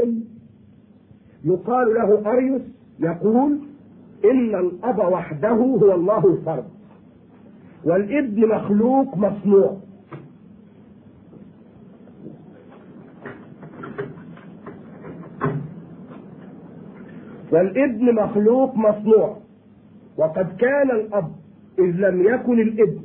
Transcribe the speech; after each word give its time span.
رجل 0.00 0.24
يقال 1.44 1.94
له 1.94 2.30
أريوس 2.32 2.62
يقول 3.00 3.58
إن 4.24 4.54
الأب 4.54 4.98
وحده 4.98 5.48
هو 5.50 5.94
الله 5.94 6.26
الفرد 6.26 6.64
والابن 7.84 8.48
مخلوق 8.48 9.16
مصنوع 9.16 9.76
والابن 17.52 18.14
مخلوق 18.14 18.76
مصنوع 18.76 19.36
وقد 20.18 20.56
كان 20.56 20.90
الأب 20.90 21.32
إذ 21.78 21.84
لم 21.84 22.22
يكن 22.22 22.60
الابن. 22.60 23.00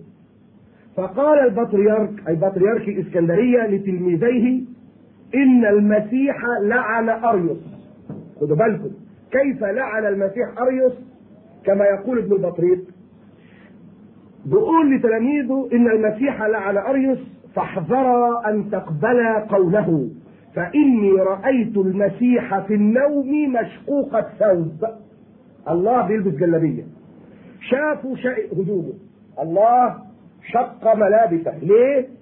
فقال 0.95 1.39
البطريرك 1.39 2.27
أي 2.27 2.35
بطريرك 2.35 2.89
الإسكندرية 2.89 3.67
لتلميذيه 3.67 4.61
إن 5.35 5.65
المسيح 5.65 6.37
لعن 6.61 7.09
أريوس. 7.09 7.57
خدوا 8.41 8.55
بالكم. 8.55 8.89
كيف 9.31 9.63
لعن 9.63 10.05
المسيح 10.05 10.61
أريوس؟ 10.61 10.93
كما 11.65 11.85
يقول 11.85 12.17
ابن 12.17 12.31
البطريق. 12.31 12.79
بيقول 14.45 14.95
لتلاميذه 14.95 15.69
إن 15.73 15.87
المسيح 15.87 16.41
لعن 16.43 16.77
أريوس 16.77 17.19
فاحذرا 17.55 18.49
أن 18.49 18.69
تقبلا 18.71 19.39
قوله 19.39 20.09
فإني 20.55 21.11
رأيت 21.11 21.77
المسيح 21.77 22.59
في 22.59 22.73
النوم 22.73 23.53
مشقوق 23.53 24.15
الثوب. 24.15 24.85
الله 25.69 26.07
بيلبس 26.07 26.33
جلابية. 26.33 26.83
شافوا 27.61 28.15
شيء 28.15 28.61
هدومه. 28.61 28.93
الله 29.41 29.95
شق 30.51 30.95
ملابسه. 30.95 31.57
ليه؟ 31.61 32.18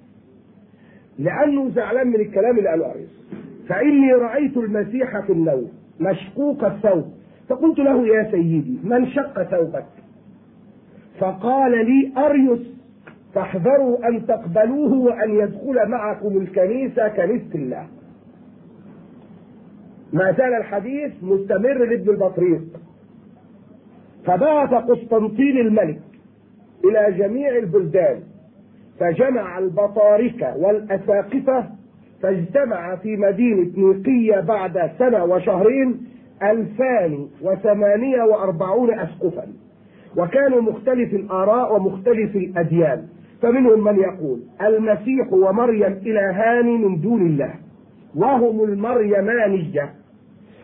لأنه 1.20 1.70
زعلان 1.70 2.08
من 2.08 2.16
الكلام 2.16 2.58
اللي 2.58 2.70
قاله 2.70 2.92
أريوس 2.92 3.22
فإني 3.70 4.14
رأيت 4.14 4.58
المسيح 4.58 5.20
في 5.20 5.34
النوم 5.34 5.72
مشقوق 6.00 6.64
الثوب. 6.64 7.06
فقلت 7.50 7.80
له 7.80 8.08
يا 8.08 8.32
سيدي 8.32 8.80
من 8.84 9.08
شق 9.08 9.44
ثوبك؟ 9.44 9.86
فقال 11.20 11.72
لي 11.72 12.12
أريوس 12.18 12.60
فاحذروا 13.34 14.08
أن 14.08 14.26
تقبلوه 14.26 14.94
وأن 14.94 15.36
يدخل 15.36 15.90
معكم 15.90 16.38
الكنيسة 16.38 17.08
كنيسة 17.08 17.56
الله. 17.56 17.88
ما 20.14 20.32
زال 20.32 20.54
الحديث 20.54 21.12
مستمر 21.22 21.86
لابن 21.86 22.10
البطريق. 22.10 22.62
فبعث 24.26 24.74
قسطنطين 24.74 25.58
الملك 25.58 26.00
إلى 26.86 27.18
جميع 27.18 27.58
البلدان. 27.58 28.20
فجمع 29.00 29.58
البطاركة 29.58 30.58
والأساقفة 30.58 31.66
فاجتمع 32.22 32.96
في 32.96 33.18
مدينة 33.18 33.72
نيقية 33.78 34.40
بعد 34.40 34.92
سنة 35.00 35.24
وشهرين 35.24 35.98
ألفان 36.44 37.28
وثمانية 37.42 38.24
وأربعون 38.24 39.00
أسقفا. 39.00 39.48
وكانوا 40.18 40.62
مختلف 40.62 41.14
الآراء 41.14 41.76
ومختلف 41.76 42.36
الأديان. 42.36 43.08
فمنهم 43.42 43.84
من 43.84 44.00
يقول 44.00 44.40
المسيح 44.62 45.34
ومريم 45.34 46.02
إلهان 46.06 46.66
من 46.66 47.02
دون 47.02 47.22
الله 47.22 47.54
وهم 48.16 48.64
المريمانية 48.64 49.90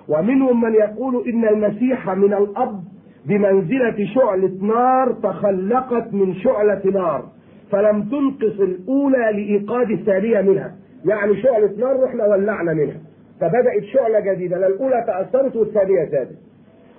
ومنهم 0.08 0.62
من 0.62 0.74
يقول 0.74 1.28
إن 1.28 1.48
المسيح 1.48 2.10
من 2.10 2.34
الأب 2.34 2.84
بمنزلة 3.26 4.06
شعلة 4.16 4.52
نار 4.62 5.12
تخلقت 5.12 6.14
من 6.14 6.34
شعلة 6.36 6.82
نار. 6.86 7.26
فلم 7.72 8.04
تنقص 8.04 8.60
الأولى 8.60 9.18
لإيقاد 9.18 9.92
الثانية 9.92 10.42
منها. 10.42 10.76
يعني 11.06 11.42
شعلة 11.42 11.72
نار 11.78 12.04
رحنا 12.04 12.26
ولعنا 12.26 12.74
منها. 12.74 12.98
فبدأت 13.42 13.84
شعلة 13.94 14.20
جديدة 14.20 14.58
لا 14.58 14.68
الأولى 14.68 15.04
تأثرت 15.08 15.56
والثانية 15.56 16.06
زادت. 16.06 16.38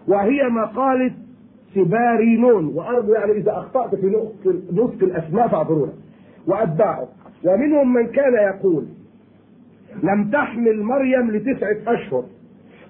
وهي 0.09 0.49
مقالة 0.49 1.13
سبارينون 1.75 2.67
وأرجو 2.67 3.13
يعني 3.13 3.33
إذا 3.33 3.53
أخطأت 3.53 3.95
في 3.95 4.07
نطق 4.73 5.03
الأسماء 5.03 5.49
فاعذرونا 5.49 5.93
وأتباعه. 6.47 7.09
ومنهم 7.45 7.93
من 7.93 8.07
كان 8.07 8.35
يقول 8.35 8.85
لم 10.03 10.31
تحمل 10.31 10.83
مريم 10.83 11.31
لتسعة 11.31 11.77
أشهر 11.87 12.25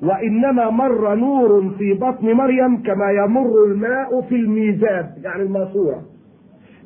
وإنما 0.02 0.70
مر 0.70 1.14
نور 1.14 1.74
في 1.78 1.92
بطن 1.92 2.32
مريم 2.32 2.82
كما 2.82 3.10
يمر 3.10 3.64
الماء 3.64 4.20
في 4.20 4.34
الميزاب. 4.34 5.14
يعني 5.24 5.42
الماسورة. 5.42 6.02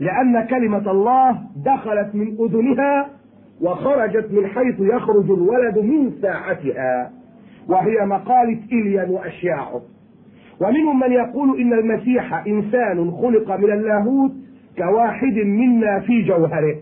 لأن 0.00 0.46
كلمة 0.46 0.90
الله 0.90 1.38
دخلت 1.64 2.14
من 2.14 2.36
أذنها 2.40 3.08
وخرجت 3.60 4.32
من 4.32 4.46
حيث 4.46 4.80
يخرج 4.80 5.30
الولد 5.30 5.78
من 5.78 6.12
ساعتها 6.22 7.10
وهي 7.68 8.06
مقالة 8.06 8.58
إليا 8.72 9.06
وأشياعه. 9.10 9.80
ومنهم 10.60 11.00
من 11.00 11.12
يقول 11.12 11.60
إن 11.60 11.72
المسيح 11.72 12.46
إنسان 12.46 13.10
خلق 13.10 13.56
من 13.56 13.72
اللاهوت 13.72 14.32
كواحد 14.78 15.34
منا 15.36 16.00
في 16.00 16.22
جوهره 16.22 16.76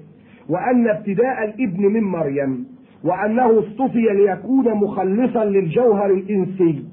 وأن 0.49 0.89
ابتداء 0.89 1.45
الابن 1.45 1.83
من 1.87 2.03
مريم 2.03 2.67
وأنه 3.05 3.59
اصطفي 3.59 4.01
ليكون 4.13 4.75
مخلصا 4.75 5.45
للجوهر 5.45 6.11
الإنسي. 6.11 6.85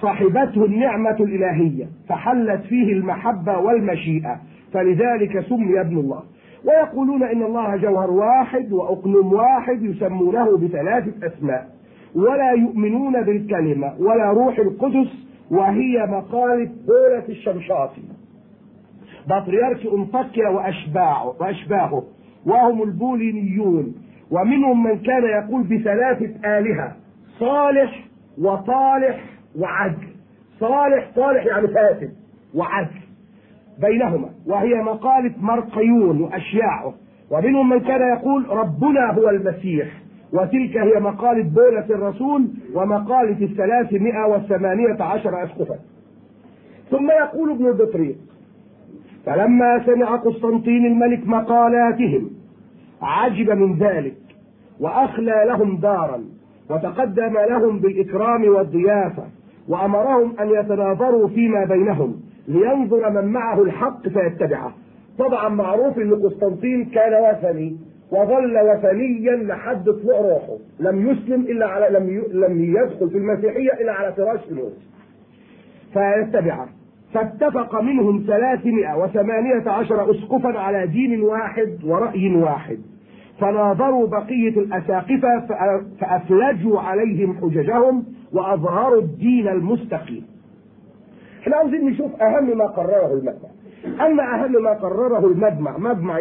صاحبته 0.00 0.64
النعمة 0.64 1.16
الإلهية 1.20 1.86
فحلت 2.08 2.62
فيه 2.62 2.92
المحبة 2.92 3.58
والمشيئة. 3.58 4.40
فلذلك 4.72 5.40
سمي 5.40 5.80
ابن 5.80 5.98
الله. 5.98 6.22
ويقولون 6.64 7.22
إن 7.22 7.42
الله 7.42 7.76
جوهر 7.76 8.10
واحد 8.10 8.72
وأقنم 8.72 9.32
واحد 9.32 9.82
يسمونه 9.82 10.56
بثلاثة 10.58 11.26
أسماء. 11.26 11.68
ولا 12.14 12.52
يؤمنون 12.52 13.22
بالكلمة 13.22 13.94
ولا 13.98 14.30
روح 14.30 14.58
القدس 14.58 15.28
وهي 15.50 16.06
مقالة 16.06 16.70
دولة 16.86 17.24
الشمشاطي 17.28 18.02
بطريرك 19.26 19.86
أنطاكيا 19.86 20.48
وأشباعه 20.48 21.34
وأشباهه. 21.40 22.04
وهم 22.46 22.82
البولينيون. 22.82 23.94
ومنهم 24.30 24.82
من 24.82 24.98
كان 24.98 25.24
يقول 25.24 25.62
بثلاثة 25.62 26.58
آلهة 26.58 26.96
صالح 27.38 28.04
وطالح 28.38 29.24
وعدل. 29.58 30.08
صالح 30.60 31.10
صالح 31.14 31.46
يعني 31.46 31.68
فاسد. 31.68 32.12
وعدل. 32.54 33.07
بينهما 33.80 34.28
وهي 34.46 34.74
مقالة 34.74 35.34
مرقيون 35.40 36.20
وأشياعه 36.20 36.94
ومنهم 37.30 37.68
من 37.68 37.80
كان 37.80 38.16
يقول 38.16 38.48
ربنا 38.48 39.12
هو 39.12 39.28
المسيح 39.28 39.88
وتلك 40.32 40.76
هي 40.76 41.00
مقالة 41.00 41.42
بولة 41.42 41.86
الرسول 41.90 42.48
ومقالة 42.74 43.44
الثلاثمائة 43.44 44.26
والثمانية 44.26 45.02
عشر 45.02 45.44
أسقفا. 45.44 45.78
ثم 46.90 47.10
يقول 47.10 47.50
ابن 47.50 47.66
البطريق 47.66 48.16
فلما 49.26 49.84
سمع 49.86 50.16
قسطنطين 50.16 50.86
الملك 50.86 51.26
مقالاتهم 51.26 52.30
عجب 53.02 53.50
من 53.50 53.78
ذلك 53.78 54.16
وأخلى 54.80 55.44
لهم 55.46 55.76
دارا 55.76 56.24
وتقدم 56.70 57.38
لهم 57.50 57.78
بالإكرام 57.78 58.48
والضيافة 58.48 59.24
وأمرهم 59.68 60.34
أن 60.40 60.50
يتناظروا 60.50 61.28
فيما 61.28 61.64
بينهم. 61.64 62.20
لينظر 62.48 63.10
من 63.10 63.24
معه 63.32 63.62
الحق 63.62 64.08
فيتبعه. 64.08 64.72
طبعا 65.18 65.48
معروف 65.48 65.98
إن 65.98 66.14
قسطنطين 66.14 66.84
كان 66.84 67.12
وثني 67.24 67.76
وظل 68.12 68.58
وثنيا 68.58 69.36
لحد 69.36 69.84
طلوع 69.84 70.20
روحه. 70.20 70.56
لم 70.80 71.08
يسلم 71.10 71.40
إلا 71.40 71.66
على 71.66 71.98
لم 71.98 72.24
لم 72.44 72.64
يدخل 72.64 73.10
في 73.10 73.18
المسيحية 73.18 73.72
إلا 73.80 73.92
على 73.92 74.12
فراش 74.12 74.40
الموت 74.50 74.76
فيتبعه. 75.92 76.68
فاتفق 77.14 77.80
منهم 77.80 78.24
ثلاثمائة 78.26 78.98
وثمانية 79.02 79.70
عشر 79.70 80.10
أسقفا 80.10 80.58
على 80.58 80.86
دين 80.86 81.20
واحد 81.20 81.78
ورأي 81.84 82.34
واحد. 82.34 82.78
فناظروا 83.40 84.06
بقية 84.06 84.60
الأساقفة 84.60 85.46
فأفلجوا 86.00 86.80
عليهم 86.80 87.36
حججهم 87.36 88.04
وأظهروا 88.32 89.00
الدين 89.00 89.48
المستقيم. 89.48 90.37
إحنا 91.42 91.56
عاوزين 91.56 91.84
نشوف 91.90 92.22
أهم 92.22 92.58
ما 92.58 92.66
قرره 92.66 93.12
المجمع. 93.12 93.48
أما 94.06 94.34
أهم 94.34 94.62
ما 94.62 94.72
قرره 94.72 95.26
المجمع 95.26 95.78
مجمع 95.78 96.18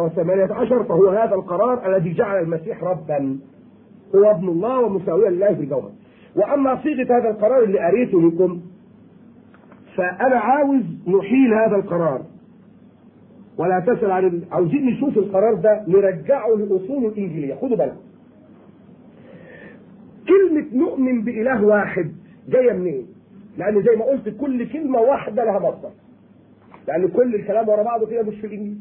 وثمانية 0.00 0.52
عشر 0.52 0.84
فهو 0.84 1.08
هذا 1.08 1.34
القرار 1.34 1.96
الذي 1.96 2.12
جعل 2.12 2.42
المسيح 2.42 2.84
ربا. 2.84 3.38
هو 4.14 4.30
ابن 4.30 4.48
الله 4.48 4.80
ومساويا 4.80 5.30
لله 5.30 5.54
في 5.54 5.60
الجوهر. 5.60 5.90
وأما 6.36 6.82
صيغة 6.82 7.18
هذا 7.18 7.30
القرار 7.30 7.62
اللي 7.62 7.78
قريته 7.78 8.22
لكم 8.22 8.60
فأنا 9.96 10.36
عاوز 10.36 10.82
نحيل 11.06 11.54
هذا 11.54 11.76
القرار. 11.76 12.22
ولا 13.58 13.80
تسأل 13.80 14.10
عن 14.10 14.24
ال... 14.24 14.42
عاوزين 14.52 14.86
نشوف 14.86 15.18
القرار 15.18 15.54
ده 15.54 15.84
نرجعه 15.88 16.48
لأصول 16.48 17.04
الإنجيلية. 17.06 17.54
خدوا 17.54 17.76
بالكم. 17.76 18.00
كلمة 20.28 20.66
نؤمن 20.74 21.22
بإله 21.22 21.64
واحد 21.64 22.12
جاية 22.48 22.72
منين؟ 22.72 23.06
لأن 23.58 23.82
زي 23.82 23.96
ما 23.96 24.04
قلت 24.04 24.28
كل 24.40 24.72
كلمة 24.72 24.98
واحدة 25.00 25.44
لها 25.44 25.58
مصدر. 25.58 25.90
لأن 26.88 27.08
كل 27.08 27.34
الكلام 27.34 27.68
ورا 27.68 27.82
بعضه 27.82 28.06
كده 28.06 28.22
مش 28.22 28.34
في 28.40 28.46
الإنجيل 28.46 28.78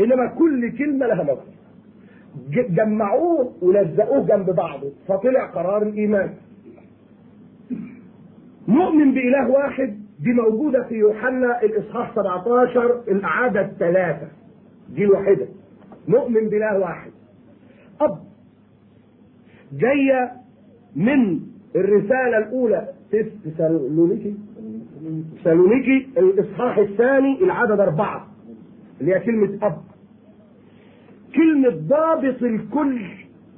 إنما 0.00 0.26
كل 0.26 0.78
كلمة 0.78 1.06
لها 1.06 1.22
مصدر. 1.22 1.56
جمعوه 2.74 3.52
ولزقوه 3.62 4.26
جنب 4.26 4.50
بعضه 4.50 4.92
فطلع 5.08 5.46
قرار 5.46 5.82
الإيمان. 5.82 6.34
نؤمن 8.68 9.14
بإله 9.14 9.50
واحد 9.50 9.98
دي 10.20 10.32
موجودة 10.32 10.82
في 10.82 10.94
يوحنا 10.94 11.62
الإصحاح 11.62 12.14
17 12.14 13.02
الأعادة 13.08 13.60
الثلاثة. 13.60 14.28
دي 14.94 15.04
الوحيدة. 15.04 15.46
نؤمن 16.08 16.48
بإله 16.48 16.78
واحد. 16.78 17.10
أب. 18.00 18.18
جاية 19.72 20.32
من 20.96 21.40
الرسالة 21.76 22.38
الأولى 22.38 22.88
تسالونيكي 23.44 24.34
تسالونيكي 25.40 26.08
الإصحاح 26.18 26.78
الثاني 26.78 27.44
العدد 27.44 27.80
أربعة 27.80 28.26
اللي 29.00 29.14
هي 29.14 29.20
كلمة 29.20 29.58
أب. 29.62 29.76
كلمة 31.34 31.68
ضابط 31.88 32.42
الكل 32.42 33.00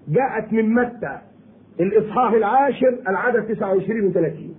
جاءت 0.09 0.53
من 0.53 0.75
متى؟ 0.75 1.19
الإصحاح 1.81 2.33
العاشر 2.33 2.99
العدد 3.09 3.55
29 3.55 4.06
و 4.06 4.11
30 4.12 4.55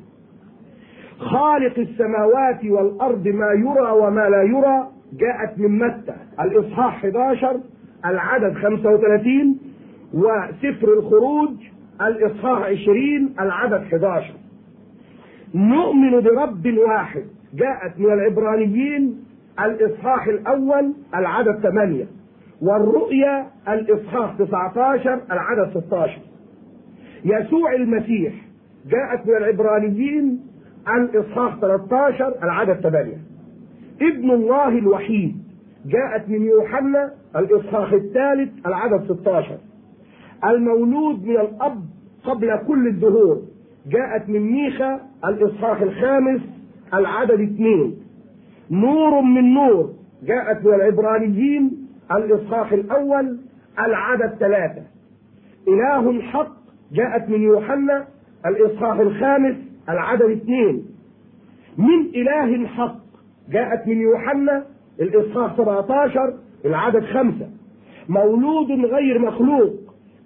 خالق 1.19 1.80
السماوات 1.80 2.65
والأرض 2.65 3.27
ما 3.27 3.51
يرى 3.51 3.92
وما 3.92 4.30
لا 4.30 4.42
يرى 4.44 4.88
جاءت 5.13 5.59
من 5.59 5.77
متى؟ 5.80 6.15
الإصحاح 6.42 6.95
11 7.06 7.59
العدد 8.06 8.53
35 8.53 9.59
وسفر 10.13 10.94
الخروج 10.94 11.51
الإصحاح 12.01 12.62
20 12.62 13.33
العدد 13.39 13.74
11 13.94 14.33
نؤمن 15.55 16.21
برب 16.21 16.67
واحد. 16.77 17.23
جاءت 17.53 17.99
من 17.99 18.13
العبرانيين 18.13 19.23
الإصحاح 19.65 20.27
الأول 20.27 20.93
العدد 21.15 21.59
8 21.59 22.05
والرؤيا 22.61 23.47
الإصحاح 23.67 24.35
19 24.37 25.21
العدد 25.31 25.81
16 25.85 26.19
يسوع 27.25 27.75
المسيح 27.75 28.33
جاءت 28.89 29.27
من 29.27 29.37
العبرانيين 29.37 30.39
الإصحاح 30.87 31.55
13 31.61 32.33
العدد 32.43 32.73
8 32.73 33.13
ابن 34.01 34.31
الله 34.31 34.67
الوحيد 34.67 35.35
جاءت 35.85 36.29
من 36.29 36.45
يوحنا 36.45 37.11
الإصحاح 37.35 37.93
الثالث 37.93 38.67
العدد 38.67 39.13
16 39.13 39.57
المولود 40.45 41.25
من 41.25 41.37
الأب 41.37 41.83
قبل 42.23 42.57
كل 42.67 42.87
الدهور 42.87 43.41
جاءت 43.87 44.29
من 44.29 44.39
ميخا 44.39 45.08
الإصحاح 45.25 45.81
الخامس 45.81 46.42
العدد 46.94 47.42
اثنين. 47.42 47.95
نور 48.71 49.21
من 49.21 49.54
نور 49.54 49.94
جاءت 50.24 50.66
من 50.66 50.74
العبرانيين. 50.74 51.88
الإصحاح 52.12 52.71
الأول 52.71 53.38
العدد 53.80 54.36
ثلاثة. 54.39 54.81
إله 55.68 56.21
حق 56.21 56.51
جاءت 56.92 57.30
من 57.30 57.42
يوحنا. 57.42 58.07
الإصحاح 58.45 59.00
الخامس 59.00 59.56
العدد 59.89 60.21
اثنين. 60.21 60.86
من 61.77 62.01
إله 62.16 62.68
حق 62.68 63.00
جاءت 63.50 63.88
من 63.88 64.01
يوحنا. 64.01 64.66
الإصحاح 65.01 65.57
17 65.57 66.33
العدد 66.66 67.04
خمسة. 67.04 67.50
مولود 68.10 68.71
غير 68.71 69.19
مخلوق 69.19 69.74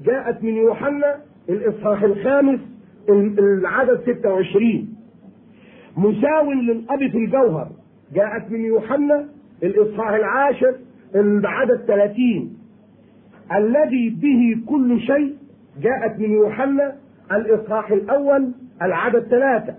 جاءت 0.05 0.43
من 0.43 0.55
يوحنا. 0.55 1.15
الإصحاح 1.49 2.03
الخامس 2.03 2.59
العدد 3.09 4.01
26 4.01 4.87
مساو 5.97 6.51
للأب 6.51 6.99
في 7.11 7.17
الجوهر. 7.17 7.67
جاءت 8.13 8.51
من 8.51 8.65
يوحنا 8.65 9.25
الإصحاح 9.63 10.09
العاشر 10.09 10.75
العدد 11.15 11.81
30 11.87 12.57
الذي 13.55 14.09
به 14.09 14.61
كل 14.69 14.99
شيء 14.99 15.35
جاءت 15.81 16.19
من 16.19 16.31
يوحنا 16.31 16.95
الإصحاح 17.31 17.91
الأول 17.91 18.51
العدد 18.81 19.19
ثلاثة. 19.27 19.75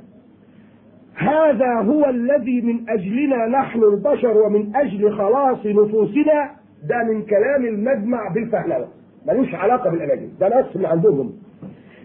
هذا 1.15 1.75
هو 1.75 2.05
الذي 2.11 2.61
من 2.61 2.91
أجلنا 2.91 3.47
نحن 3.47 3.83
البشر 3.83 4.39
ومن 4.39 4.77
أجل 4.77 5.13
خلاص 5.13 5.67
نفوسنا. 5.67 6.51
ده 6.89 7.13
من 7.13 7.23
كلام 7.23 7.65
المجمع 7.65 8.29
بالفهلوة. 8.35 8.89
ملوش 9.27 9.55
علاقة 9.55 9.91
بالأناجيل 9.91 10.29
ده 10.41 10.61
نص 10.61 10.77
من 10.77 10.87
عندهم 10.87 11.33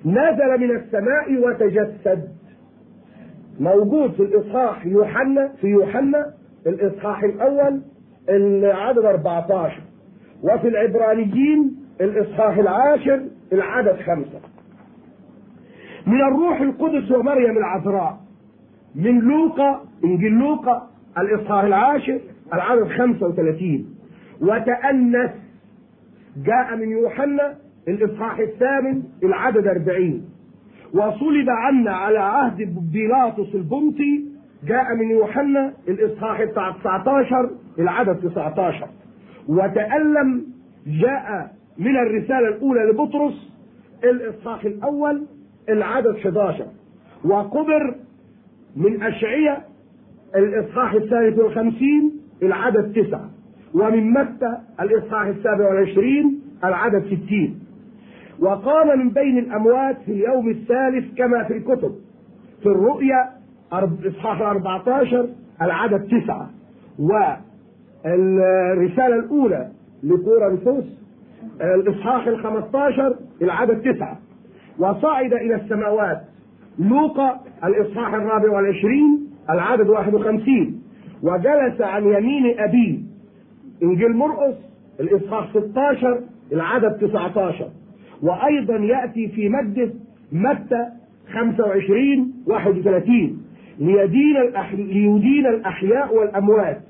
نزل 0.06 0.60
من 0.60 0.72
السماء 0.76 1.38
وتجسد. 1.48 2.30
موجود 3.60 4.12
في 4.12 4.20
الإصحاح 4.24 4.86
يوحنا 4.86 5.48
في 5.62 5.68
يوحنا 5.68 6.34
الإصحاح 6.68 7.24
الأول 7.24 7.82
العدد 8.30 9.06
14 9.06 9.82
وفي 10.44 10.68
العبرانيين 10.68 11.76
الإصحاح 12.02 12.58
العاشر 12.58 13.22
العدد 13.54 13.96
خمسة. 14.02 14.40
من 16.08 16.22
الروح 16.22 16.62
القدس 16.62 17.12
ومريم 17.12 17.58
العذراء. 17.58 18.18
من 18.96 19.20
لوقا 19.20 19.82
إنجيل 20.04 20.32
لوقا 20.32 20.90
الإصحاح 21.18 21.64
العاشر 21.64 22.20
العدد 22.54 22.88
35 22.88 23.96
وتأنس 24.42 25.32
جاء 26.46 26.76
من 26.76 26.90
يوحنا 26.92 27.56
الإصحاح 27.90 28.40
الثامن 28.40 29.04
العدد 29.24 29.68
40 29.68 30.22
وصلب 30.94 31.50
عنا 31.50 31.92
على 31.92 32.20
عهد 32.20 32.76
بيلاطس 32.92 33.56
البنطي 33.56 34.26
جاء 34.68 34.96
من 34.96 35.10
يوحنا 35.12 35.74
الإصحاح 35.88 36.44
بتاع 36.44 36.72
19 36.72 37.50
العدد 37.80 38.30
19 38.30 38.88
وتألم 39.48 40.46
جاء 40.88 41.52
من 41.78 41.98
الرسالة 41.98 42.48
الأولى 42.48 42.92
لبطرس 42.92 43.50
الإصحاح 44.04 44.66
الأول 44.66 45.26
العدد 45.70 46.16
11 46.16 46.66
وقبر 47.26 47.96
من 48.76 49.04
أشعية 49.04 49.58
الإصحاح 50.36 50.94
الثالث 50.94 51.40
والخمسين 51.40 52.12
العدد 52.44 52.94
تسعة. 52.94 53.30
ومن 53.74 54.12
متى 54.12 54.58
الإصحاح 54.82 55.28
السابع 55.28 55.70
والعشرين 55.70 56.42
العدد 56.64 57.06
ستين. 57.06 57.60
وقام 58.42 59.00
من 59.00 59.10
بين 59.10 59.38
الأموات 59.38 59.98
في 60.06 60.12
اليوم 60.12 60.50
الثالث 60.50 61.14
كما 61.18 61.44
في 61.44 61.54
الكتب. 61.58 61.96
في 62.64 62.66
الرؤيا 62.66 63.30
إصحاح 64.08 64.42
14 64.42 65.28
العدد 65.62 66.08
تسعة. 66.08 66.50
والرسالة 68.06 69.16
الأولى 69.16 69.68
لكورنثوس 70.04 70.84
الإصحاح 71.62 72.28
ال 72.28 72.44
15 72.44 73.16
العدد 73.42 73.94
تسعة. 73.94 74.18
وصعد 74.80 75.34
إلى 75.34 75.56
السماوات 75.56 76.22
لوقا 76.80 77.40
الإصحاح 77.64 78.14
الرابع 78.14 78.52
والعشرين 78.52 79.28
العدد 79.50 79.90
51 79.90 80.82
وجلس 81.24 81.82
عن 81.82 82.04
يمين 82.04 82.60
أبيه 82.60 83.00
إنجيل 83.84 84.16
مرقس 84.18 84.56
الإصحاح 85.00 85.50
16 85.50 86.20
العدد 86.52 86.98
19 87.08 87.70
وأيضا 88.22 88.76
يأتي 88.76 89.28
في 89.28 89.50
مجلس 89.50 89.92
متى؟ 90.32 90.86
25 91.34 92.34
31 92.48 93.42
ليدين. 93.80 94.38
ليدين 94.74 95.46
الأحياء 95.48 96.16
والأموات. 96.16 96.82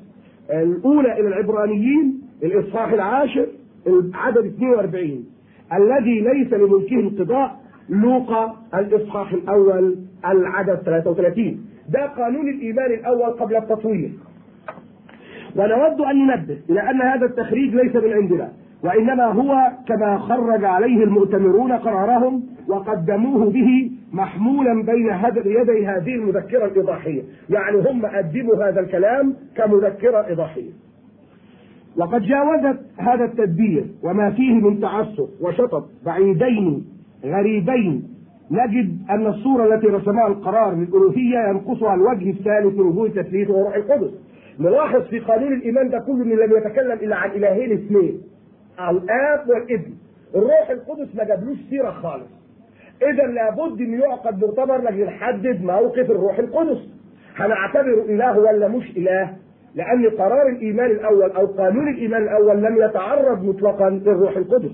الأولى 0.50 1.20
إلى 1.20 1.28
العبرانيين 1.28 2.22
الإصحاح 2.44 2.92
العاشر 2.92 3.46
العدد 3.88 4.46
42 4.46 5.26
الذي 5.74 6.20
ليس 6.22 6.54
لملكه 6.54 6.96
انقضاء 7.00 7.60
لوقا 7.90 8.56
الإصحاح 8.76 9.34
الأول 9.34 9.96
العدد 10.26 10.76
33 10.76 11.66
ده 11.90 12.06
قانون 12.06 12.50
الإيمان 12.50 12.92
الأول 12.92 13.30
قبل 13.30 13.56
التطوير 13.56 14.12
ونود 15.56 16.02
أن 16.02 16.28
ننبه 16.28 16.58
إلى 16.70 16.90
أن 16.90 17.02
هذا 17.02 17.26
التخريج 17.26 17.76
ليس 17.76 17.96
من 17.96 18.14
عندنا. 18.14 18.52
وإنما 18.84 19.26
هو 19.26 19.72
كما 19.88 20.18
خرج 20.18 20.64
عليه 20.66 21.04
المؤتمرون 21.04 21.72
قرارهم 21.72 22.44
وقدموه 22.68 23.50
به 23.50 23.92
محمولا 24.14 24.84
بين 24.84 25.10
يدي 25.46 25.88
هذه 25.88 26.16
المذكرة 26.16 26.66
الإيضاحية 26.66 27.22
يعني 27.50 27.78
هم 27.78 28.06
قدموا 28.06 28.70
هذا 28.70 28.80
الكلام 28.80 29.34
كمذكرة 29.56 30.28
إيضاحية 30.28 30.70
وقد 31.98 32.22
جاوزت 32.22 32.80
هذا 32.98 33.26
التدبير 33.26 33.86
وما 34.04 34.32
فيه 34.32 34.54
من 34.54 34.80
تعسف 34.82 35.30
وشطط 35.42 35.90
بعيدين 36.06 36.86
غريبين. 37.26 38.04
نجد 38.52 38.98
أن 39.10 39.28
الصورة 39.28 39.76
التي 39.76 39.88
رسمها 39.88 40.28
القرار 40.28 40.76
للألوهية 40.76 41.50
ينقصها 41.50 41.94
الوجه 41.94 42.30
الثالث 42.30 42.74
من 42.76 42.82
وجوه 42.82 43.06
التثليث 43.06 43.50
وروح 43.50 43.76
القدس. 43.76 44.12
نلاحظ 44.60 45.02
في 45.02 45.20
قانون 45.20 45.54
الإيمان 45.54 45.90
ده 45.90 46.00
كله 46.00 46.24
أنه 46.24 46.36
لم 46.36 46.58
يتكلم 46.58 46.92
إلا 46.92 47.16
عن 47.16 47.30
إلهين 47.30 47.72
اثنين. 47.72 48.22
الآب 48.80 49.50
والابن. 49.50 49.94
الروح 50.36 50.70
القدس 50.70 51.16
ما 51.16 51.24
جابلوش 51.24 51.58
سيرة 51.70 51.92
خالص. 51.92 52.30
إذا 53.02 53.24
لابد 53.24 53.82
أن 53.82 53.94
يعقد 54.00 54.40
مؤتمر 54.40 54.78
لكي 54.82 55.04
نحدد 55.04 55.64
موقف 55.64 56.12
الروح 56.12 56.40
القدس. 56.40 56.78
هنعتبره 57.36 58.02
إله 58.02 58.40
ولا 58.40 58.68
مش 58.68 58.98
إله؟ 58.98 59.36
لأن 59.76 60.10
قرار 60.10 60.48
الإيمان 60.48 60.92
الأول 60.92 61.32
أو 61.32 61.46
قانون 61.46 61.88
الإيمان 61.88 62.24
الأول 62.24 62.58
لم 62.58 62.78
يتعرض 62.78 63.44
مطلقا 63.44 63.90
للروح 63.90 64.38
القدس. 64.38 64.72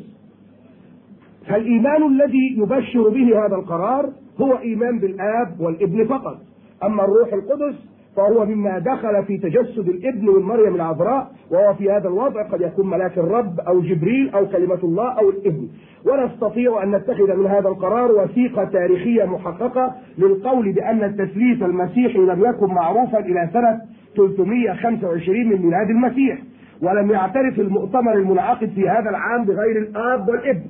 فالإيمان 1.48 2.04
الذي 2.08 2.58
يبشر 2.58 3.10
به 3.10 3.46
هذا 3.46 3.56
القرار 3.56 4.10
هو 4.42 4.58
إيمان 4.58 5.00
بالآب 5.00 5.60
والابن 5.60 6.08
فقط. 6.08 6.38
أما 6.84 7.04
الروح 7.04 7.34
القدس 7.34 7.76
فهو 8.16 8.46
مما 8.46 8.80
دخل 8.80 9.26
في 9.26 9.38
تجسد 9.38 9.90
الابن 9.90 10.26
من 10.26 10.42
مريم 10.42 10.76
العذراء 10.76 11.32
وهو 11.52 11.74
في 11.74 11.92
هذا 11.92 12.08
الوضع 12.08 12.44
قد 12.44 12.62
يكون 12.62 12.90
ملاك 12.90 13.18
الرب 13.18 13.60
أو 13.60 13.82
جبريل 13.82 14.30
أو 14.30 14.48
كلمة 14.48 14.80
الله 14.84 15.20
أو 15.20 15.30
الابن. 15.30 15.68
ونستطيع 16.06 16.84
أن 16.84 16.96
نتخذ 16.96 17.36
من 17.36 17.46
هذا 17.46 17.70
القرار 17.70 18.12
وثيقة 18.12 18.64
تاريخية 18.64 19.26
محققة 19.26 19.96
للقول 20.18 20.72
بأن 20.72 21.04
التثليث 21.04 21.64
المسيحي 21.64 22.20
لم 22.20 22.46
يكن 22.46 22.68
معروفا 22.68 23.20
إلى 23.20 23.50
سنة 23.54 23.82
325 24.16 25.48
من 25.48 25.62
ميلاد 25.62 25.90
المسيح. 25.90 26.40
ولم 26.82 27.12
يعترف 27.12 27.60
المؤتمر 27.60 28.14
المنعقد 28.14 28.70
في 28.70 28.90
هذا 28.90 29.10
العام 29.10 29.46
بغير 29.46 29.78
الآب 29.78 30.30
والابن. 30.30 30.66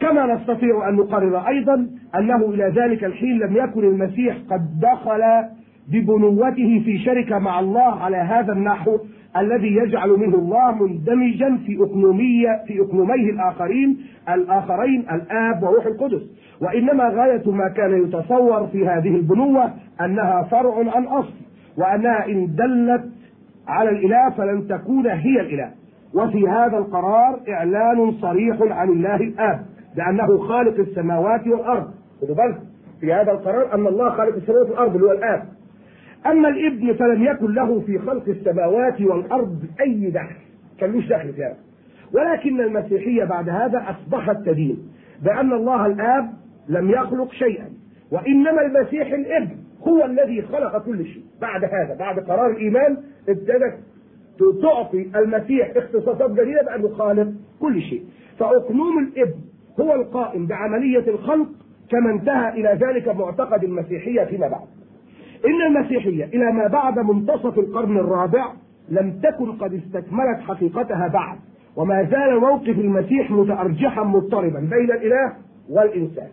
كما 0.00 0.34
نستطيع 0.34 0.88
أن 0.88 0.94
نقرر 0.94 1.48
أيضا 1.48 1.86
أنه 2.18 2.44
إلى 2.44 2.72
ذلك 2.76 3.04
الحين 3.04 3.38
لم 3.38 3.56
يكن 3.56 3.84
المسيح 3.84 4.36
قد 4.50 4.80
دخل 4.80 5.22
ببنوته 5.88 6.82
في 6.84 6.98
شركة 6.98 7.38
مع 7.38 7.60
الله 7.60 8.02
على 8.02 8.16
هذا 8.16 8.52
النحو 8.52 8.98
الذي 9.36 9.76
يجعل 9.76 10.10
منه 10.10 10.34
الله 10.34 10.72
مندمجا 10.72 11.58
في 11.66 11.76
أقنومية 11.80 12.64
في 12.66 12.80
أقنوميه 12.80 13.30
الآخرين 13.30 13.98
الآخرين 14.28 15.00
الآب 15.12 15.62
وروح 15.62 15.86
القدس. 15.86 16.22
وإنما 16.62 17.08
غاية 17.08 17.50
ما 17.50 17.68
كان 17.68 18.04
يتصور 18.04 18.66
في 18.66 18.88
هذه 18.88 19.16
البنوة 19.16 19.70
أنها 20.00 20.42
فرع 20.50 20.74
عن 20.96 21.04
أصل 21.04 21.34
وأنها 21.78 22.26
إن 22.26 22.54
دلت 22.54 23.04
على 23.68 23.90
الإله 23.90 24.30
فلن 24.30 24.68
تكون 24.68 25.06
هي 25.06 25.40
الإله. 25.40 25.70
وفي 26.14 26.48
هذا 26.48 26.78
القرار 26.78 27.40
إعلان 27.48 28.12
صريح 28.12 28.56
عن 28.60 28.88
الله 28.88 29.16
الآب 29.16 29.60
بأنه 29.96 30.38
خالق 30.38 30.78
السماوات 30.78 31.46
والأرض. 31.46 31.90
خدوا 32.20 32.34
بالكم 32.34 32.64
في 33.00 33.12
هذا 33.12 33.32
القرار 33.32 33.74
أن 33.74 33.86
الله 33.86 34.10
خالق 34.10 34.34
السماوات 34.34 34.70
والأرض 34.70 34.94
اللي 34.94 35.06
هو 35.06 35.12
الآب. 35.12 35.42
أما 36.26 36.48
الإبن 36.48 36.92
فلم 36.92 37.24
يكن 37.24 37.54
له 37.54 37.80
في 37.80 37.98
خلق 37.98 38.28
السماوات 38.28 39.00
والأرض 39.00 39.64
أي 39.80 40.10
دخل 40.10 40.36
كان 40.78 40.92
لوش 40.92 41.06
دخل 41.06 41.32
في 41.32 41.44
هذا 41.44 41.56
ولكن 42.14 42.60
المسيحية 42.60 43.24
بعد 43.24 43.48
هذا 43.48 43.84
أصبحت 43.90 44.36
تدين 44.36 44.78
بأن 45.22 45.52
الله 45.52 45.86
الآب 45.86 46.32
لم 46.68 46.90
يخلق 46.90 47.32
شيئا 47.32 47.68
وإنما 48.12 48.62
المسيح 48.62 49.12
الإبن 49.12 49.56
هو 49.88 50.04
الذي 50.04 50.42
خلق 50.42 50.84
كل 50.84 51.06
شيء. 51.06 51.22
بعد 51.40 51.64
هذا 51.64 51.96
بعد 51.98 52.18
قرار 52.18 52.50
الإيمان 52.50 52.96
ابتدت 53.28 53.78
تعطي 54.62 55.10
المسيح 55.16 55.72
اختصاصات 55.76 56.30
جديدة 56.30 56.62
بأنه 56.62 56.88
خالق 56.88 57.32
كل 57.60 57.82
شيء. 57.82 58.02
فأقنوم 58.38 58.98
الإبن 58.98 59.40
هو 59.80 59.94
القائم 59.94 60.46
بعملية 60.46 61.08
الخلق 61.08 61.48
كما 61.90 62.10
انتهى 62.10 62.48
إلى 62.48 62.78
ذلك 62.86 63.08
معتقد 63.08 63.64
المسيحية 63.64 64.24
فيما 64.24 64.48
بعد. 64.48 64.66
إن 65.46 65.76
المسيحية 65.76 66.24
إلى 66.24 66.52
ما 66.52 66.66
بعد 66.66 66.98
منتصف 66.98 67.58
القرن 67.58 67.98
الرابع 67.98 68.46
لم 68.88 69.20
تكن 69.22 69.52
قد 69.52 69.74
استكملت 69.74 70.40
حقيقتها 70.48 71.08
بعد 71.08 71.38
وما 71.76 72.02
زال 72.04 72.40
موقف 72.40 72.78
المسيح 72.78 73.30
متأرجحا 73.30 74.02
مضطربا 74.02 74.60
بين 74.60 74.90
الإله 74.90 75.32
والإنسان. 75.70 76.28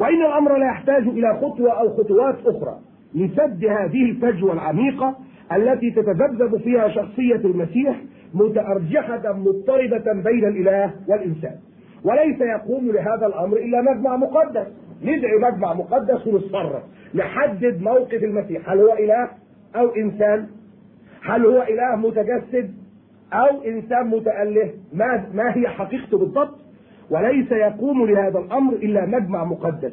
وإن 0.00 0.22
الأمر 0.22 0.56
لا 0.56 0.66
يحتاج 0.66 1.08
إلى 1.08 1.38
خطوة 1.42 1.80
أو 1.80 1.88
خطوات 1.96 2.36
أخرى 2.46 2.78
لسد 3.14 3.64
هذه 3.64 4.04
الفجوة 4.04 4.52
العميقة 4.52 5.16
التي 5.52 5.90
تتذبذب 5.90 6.56
فيها 6.56 6.88
شخصية 6.88 7.36
المسيح 7.44 8.00
متأرجحة 8.34 9.32
مضطربة 9.32 10.22
بين 10.22 10.44
الإله 10.44 10.94
والإنسان. 11.08 11.54
وليس 12.04 12.40
يقوم 12.40 12.86
لهذا 12.86 13.26
الأمر 13.26 13.56
إلا 13.56 13.82
مجمع 13.82 14.16
مقدس. 14.16 14.66
ندعي 15.04 15.38
مجمع 15.38 15.74
مقدس 15.74 16.26
ونتصرف 16.26 16.82
نحدد 17.14 17.82
موقف 17.82 18.24
المسيح. 18.24 18.70
هل 18.70 18.78
هو 18.78 18.92
إله 18.92 19.28
أو 19.76 19.88
إنسان؟ 19.88 20.46
هل 21.22 21.46
هو 21.46 21.62
إله 21.62 21.96
متجسد 21.96 22.74
أو 23.32 23.64
إنسان 23.66 24.06
متأله؟ 24.06 24.70
ما, 24.92 25.26
ما 25.34 25.56
هي 25.56 25.68
حقيقته 25.68 26.18
بالضبط؟ 26.18 26.58
وليس 27.10 27.52
يقوم 27.52 28.06
لهذا 28.06 28.38
الأمر 28.38 28.72
إلا 28.72 29.06
مجمع 29.06 29.44
مقدس. 29.44 29.92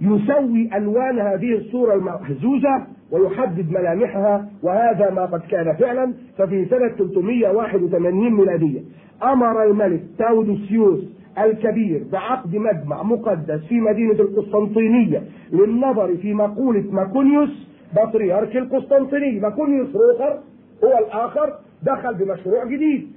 يسوي 0.00 0.70
ألوان 0.76 1.18
هذه 1.18 1.52
الصورة 1.52 1.94
المهزوزة 1.94 2.86
ويحدد 3.10 3.70
ملامحها 3.70 4.48
وهذا 4.62 5.10
ما 5.10 5.26
قد 5.26 5.40
كان 5.40 5.76
فعلا 5.76 6.14
ففي 6.38 6.64
سنة 6.64 6.88
381 6.88 8.34
ميلادية. 8.34 8.80
أمر 9.22 9.64
الملك 9.64 10.02
تاودوسيوس 10.18 11.15
الكبير 11.38 12.04
بعقد 12.12 12.56
مجمع 12.56 13.02
مقدس 13.02 13.64
في 13.68 13.80
مدينة 13.80 14.12
القسطنطينية 14.12 15.22
للنظر 15.52 16.16
في 16.16 16.34
مقولة 16.34 16.84
ماكونيوس 16.90 17.68
بطريرك 17.96 18.56
القسطنطينية 18.56 19.40
ماكونيوس 19.40 19.88
روخر 19.96 20.38
هو 20.84 20.98
الآخر 21.06 21.54
دخل 21.82 22.14
بمشروع 22.14 22.64
جديد 22.64 23.08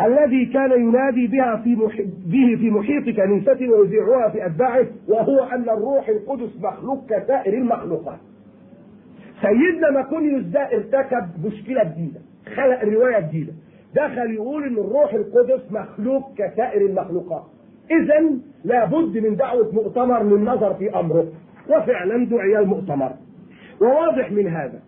الذي 0.00 0.46
كان 0.46 0.70
ينادي 0.72 1.26
بها 1.26 1.56
في 1.56 1.76
محيط 1.76 2.06
به 2.26 2.56
في 2.60 2.70
محيط 2.70 3.16
كنيسته 3.16 3.70
ويذيعها 3.70 4.28
في 4.28 4.46
أتباعه 4.46 4.86
وهو 5.08 5.38
أن 5.44 5.62
الروح 5.62 6.08
القدس 6.08 6.56
مخلوق 6.62 7.06
كسائر 7.06 7.54
المخلوقات. 7.54 8.18
سيدنا 9.42 9.90
ماكونيوس 9.90 10.42
ده 10.44 10.60
ارتكب 10.60 11.46
مشكلة 11.46 11.84
جديدة، 11.84 12.20
خلق 12.56 12.84
رواية 12.84 13.20
جديدة، 13.28 13.52
دخل 13.94 14.30
يقول 14.34 14.64
إن 14.64 14.72
الروح 14.78 15.14
القدس 15.14 15.72
مخلوق 15.72 16.34
كسائر 16.34 16.86
المخلوقات. 16.86 17.42
اذا 17.90 18.30
لابد 18.64 19.18
من 19.18 19.36
دعوة 19.36 19.70
مؤتمر 19.72 20.22
للنظر 20.22 20.74
في 20.74 21.00
أمره 21.00 21.26
وفعلا 21.68 22.26
دعي 22.26 22.58
المؤتمر. 22.58 23.12
وواضح 23.80 24.32
من 24.32 24.46
هذا 24.46 24.80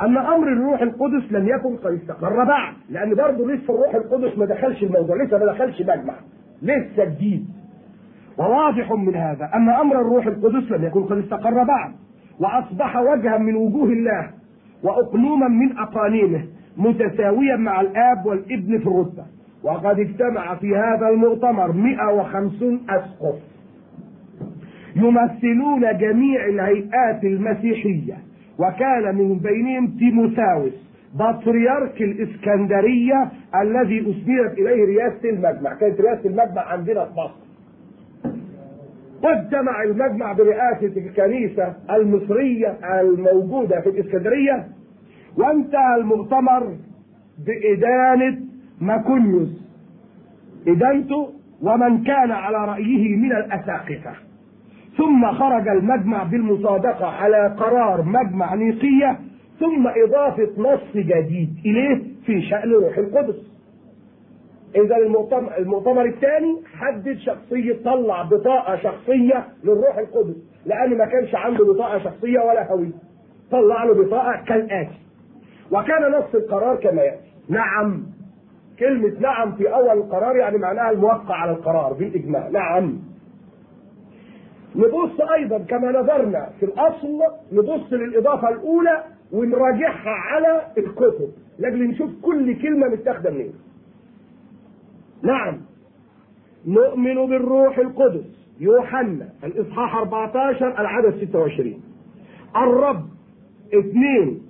أن 0.00 0.16
أمر 0.16 0.48
الروح 0.48 0.82
القدس 0.82 1.32
لم 1.32 1.48
يكن 1.48 1.76
قد 1.76 1.92
استقر 1.92 2.44
بعد 2.44 2.74
لأن 2.90 3.14
برضه 3.14 3.52
لسه 3.52 3.74
الروح 3.74 3.94
القدس 3.94 4.38
ما 4.38 4.46
دخلش 4.46 4.82
الموضوع 4.82 5.24
لسه 5.24 5.38
ما 5.38 5.46
دخلش 5.46 5.80
مجمع 5.80 6.14
لسه 6.62 7.04
جديد. 7.04 7.46
وواضح 8.38 8.92
من 8.92 9.14
هذا 9.14 9.50
أن 9.54 9.68
أمر 9.68 10.00
الروح 10.00 10.26
القدس 10.26 10.70
لم 10.70 10.84
يكن 10.84 11.02
قد 11.04 11.18
استقر 11.18 11.64
بعد 11.64 11.92
وأصبح 12.40 12.96
وجها 12.96 13.38
من 13.38 13.54
وجوه 13.54 13.88
الله 13.88 14.30
واقنوما 14.82 15.48
من 15.48 15.78
اقانيمه 15.78 16.44
متساويا 16.80 17.56
مع 17.56 17.80
الآب 17.80 18.26
والابن 18.26 18.78
في 18.78 18.86
الرتبة. 18.86 19.24
وقد 19.62 20.00
اجتمع 20.00 20.54
في 20.54 20.76
هذا 20.76 21.08
المؤتمر 21.08 21.72
150 21.72 22.80
أسقف. 22.88 23.34
يمثلون 24.96 25.98
جميع 25.98 26.46
الهيئات 26.46 27.24
المسيحية. 27.24 28.14
وكان 28.58 29.14
من 29.14 29.38
بينهم 29.38 29.86
تيموساوس 29.98 30.90
بطريرك 31.14 32.02
الإسكندرية 32.02 33.30
الذي 33.62 34.00
اسندت 34.00 34.58
إليه 34.58 34.84
رئاسة 34.84 35.30
المجمع. 35.30 35.74
كانت 35.74 36.00
رئاسة 36.00 36.28
المجمع 36.28 36.62
عندنا 36.62 37.04
في 37.04 37.10
مصر. 37.12 37.50
واجتمع 39.22 39.82
المجمع 39.82 40.32
برئاسة 40.32 40.92
الكنيسة 40.96 41.74
المصرية 41.90 42.76
الموجودة 43.00 43.80
في 43.80 43.88
الإسكندرية. 43.88 44.66
وانتهى 45.38 45.94
المؤتمر 45.98 46.76
بإدانة 47.46 48.38
ماكونيوس. 48.80 49.70
إدانته 50.68 51.30
ومن 51.62 52.04
كان 52.04 52.30
على 52.30 52.56
رأيه 52.56 53.16
من 53.16 53.32
الأساقفة 53.32 54.12
ثم 54.96 55.32
خرج 55.32 55.68
المجمع 55.68 56.22
بالمصادقة 56.22 57.06
على 57.06 57.54
قرار 57.58 58.02
مجمع 58.02 58.54
نيقية 58.54 59.18
ثم 59.60 59.88
إضافة 59.88 60.48
نص 60.58 60.96
جديد 60.96 61.50
إليه 61.64 62.02
في 62.26 62.42
شأن 62.42 62.70
روح 62.70 62.98
القدس. 62.98 63.50
إذا 64.76 64.96
المؤتمر, 64.96 65.58
المؤتمر 65.58 66.04
الثاني 66.04 66.56
حدد 66.78 67.18
شخصية 67.18 67.76
طلع 67.84 68.22
بطاقة 68.22 68.76
شخصية 68.76 69.44
للروح 69.64 69.98
القدس 69.98 70.36
لأن 70.66 70.98
ما 70.98 71.04
كانش 71.04 71.34
عنده 71.34 71.64
بطاقة 71.64 71.98
شخصية 71.98 72.40
ولا 72.40 72.72
هوية. 72.72 72.92
طلع 73.50 73.84
له 73.84 73.94
بطاقة 74.04 74.44
كالآتي. 74.44 75.09
وكان 75.70 76.12
نص 76.12 76.34
القرار 76.34 76.76
كما 76.76 77.02
يأتي. 77.02 77.30
نعم. 77.48 78.02
كلمة 78.78 79.20
نعم 79.20 79.52
في 79.52 79.74
أول 79.74 79.98
القرار 79.98 80.36
يعني 80.36 80.58
معناها 80.58 80.90
الموقع 80.90 81.34
على 81.34 81.50
القرار 81.50 81.92
بالإجماع. 81.92 82.48
نعم. 82.48 82.98
نبص 84.76 85.20
أيضا 85.20 85.58
كما 85.58 86.00
نظرنا 86.00 86.50
في 86.60 86.66
الأصل 86.66 87.20
نبص 87.52 87.92
للإضافة 87.92 88.48
الأولى 88.48 89.04
ونراجعها 89.32 90.10
على 90.10 90.62
الكتب. 90.78 91.30
لأجل 91.58 91.88
نشوف 91.88 92.10
كل 92.22 92.62
كلمة 92.62 92.88
متاخدة 92.88 93.30
منين. 93.30 93.54
نعم. 95.22 95.60
نؤمن 96.66 97.26
بالروح 97.26 97.78
القدس. 97.78 98.40
يوحنا 98.60 99.28
الإصحاح 99.44 99.96
14 99.96 100.80
العدد 100.80 101.24
26 101.28 101.82
الرب 102.56 103.08
اثنين. 103.74 104.49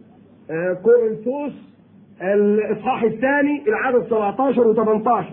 كورنثوس 0.82 1.52
الاصحاح 2.22 3.02
الثاني 3.02 3.62
العدد 3.68 4.06
17 4.06 4.74
و18 4.74 5.24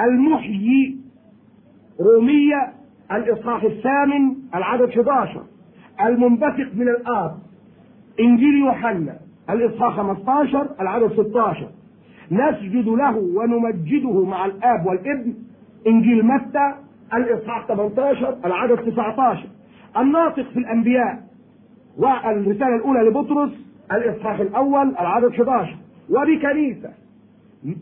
المحيي 0.00 0.96
رومية 2.00 2.72
الإصحاح 3.12 3.62
الثامن 3.62 4.34
العدد 4.54 4.88
11 4.88 5.42
المنبثق 6.00 6.74
من 6.74 6.88
الآب 6.88 7.38
إنجيل 8.20 8.54
يوحنا 8.54 9.18
الإصحاح 9.50 9.96
15 9.96 10.68
العدد 10.80 11.12
16 11.12 11.68
نسجد 12.30 12.88
له 12.88 13.16
ونمجده 13.16 14.24
مع 14.24 14.46
الآب 14.46 14.86
والابن 14.86 15.34
إنجيل 15.86 16.26
متى 16.26 16.74
الإصحاح 17.14 17.66
18 17.66 18.36
العدد 18.44 18.76
19 18.76 19.46
الناطق 19.96 20.42
في 20.42 20.58
الأنبياء 20.58 21.22
والرسالة 21.98 22.76
الأولى 22.76 23.00
لبطرس 23.00 23.67
الإصحاح 23.92 24.40
الأول 24.40 24.88
العدد 24.90 25.24
11 25.30 25.76
وبكنيسة. 26.10 26.90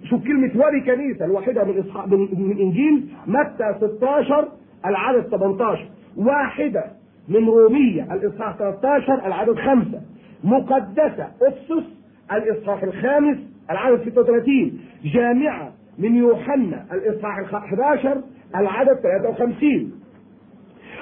شوف 0.05 0.25
كلمة 0.25 0.51
وبكنيسة 0.67 1.25
الواحدة 1.25 1.65
من 1.65 1.79
إصحاح 1.79 2.07
من 2.09 2.57
إنجيل 2.61 3.09
متى 3.27 3.75
16 3.81 4.49
العدد 4.87 5.23
18 5.23 5.89
واحدة 6.17 6.85
من 7.29 7.45
رومية 7.49 8.15
الإصحاح 8.15 8.57
13 8.57 9.27
العدد 9.27 9.55
5 9.59 10.01
مقدسة 10.45 11.29
أسس 11.43 11.85
الإصحاح 12.33 12.83
الخامس 12.83 13.39
العدد 13.71 14.03
36 14.09 14.81
جامعة 15.05 15.73
من 15.99 16.17
يوحنا 16.17 16.85
الإصحاح 16.93 17.55
11 17.55 18.23
العدد 18.57 18.95
53 19.03 19.93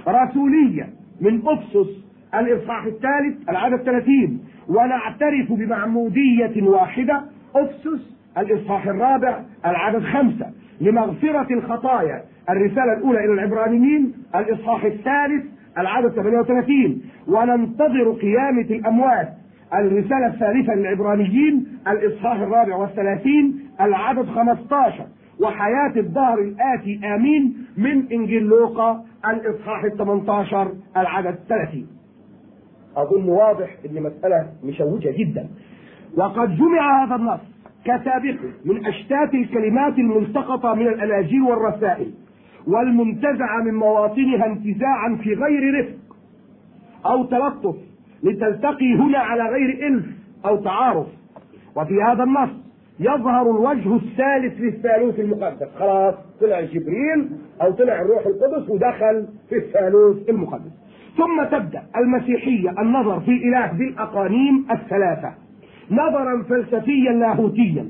رسولية 0.09 0.89
من 1.21 1.43
أفسس 1.49 2.05
الإصحاح 2.35 2.85
الثالث 2.85 3.49
العدد 3.49 3.83
30 3.83 4.41
ونعترف 4.69 5.53
بمعمودية 5.53 6.63
واحدة. 6.63 7.23
أفسس 7.57 8.17
الإصحاح 8.39 8.87
الرابع 8.87 9.41
العدد 9.67 10.03
خمسة. 10.03 10.47
لمغفرة 10.81 11.55
الخطايا. 11.55 12.23
الرسالة 12.51 12.93
الأولى 12.93 13.25
إلى 13.25 13.33
العبرانيين 13.33 14.13
الإصحاح 14.35 14.85
الثالث 14.85 15.45
العدد 15.79 16.09
38 16.09 17.03
وننتظر 17.29 18.13
قيامة 18.13 18.67
الأموات. 18.71 19.29
الرسالة 19.75 20.27
الثالثة 20.27 20.75
للعبرانيين 20.75 21.67
الإصحاح 21.89 22.37
الرابع 22.41 22.77
والثلاثين 22.77 23.61
العدد 23.81 24.27
15 24.27 25.07
وحياة 25.41 25.93
الدهر 25.97 26.39
الآتي 26.39 27.01
آمين 27.15 27.67
من 27.77 28.13
إنجيل 28.13 28.43
لوقا 28.43 29.05
الإصحاح 29.29 29.85
ال 29.85 29.97
18 29.97 30.73
العدد 30.97 31.39
30 31.49 31.87
أظن 32.97 33.29
واضح 33.29 33.77
أن 33.87 34.03
مسألة 34.03 34.49
مشوجة 34.65 35.15
جدا. 35.19 35.49
وقد 36.17 36.57
جمع 36.57 37.05
هذا 37.05 37.15
النص 37.15 37.41
كسابقه 37.85 38.53
من 38.65 38.87
أشتات 38.87 39.35
الكلمات 39.35 39.99
الملتقطة 39.99 40.75
من 40.75 40.87
الأناجيل 40.87 41.43
والرسائل 41.43 42.11
والمنتزعة 42.67 43.63
من 43.65 43.75
مواطنها 43.75 44.47
انتزاعا 44.47 45.19
في 45.23 45.35
غير 45.35 45.81
رفق 45.81 45.99
أو 47.07 47.25
تلطف 47.25 47.77
لتلتقي 48.23 48.95
هنا 48.95 49.19
على 49.19 49.43
غير 49.43 49.87
إلف 49.87 50.05
أو 50.47 50.57
تعارف. 50.57 51.07
وفي 51.77 52.03
هذا 52.03 52.23
النص 52.23 52.51
يظهر 53.01 53.51
الوجه 53.51 53.97
الثالث 53.97 54.61
للثالوث 54.61 55.21
المقدس. 55.21 55.69
خلاص 55.79 56.15
طلع 56.41 56.61
جبريل 56.61 57.31
أو 57.63 57.71
طلع 57.71 58.01
الروح 58.01 58.27
القدس 58.27 58.71
ودخل 58.71 59.27
في 59.49 59.57
الثالوث 59.57 60.29
المقدس. 60.29 60.84
ثم 61.17 61.45
تبدأ 61.59 61.83
المسيحية 61.97 62.71
النظر 62.81 63.21
في 63.21 63.31
الإله 63.31 63.73
بالأقانيم 63.73 64.67
الثلاثة. 64.71 65.35
نظرا 65.91 66.43
فلسفيا 66.43 67.13
لاهوتيا. 67.13 67.87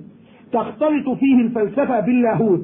تختلط 0.52 1.08
فيه 1.08 1.40
الفلسفة 1.40 2.00
باللاهوت 2.00 2.62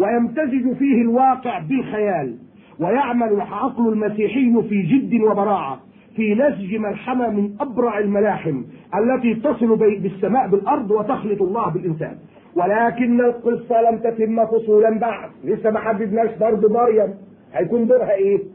ويمتزج 0.00 0.72
فيه 0.78 1.02
الواقع 1.02 1.58
بالخيال. 1.58 2.36
ويعمل 2.80 3.32
العقل 3.32 3.92
المسيحي 3.92 4.62
في 4.68 4.82
جد 4.82 5.20
وبراعة 5.20 5.80
في 6.16 6.34
نسج 6.34 6.76
ملحمة 6.76 7.30
من 7.30 7.50
أبرع 7.60 7.98
الملاحم 7.98 8.62
التي 8.98 9.34
تصل 9.34 9.76
بالسماء 9.76 10.48
بالأرض 10.48 10.90
وتخلط 10.90 11.42
الله 11.42 11.70
بالإنسان. 11.70 12.16
ولكن 12.56 13.20
القصة 13.20 13.90
لم 13.90 13.98
تتم 13.98 14.46
فصولا 14.46 14.98
بعد 14.98 15.30
لسه 15.44 15.70
ما 15.70 15.80
حددناش 15.80 16.30
برضه 16.40 16.72
مريم. 16.72 17.14
هيكون 17.54 17.86
دورها 17.86 18.14
إيه؟ 18.14 18.53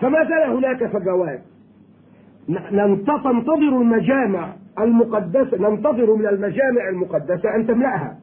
فما 0.00 0.24
زال 0.24 0.56
هناك 0.56 0.86
فجوات. 0.86 1.40
ننتظر 2.72 3.80
المجامع 3.80 4.52
المقدسة 4.80 5.70
ننتظر 5.70 6.14
من 6.14 6.26
المجامع 6.26 6.88
المقدسة 6.88 7.54
أن 7.56 7.66
تملأها. 7.66 8.18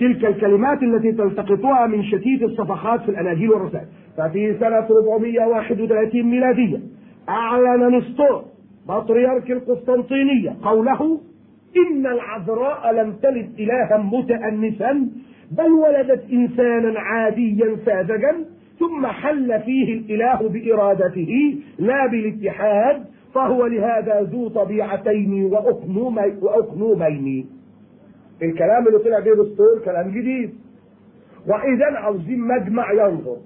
تلك 0.00 0.24
الكلمات 0.24 0.82
التي 0.82 1.12
تلتقطها 1.12 1.86
من 1.86 2.02
شتيت 2.02 2.42
الصفحات 2.42 3.00
في 3.02 3.08
الأناجيل 3.08 3.50
والرسائل. 3.50 3.86
ففي 4.16 4.56
سنة 4.60 4.86
431 4.90 6.22
ميلادية 6.22 6.80
أعلن 7.28 7.96
نسطور 7.96 8.44
بطريرك 8.88 9.50
القسطنطينية 9.50 10.56
قوله 10.62 11.20
إن 11.76 12.06
العذراء 12.06 12.92
لم 12.92 13.12
تلد 13.12 13.50
إلها 13.58 13.98
متأنسا 13.98 15.08
بل 15.50 15.72
ولدت 15.72 16.24
إنسانا 16.32 17.00
عاديا 17.00 17.76
ساذجا 17.86 18.44
ثم 18.78 19.06
حل 19.06 19.60
فيه 19.60 19.94
الإله 19.94 20.48
بإرادته 20.48 21.58
لا 21.78 22.06
بالاتحاد 22.06 23.04
فهو 23.34 23.66
لهذا 23.66 24.20
ذو 24.20 24.48
طبيعتين 24.48 25.44
وأقنومين. 26.42 27.46
الكلام 28.42 28.86
اللي 28.86 28.98
طلع 28.98 29.18
بيه 29.18 29.32
دستور 29.32 29.82
كلام 29.84 30.10
جديد. 30.10 30.54
وإذا 31.46 31.98
عاوزين 31.98 32.40
مجمع 32.40 32.92
ينظر. 32.92 33.36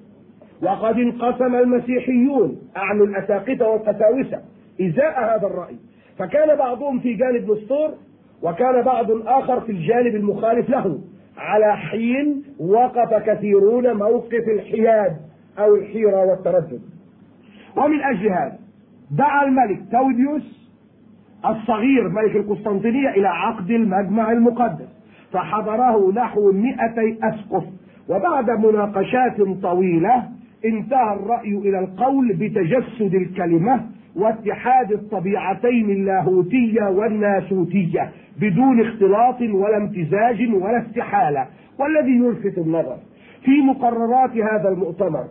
وقد 0.62 0.95
انقسم 0.97 1.55
المسيحيون 1.55 2.59
أعني 2.77 3.03
الأساقفة 3.03 3.69
والقساوسة 3.69 4.43
إزاء 4.81 5.37
هذا 5.37 5.47
الرأي. 5.47 5.77
فكان 6.19 6.57
بعضهم 6.57 7.01
في 7.01 7.14
جانب 7.14 7.51
نسطور 7.51 7.95
وكان 8.43 8.83
بعض 8.83 9.11
آخر 9.11 9.61
في 9.61 9.73
الجانب 9.73 10.17
المخالف 10.17 10.71
له. 10.71 10.99
على 11.38 11.77
حين 11.77 12.42
وقف 12.61 13.14
كثيرون 13.14 13.92
موقف 13.96 14.48
الحياد 14.48 15.16
أو 15.59 15.74
الحيرة 15.74 16.24
والتردد. 16.24 16.81
ومن 17.77 18.01
أجل 18.03 18.29
هذا 18.29 18.59
دعا 19.11 19.44
الملك 19.44 19.81
توديوس 19.92 20.68
الصغير 21.46 22.09
ملك 22.09 22.37
القسطنطينية 22.37 23.11
إلى 23.11 23.29
عقد 23.29 23.70
المجمع 23.70 24.33
المقدس 24.33 24.88
فحضره 25.33 26.12
نحو 26.12 26.53
مئتي 26.53 27.18
أسقف 27.22 27.64
وبعد 28.09 28.51
مناقشات 28.51 29.37
طويلة 29.62 30.22
انتهى 30.64 31.12
الرأي 31.12 31.55
إلى 31.55 31.79
القول 31.79 32.33
بتجسد 32.33 33.14
الكلمة 33.14 33.87
واتحاد 34.16 34.92
الطبيعتين 34.92 35.90
اللاهوتية 35.90 36.83
والناسوتية 36.83 38.11
بدون 38.40 38.81
اختلاط 38.81 39.40
ولا 39.40 39.77
امتزاج 39.77 40.49
ولا 40.55 40.87
استحالة. 40.87 41.47
والذي 41.79 42.16
يلفت 42.16 42.59
النظر 42.59 42.97
في 43.44 43.51
مقررات 43.51 44.31
هذا 44.31 44.68
المؤتمر 44.68 45.25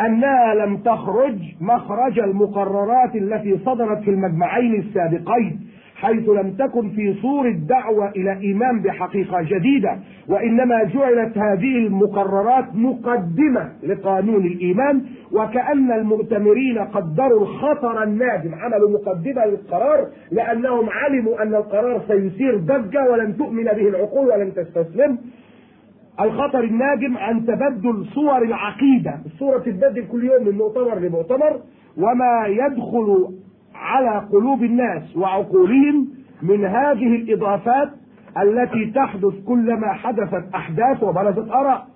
أنها 0.00 0.54
لم 0.54 0.76
تخرج 0.76 1.38
مخرج 1.60 2.18
المقررات 2.18 3.16
التي 3.16 3.58
صدرت 3.58 4.02
في 4.02 4.10
المجمعين 4.10 4.74
السابقين 4.74 5.60
حيث 6.02 6.28
لم 6.28 6.50
تكن 6.58 6.88
في 6.90 7.14
صور 7.22 7.48
الدعوة 7.48 8.08
إلى 8.10 8.32
إيمان 8.40 8.82
بحقيقة 8.82 9.42
جديدة 9.42 9.98
وإنما 10.28 10.84
جعلت 10.84 11.38
هذه 11.38 11.78
المقررات 11.86 12.64
مقدمة 12.74 13.72
لقانون 13.82 14.46
الإيمان 14.46 15.02
وكأن 15.32 15.92
المؤتمرين 15.92 16.78
قدروا 16.78 17.40
الخطر 17.42 18.02
الناجم 18.02 18.54
عملوا 18.54 18.90
مقدمة 18.90 19.44
للقرار 19.46 20.08
لأنهم 20.30 20.90
علموا 20.90 21.42
أن 21.42 21.54
القرار 21.54 22.02
سيثير 22.08 22.56
ضجة 22.56 23.10
ولن 23.10 23.36
تؤمن 23.36 23.64
به 23.64 23.88
العقول 23.88 24.26
ولن 24.28 24.54
تستسلم. 24.54 25.18
الخطر 26.20 26.64
الناجم 26.64 27.16
عن 27.16 27.46
تبدل 27.46 28.04
صور 28.14 28.42
العقيدة 28.42 29.14
الصورة 29.26 29.58
تتبدل 29.58 30.04
كل 30.12 30.24
يوم 30.24 30.46
من 30.46 30.52
مؤتمر 30.54 30.98
لمؤتمر 30.98 31.60
وما 31.96 32.46
يدخل 32.46 33.28
على 33.82 34.26
قلوب 34.32 34.62
الناس 34.62 35.16
وعقولهم 35.16 36.08
من 36.42 36.64
هذه 36.64 37.16
الإضافات 37.16 37.90
التي 38.42 38.90
تحدث 38.94 39.34
كلما 39.46 39.92
حدثت 39.92 40.44
أحداث 40.54 41.02
وبرزت 41.02 41.50
آراء. 41.50 41.86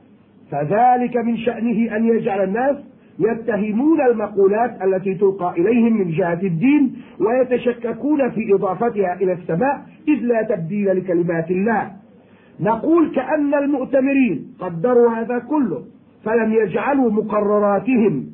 فذلك 0.51 1.17
من 1.17 1.37
شأنه 1.37 1.97
أن 1.97 2.05
يجعل 2.05 2.45
الناس 2.45 2.77
يتهمون 3.19 4.01
المقولات 4.01 4.83
التي 4.83 5.15
تلقى 5.15 5.55
إليهم 5.59 5.93
من 5.93 6.11
جهة 6.11 6.41
الدين 6.43 6.97
ويتشككون 7.21 8.31
في 8.31 8.55
إضافتها 8.55 9.15
إلى 9.15 9.33
السماء 9.33 9.83
إذ 10.09 10.15
لا 10.15 10.43
تبديل 10.43 10.97
لكلمات 10.97 11.51
الله. 11.51 11.91
نقول 12.61 13.15
كأن 13.15 13.55
المؤتمرين 13.55 14.55
قدروا 14.61 15.11
هذا 15.11 15.39
كله 15.39 15.83
فلم 16.25 16.53
يجعلوا 16.53 17.11
مقرراتهم 17.11 18.27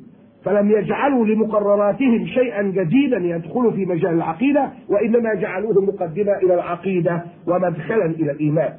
فلم 0.45 0.71
يجعلوا 0.71 1.25
لمقرراتهم 1.25 2.25
شيئا 2.25 2.61
جديدا 2.61 3.17
يدخل 3.17 3.73
في 3.73 3.85
مجال 3.85 4.13
العقيدة 4.13 4.69
وإنما 4.89 5.33
جعلوه 5.33 5.81
مقدمة 5.81 6.37
إلى 6.37 6.53
العقيدة 6.53 7.23
ومدخلا 7.47 8.05
إلى 8.05 8.31
الإيمان. 8.31 8.73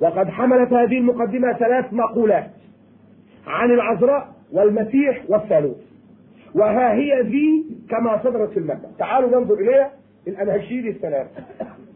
وقد 0.00 0.28
حملت 0.28 0.72
هذه 0.72 0.98
المقدمة 0.98 1.52
ثلاث 1.52 1.92
مقولات 1.92 2.50
عن 3.46 3.70
العذراء 3.70 4.28
والمسيح 4.52 5.22
والثالوث. 5.28 5.76
وها 6.54 6.92
هي 6.92 7.22
ذي 7.22 7.64
كما 7.90 8.22
صدرت 8.24 8.50
في 8.50 8.58
المادة 8.58 8.88
تعالوا 8.98 9.40
ننظر 9.40 9.54
إليها. 9.54 9.90
الأناشيد 10.28 10.86
الثلاثة. 10.86 11.30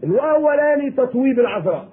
الأولاني 0.04 0.90
تطويب 0.90 1.40
العذراء. 1.40 1.88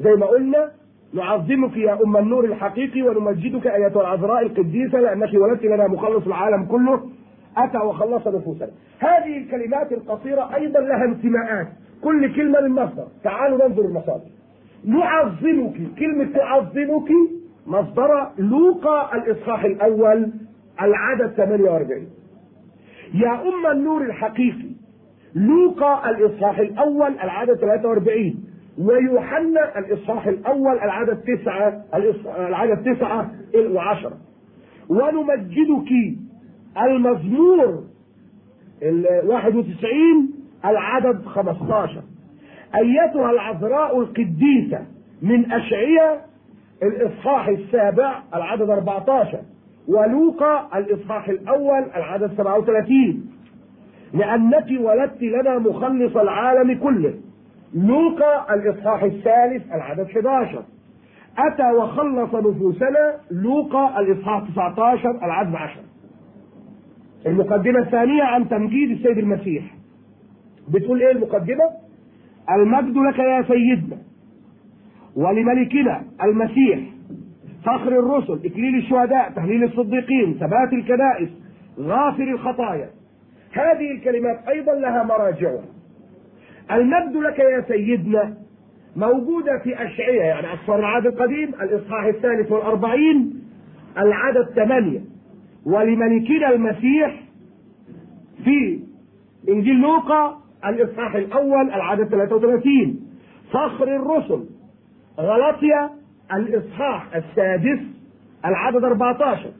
زي 0.00 0.10
ما 0.10 0.26
قلنا 0.26 0.70
نعظمك 1.14 1.76
يا 1.76 1.98
أم 2.04 2.16
النور 2.16 2.44
الحقيقي 2.44 3.02
ونمجدك 3.02 3.66
أيتها 3.66 4.00
العذراء 4.00 4.42
القديسة 4.42 5.00
لأنك 5.00 5.34
ولدت 5.34 5.64
لنا 5.64 5.88
مخلص 5.88 6.26
العالم 6.26 6.64
كله. 6.64 7.10
أتى 7.56 7.78
وخلص 7.78 8.26
نفوسنا. 8.26 8.70
هذه 8.98 9.36
الكلمات 9.38 9.92
القصيرة 9.92 10.54
أيضا 10.54 10.80
لها 10.80 11.04
انتماءات. 11.04 11.68
كل 12.02 12.34
كلمة 12.36 12.60
من 12.60 12.70
مصدر. 12.70 13.06
تعالوا 13.24 13.68
ننظر 13.68 13.82
المصادر. 13.84 14.30
نعظمك. 14.84 15.74
كلمة 15.98 16.24
تعظمك 16.34 17.10
مصدر 17.66 18.28
لوقا 18.38 19.16
الإصحاح 19.16 19.64
الأول 19.64 20.30
العدد 20.82 21.32
48 21.36 22.06
يا 23.14 23.42
أم 23.42 23.66
النور 23.72 24.02
الحقيقي 24.02 24.70
لوقا 25.34 26.10
الإصحاح 26.10 26.58
الأول 26.58 27.12
العدد 27.22 27.54
43 27.54 28.44
ويوحنا 28.78 29.78
الإصحاح 29.78 30.26
الأول 30.26 30.78
العدد 30.78 31.16
تسعة 31.22 31.82
العدد 32.48 32.94
تسعة 32.94 33.30
وعشرة. 33.70 34.16
ونمجدك 34.88 35.92
المزمور 36.82 37.84
ال 38.82 39.06
91 39.28 40.30
العدد 40.64 41.24
15 41.26 42.02
أيتها 42.76 43.30
العذراء 43.30 44.00
القديسة 44.00 44.86
من 45.22 45.52
أشعية 45.52 46.20
الإصحاح 46.82 47.48
السابع 47.48 48.22
العدد 48.34 48.70
14 48.70 49.38
ولوقا 49.88 50.78
الإصحاح 50.78 51.28
الأول 51.28 51.84
العدد 51.96 52.30
37 52.36 53.30
لأنك 54.14 54.66
ولدت 54.80 55.22
لنا 55.22 55.58
مخلص 55.58 56.16
العالم 56.16 56.78
كله. 56.78 57.14
لوقا 57.74 58.54
الإصحاح 58.54 59.02
الثالث 59.02 59.72
العدد 59.72 60.00
11 60.00 60.62
أتى 61.38 61.72
وخلص 61.72 62.34
نفوسنا 62.34 63.14
لوقا 63.30 64.00
الإصحاح 64.00 64.50
19 64.50 65.10
العدد 65.10 65.54
10 65.54 65.82
المقدمة 67.26 67.78
الثانية 67.78 68.22
عن 68.22 68.48
تمجيد 68.48 68.90
السيد 68.90 69.18
المسيح. 69.18 69.64
بتقول 70.68 71.00
إيه 71.02 71.12
المقدمة؟ 71.12 71.64
المجد 72.50 72.96
لك 72.96 73.18
يا 73.18 73.42
سيدنا 73.42 73.96
ولملكنا 75.16 76.02
المسيح 76.22 76.80
فخر 77.64 77.88
الرسل 77.88 78.40
إكليل 78.44 78.76
الشهداء 78.76 79.30
تهليل 79.30 79.64
الصديقين 79.64 80.34
ثبات 80.34 80.72
الكنائس 80.72 81.28
غافر 81.80 82.22
الخطايا. 82.22 82.90
هذه 83.52 83.90
الكلمات 83.90 84.48
أيضا 84.48 84.72
لها 84.72 85.02
مراجعها. 85.04 85.64
المجد 86.72 87.16
لك 87.16 87.38
يا 87.38 87.64
سيدنا 87.68 88.34
موجودة 88.96 89.58
في 89.64 89.84
أشعية 89.84 90.20
يعني 90.22 90.54
أسفار 90.54 90.78
العهد 90.78 91.06
القديم 91.06 91.48
الإصحاح 91.48 92.04
الثالث 92.04 92.52
والأربعين 92.52 93.42
العدد 93.98 94.46
ثمانية 94.54 95.00
ولملكنا 95.66 96.50
المسيح 96.50 97.22
في 98.44 98.80
إنجيل 99.48 99.80
لوقا 99.80 100.40
الإصحاح 100.66 101.14
الأول 101.14 101.70
العدد 101.70 102.08
33 102.08 103.00
فخر 103.52 103.96
الرسل 103.96 104.44
غلطيا 105.18 105.90
الإصحاح 106.34 107.16
السادس 107.16 107.80
العدد 108.44 108.84
14 108.84 109.50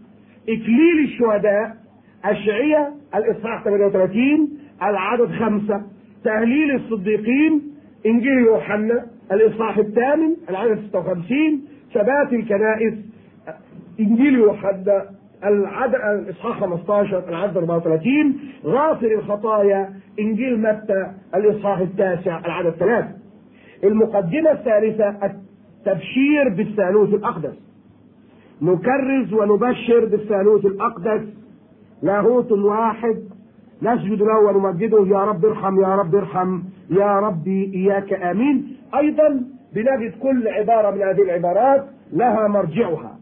إكليل 0.49 1.05
الشهداء 1.05 1.77
أشعية 2.25 2.93
الإصحاح 3.15 3.65
38 3.65 4.49
العدد 4.83 5.33
خمسة 5.33 5.83
تهليل 6.25 6.75
الصديقين 6.75 7.63
إنجيل 8.07 8.39
يوحنا 8.39 9.07
الإصحاح 9.33 9.79
الثامن 9.79 10.37
العدد 10.51 10.79
56 10.89 11.63
ثبات 11.95 12.33
الكنائس 12.33 12.95
إنجيل 14.01 14.35
يوحنا 14.35 15.05
العدد 15.45 15.95
الإصحاح 15.95 16.61
15 16.61 17.29
العدد 17.29 17.57
34 17.57 18.37
غافر 18.65 19.13
الخطايا 19.13 19.93
إنجيل 20.21 20.61
متى 20.61 21.13
الإصحاح 21.35 21.79
التاسع 21.79 22.39
العدد 22.39 22.71
3 22.71 23.09
المقدمة 23.85 24.51
الثالثة 24.51 25.09
التبشير 25.09 26.49
بالثالوث 26.49 27.15
الأقدس. 27.15 27.55
نكرز 28.63 29.33
ونبشر 29.33 30.05
بالثالوث 30.05 30.67
الأقدس 30.67 31.23
لاهوت 32.03 32.53
واحد 32.53 33.30
نسجد 33.83 34.23
له 34.23 34.39
ونمجده 34.39 35.07
يا 35.07 35.25
رب 35.25 35.45
ارحم 35.45 35.81
يا 35.81 35.95
رب 35.97 36.15
ارحم 36.15 36.61
يا 36.91 37.19
ربي 37.19 37.71
إياك 37.75 38.13
آمين. 38.13 38.77
أيضا 38.95 39.43
بنجد 39.75 40.13
كل 40.23 40.49
عبارة 40.49 40.91
من 40.91 41.03
هذه 41.03 41.23
العبارات 41.23 41.87
لها 42.13 42.49
مرجعها 42.49 43.19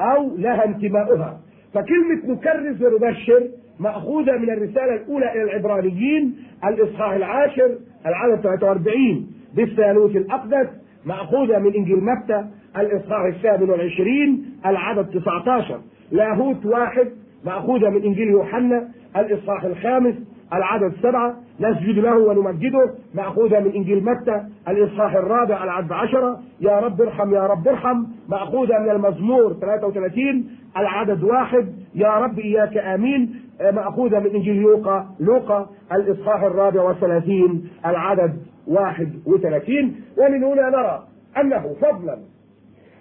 أو 0.00 0.36
لها 0.36 0.64
انتماؤها. 0.64 1.40
فكلمة 1.74 2.20
نكرس 2.26 2.82
ونبشر 2.82 3.48
مأخوذة 3.80 4.32
من 4.36 4.50
الرسالة 4.50 4.94
الأولى 4.94 5.32
إلى 5.32 5.42
العبرانيين 5.42 6.36
الإصحاح 6.64 7.12
العاشر 7.12 7.78
العدد 8.06 8.40
43 8.42 9.26
بالثالوث 9.54 10.16
الأقدس 10.16 10.66
مأخوذة 11.06 11.58
من 11.58 11.74
إنجيل 11.74 12.04
متى 12.04 12.44
الإصحاح 12.76 13.24
الثامن 13.24 13.70
والعشرين 13.70 14.44
العدد 14.66 15.20
19 15.20 15.80
لاهوت 16.12 16.66
واحد 16.66 17.08
مأخوذة 17.44 17.88
من 17.90 18.02
إنجيل 18.02 18.28
يوحنا 18.28 18.88
الإصحاح 19.16 19.64
الخامس 19.64 20.14
العدد 20.52 20.92
سبعة 21.02 21.34
نسجد 21.60 21.98
له 21.98 22.18
ونمجده 22.18 22.90
مأخوذة 23.14 23.60
من 23.60 23.72
إنجيل 23.72 24.04
متى 24.04 24.42
الإصحاح 24.68 25.14
الرابع 25.14 25.64
العدد 25.64 25.92
عشرة 25.92 26.40
يا 26.60 26.78
رب 26.78 27.00
ارحم 27.00 27.34
يا 27.34 27.46
رب 27.46 27.68
ارحم 27.68 28.04
مأخوذة 28.28 28.78
من 28.78 28.90
المزمور 28.90 29.52
33 29.52 30.44
العدد 30.76 31.22
واحد 31.24 31.72
يا 31.94 32.08
رب 32.18 32.38
إياك 32.38 32.76
آمين 32.76 33.34
مأخوذة 33.72 34.18
من 34.18 34.26
إنجيل 34.26 34.56
لوقا 34.62 35.06
لوقا 35.20 35.70
الإصحاح 35.92 36.42
الرابع 36.42 36.82
والثلاثين 36.82 37.68
العدد 37.86 38.36
واحد 38.66 39.12
وثلاثين 39.26 40.00
ومن 40.18 40.44
هنا 40.44 40.70
نرى 40.70 41.02
أنه 41.40 41.74
فضلا 41.80 42.18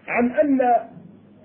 عن 0.07 0.31
أن 0.31 0.59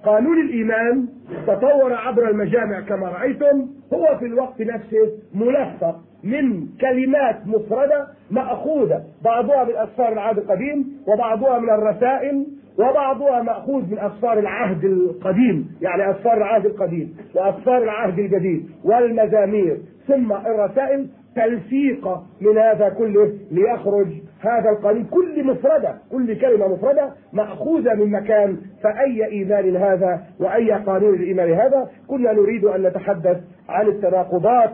قانون 0.04 0.40
الإيمان 0.40 1.08
تطور 1.46 1.94
عبر 1.94 2.30
المجامع 2.30 2.80
كما 2.80 3.08
رأيتم 3.08 3.66
هو 3.94 4.18
في 4.18 4.24
الوقت 4.26 4.61
نفسه 4.61 5.12
ملفق 5.34 6.00
من 6.24 6.66
كلمات 6.80 7.46
مفردة 7.46 8.06
مأخوذة 8.30 9.04
بعضها 9.24 9.64
من 9.64 9.76
أسفار 9.76 10.12
العهد 10.12 10.38
القديم 10.38 11.02
وبعضها 11.08 11.58
من 11.58 11.70
الرسائل 11.70 12.46
وبعضها 12.78 13.42
مأخوذ 13.42 13.90
من 13.90 13.98
أسفار 13.98 14.38
العهد 14.38 14.84
القديم 14.84 15.68
يعني 15.82 16.11
أسفار 16.11 16.37
العهد 16.37 16.66
القديم 16.66 17.16
وأسفار 17.34 17.82
العهد 17.82 18.18
الجديد 18.18 18.70
والمزامير 18.84 19.78
ثم 20.06 20.32
الرسائل 20.32 21.06
تلفيقة 21.37 22.22
من 22.40 22.58
هذا 22.58 22.88
كله 22.88 23.32
ليخرج 23.50 24.06
هذا 24.40 24.70
القانون 24.70 25.05
كل 25.05 25.44
مفردة 25.46 25.94
كل 26.12 26.40
كلمة 26.40 26.68
مفردة 26.68 27.12
مأخوذة 27.33 27.94
من 27.94 28.11
مكان 28.11 28.57
فأي 28.83 29.27
إيمان 29.27 29.77
هذا 29.77 30.22
وأي 30.40 30.72
قانون 30.72 31.14
الإيمان 31.14 31.53
هذا 31.53 31.90
كنا 32.09 32.33
نريد 32.33 32.64
أن 32.64 32.83
نتحدث 32.83 33.40
عن 33.68 33.87
التناقضات 33.87 34.70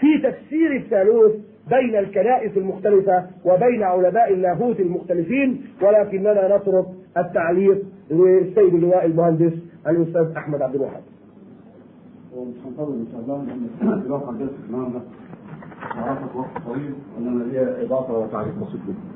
في 0.00 0.18
تفسير 0.18 0.76
الثالوث 0.76 1.32
بين 1.70 1.96
الكنائس 1.96 2.56
المختلفة 2.56 3.26
وبين 3.44 3.82
علماء 3.82 4.32
اللاهوت 4.32 4.80
المختلفين 4.80 5.64
ولكننا 5.82 6.56
نترك 6.56 6.86
التعليق 7.16 7.82
للسيد 8.10 8.74
اللواء 8.74 9.06
المهندس 9.06 9.52
الأستاذ 9.88 10.36
أحمد 10.36 10.62
عبد 10.62 10.74
الوهاب. 10.74 11.02
ومش 12.36 12.54
هنطول 12.66 12.94
ان 12.94 13.06
شاء 13.12 13.20
الله 13.20 13.46
النهارده 14.68 15.00
طويل 16.66 16.94
انما 17.18 17.52
هي 17.52 17.84
إضافة 17.84 18.18
وتعليق 18.18 18.54
بسيط 18.54 18.80
جدا. 18.88 19.12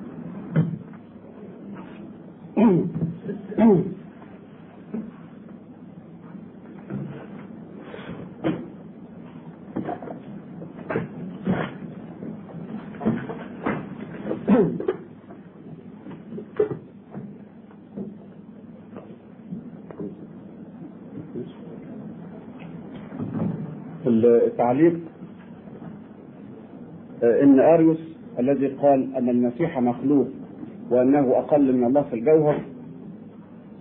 التعليق 24.07 25.01
إن 27.43 27.61
آريوس 27.61 28.17
الذي 28.39 28.67
قال 28.67 29.17
أن 29.17 29.29
المسيح 29.29 29.79
مخلوق 29.79 30.27
وأنه 30.91 31.39
أقل 31.39 31.77
من 31.77 31.85
الله 31.85 32.03
في 32.03 32.15
الجوهر 32.15 32.61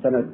سنة 0.04 0.26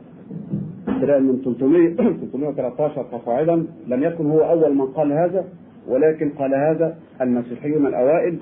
ابتداء 0.88 1.19
من 1.19 1.41
300 1.43 1.95
313 1.95 3.04
فصاعدا 3.04 3.65
لم 3.88 4.04
يكن 4.04 4.32
هو 4.32 4.39
أول 4.39 4.76
من 4.76 4.86
قال 4.86 5.12
هذا 5.12 5.45
ولكن 5.88 6.30
قال 6.30 6.56
هذا 6.56 6.97
المسيحيون 7.21 7.88
الأوائل 7.88 8.38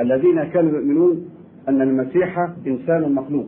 الذين 0.00 0.44
كانوا 0.44 0.70
يؤمنون 0.70 1.28
أن 1.68 1.82
المسيح 1.82 2.48
إنسان 2.66 3.12
مخلوق. 3.14 3.46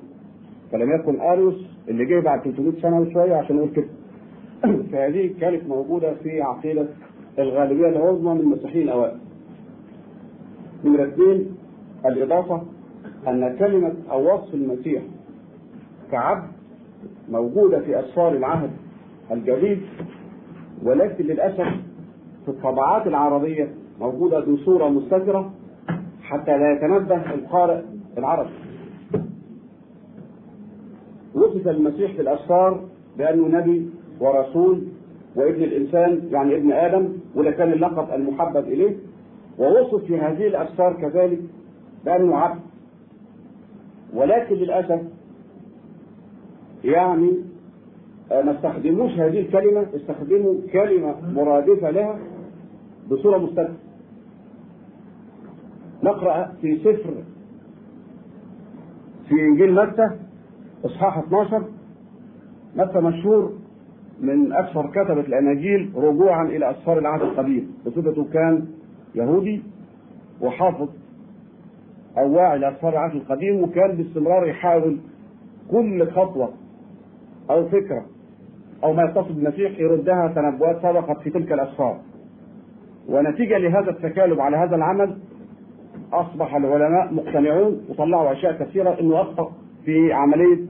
فلم 0.73 0.95
يكن 0.95 1.21
آريوس 1.21 1.67
اللي 1.89 2.05
جه 2.05 2.21
بعد 2.21 2.41
300 2.41 2.73
سنة 2.83 3.01
وشوية 3.01 3.35
عشان 3.35 3.57
يقول 3.57 3.71
كده. 3.71 3.89
فهذه 4.93 5.31
كانت 5.41 5.69
موجودة 5.69 6.15
في 6.15 6.43
عقيدة 6.43 6.87
الغالبية 7.39 7.89
العظمى 7.89 8.35
من 8.35 8.41
المسيحيين 8.41 8.83
الأوائل. 8.83 9.17
نمرة 10.85 11.05
اثنين 11.05 11.57
الإضافة 12.07 12.63
أن 13.29 13.57
كلمة 13.59 13.95
أو 14.11 14.35
وصف 14.35 14.55
المسيح 14.55 15.03
كعبد 16.13 16.49
موجودة 17.29 17.81
في 17.81 18.01
أسفار 18.01 18.33
العهد 18.33 18.71
الجديد 19.31 19.81
ولكن 20.83 21.25
للأسف 21.25 21.67
في 22.45 22.49
الطبعات 22.49 23.07
العربية 23.07 23.75
موجودة 24.01 24.41
بصورة 24.41 24.89
مستترة 24.89 25.51
حتى 26.23 26.59
لا 26.59 26.73
يتنبه 26.73 27.35
القارئ 27.35 27.83
العربي. 28.19 28.51
وصف 31.35 31.69
المسيح 31.69 32.13
في 32.13 32.21
الأسفار 32.23 32.85
بأنه 33.19 33.49
نبي 33.49 33.91
ورسول 34.21 34.83
وابن 35.37 35.63
الإنسان 35.63 36.29
يعني 36.31 36.57
ابن 36.57 36.73
آدم 36.73 37.09
وده 37.35 37.51
كان 37.51 37.73
اللقب 37.73 38.15
المحبب 38.15 38.69
إليه. 38.69 38.97
ووصف 39.59 40.05
في 40.05 40.19
هذه 40.19 40.47
الأسفار 40.47 40.93
كذلك 41.01 41.41
بأنه 42.05 42.37
عبد 42.37 42.61
ولكن 44.15 44.55
للأسف 44.55 45.01
يعني 46.85 47.31
ما 48.31 48.57
استخدموش 48.57 49.11
هذه 49.13 49.41
الكلمة 49.41 49.87
استخدموا 49.97 50.55
كلمة 50.73 51.15
مرادفة 51.35 51.91
لها 51.91 52.19
بصورة 53.11 53.39
مستقبل 53.39 53.75
نقرأ 56.03 56.53
في 56.61 56.79
سفر 56.79 57.15
في 59.29 59.35
إنجيل 59.35 59.75
متى 59.75 60.11
إصحاح 60.85 61.19
12 61.19 61.65
متى 62.77 63.01
مشهور 63.01 63.53
من 64.21 64.53
أكثر 64.53 64.91
كتبة 64.91 65.21
الأناجيل 65.21 65.93
رجوعا 65.97 66.45
إلى 66.45 66.71
أسفار 66.71 66.99
العهد 66.99 67.23
القديم. 67.23 67.75
بصفته 67.87 68.25
كان 68.33 68.67
يهودي 69.15 69.63
وحافظ 70.41 70.89
أو 72.19 72.35
واعي 72.35 72.59
لأسفار 72.59 72.93
العهد 72.93 73.15
القديم 73.15 73.63
وكان 73.63 73.97
باستمرار 73.97 74.47
يحاول 74.47 74.97
كل 75.71 76.11
خطوة 76.11 76.51
أو 77.51 77.69
فكرة 77.69 78.05
أو 78.85 78.93
ما 78.93 79.03
يتصل 79.03 79.33
بالمسيح 79.33 79.79
يردها 79.79 80.33
تنبؤات 80.35 80.83
سبقت 80.83 81.19
في 81.21 81.31
تلك 81.31 81.53
الأسفار. 81.53 81.99
ونتيجة 83.09 83.59
لهذا 83.59 83.91
التكالب 83.91 84.41
على 84.41 84.57
هذا 84.57 84.77
العمل 84.77 85.17
أصبح 86.13 86.55
العلماء 86.57 87.15
مقتنعون 87.15 87.81
وطلعوا 87.89 88.33
أشياء 88.33 88.53
كثيرة 88.53 89.01
إنه 89.01 89.21
أخطأ 89.21 89.53
في 89.85 90.13
عملية 90.13 90.67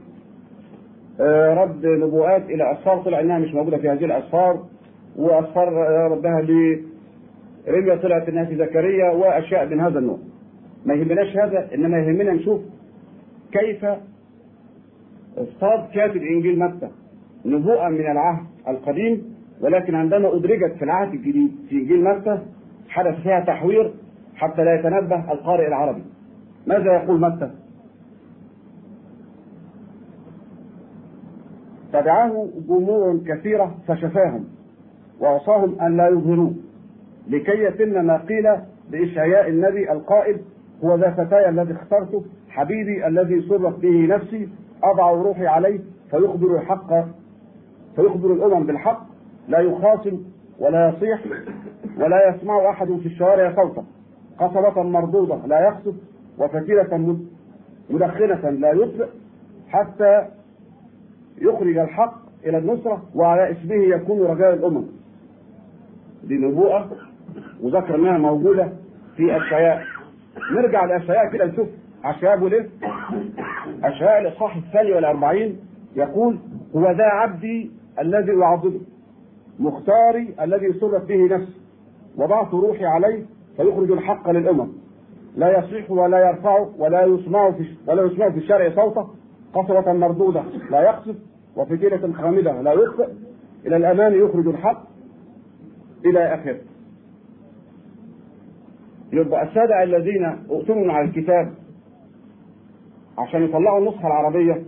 رد 1.54 1.86
نبوءات 1.86 2.42
إلى 2.50 2.72
أسفار 2.72 3.02
طلع 3.02 3.20
إنها 3.20 3.38
مش 3.38 3.54
موجودة 3.54 3.76
في 3.76 3.88
هذه 3.88 4.04
الأسفار 4.04 4.62
وأسفار 5.16 5.72
ردها 6.12 6.40
لرمية 7.66 7.94
طلعت 7.94 8.28
إنها 8.28 8.44
في 8.44 8.56
زكريا 8.56 9.10
وأشياء 9.10 9.66
من 9.66 9.80
هذا 9.80 9.98
النوع. 9.98 10.18
ما 10.86 10.94
يهمناش 10.94 11.36
هذا 11.36 11.74
إنما 11.74 11.98
يهمنا 11.98 12.32
نشوف 12.32 12.60
كيف 13.52 13.86
اصطاد 15.36 15.88
كاتب 15.94 16.22
إنجيل 16.22 16.58
متى 16.58 16.88
نبوءة 17.44 17.88
من 17.88 18.00
العهد 18.00 18.46
القديم 18.68 19.34
ولكن 19.60 19.94
عندما 19.94 20.36
أدرجت 20.36 20.72
في 20.78 20.84
العهد 20.84 21.14
الجديد 21.14 21.52
في 21.68 21.76
إنجيل 21.76 22.04
متى 22.04 22.38
حدث 22.88 23.20
فيها 23.22 23.40
تحوير 23.40 23.92
حتى 24.36 24.64
لا 24.64 24.74
يتنبه 24.74 25.32
القارئ 25.32 25.68
العربي. 25.68 26.02
ماذا 26.66 26.92
يقول 26.92 27.20
متى 27.20 27.50
تبعه 31.92 32.48
جموع 32.68 33.20
كثيرة 33.26 33.74
فشفاهم 33.88 34.44
وأوصاهم 35.20 35.80
أن 35.80 35.96
لا 35.96 36.08
يظهروه 36.08 36.54
لكي 37.28 37.64
يتم 37.64 38.04
ما 38.06 38.16
قيل 38.16 38.48
بإشعياء 38.90 39.48
النبي 39.48 39.92
القائل 39.92 40.40
هو 40.84 40.94
ذا 40.96 41.10
فتاي 41.10 41.48
الذي 41.48 41.72
اخترته 41.72 42.24
حبيبي 42.48 43.06
الذي 43.06 43.42
سرت 43.48 43.78
به 43.78 44.06
نفسي 44.06 44.48
أضع 44.84 45.10
روحي 45.10 45.46
عليه 45.46 45.80
فيخبر 46.10 46.56
الحق 46.56 46.88
فيخبر 47.96 48.32
الأمم 48.32 48.66
بالحق 48.66 49.06
لا 49.48 49.58
يخاصم 49.58 50.20
ولا 50.58 50.88
يصيح 50.88 51.20
ولا 51.98 52.28
يسمع 52.28 52.70
أحد 52.70 52.86
في 52.86 53.06
الشوارع 53.06 53.54
صوته 53.56 53.84
قصبة 54.38 54.82
مردودة 54.82 55.36
لا 55.46 55.60
يقصف 55.60 55.94
وفتيلة 56.38 57.16
مدخنة 57.90 58.50
لا 58.50 58.72
يطفئ 58.72 59.08
حتى 59.68 60.26
يخرج 61.38 61.76
الحق 61.78 62.14
إلى 62.46 62.58
النصرة 62.58 63.02
وعلى 63.14 63.50
اسمه 63.52 63.74
يكون 63.74 64.20
رجاء 64.22 64.54
الأمم. 64.54 64.84
دي 66.24 66.34
نبوءة 66.34 66.90
وذكر 67.62 67.94
انها 67.94 68.18
موجودة 68.18 68.72
في 69.16 69.36
أشعياء 69.36 69.82
نرجع 70.52 70.84
لأشعياء 70.84 71.32
كده 71.32 71.44
نشوف 71.44 71.68
أشعياء 72.04 72.36
بيقول 72.36 72.54
إيه؟ 72.54 72.68
أشعياء 73.84 74.20
الإصحاح 74.22 74.56
الثاني 74.56 74.92
والأربعين 74.92 75.58
يقول 75.96 76.38
هو 76.76 76.90
ذا 76.90 77.04
عبدي 77.04 77.70
الذي 78.00 78.42
أعضده 78.42 78.80
مختاري 79.58 80.34
الذي 80.40 80.72
سرت 80.72 81.04
به 81.08 81.34
نفسي 81.36 81.60
وضعت 82.16 82.54
روحي 82.54 82.84
عليه 82.84 83.24
فيخرج 83.56 83.90
الحق 83.90 84.30
للأمم. 84.30 84.68
لا 85.36 85.58
يصيح 85.58 85.90
ولا 85.90 86.28
يرفع 86.28 86.66
ولا 86.78 87.04
يسمع 87.04 87.50
في 87.50 87.66
ولا 87.86 88.02
يسمع 88.02 88.30
في 88.30 88.36
الشارع 88.38 88.74
صوته 88.74 89.08
قصرة 89.54 89.92
مردودة 89.92 90.42
لا 90.70 90.80
يقصف 90.82 91.14
وفتيلة 91.56 92.12
خامدة 92.12 92.60
لا 92.62 92.72
يطفئ 92.72 93.08
إلى 93.66 93.76
الأمام 93.76 94.14
يخرج 94.14 94.46
الحق 94.48 94.82
إلى 96.06 96.34
آخره. 96.34 96.56
يبقى 99.16 99.42
السادة 99.42 99.82
الذين 99.82 100.24
اؤتمنوا 100.50 100.92
على 100.92 101.08
الكتاب 101.08 101.52
عشان 103.18 103.42
يطلعوا 103.42 103.78
النسخة 103.78 104.06
العربية 104.06 104.62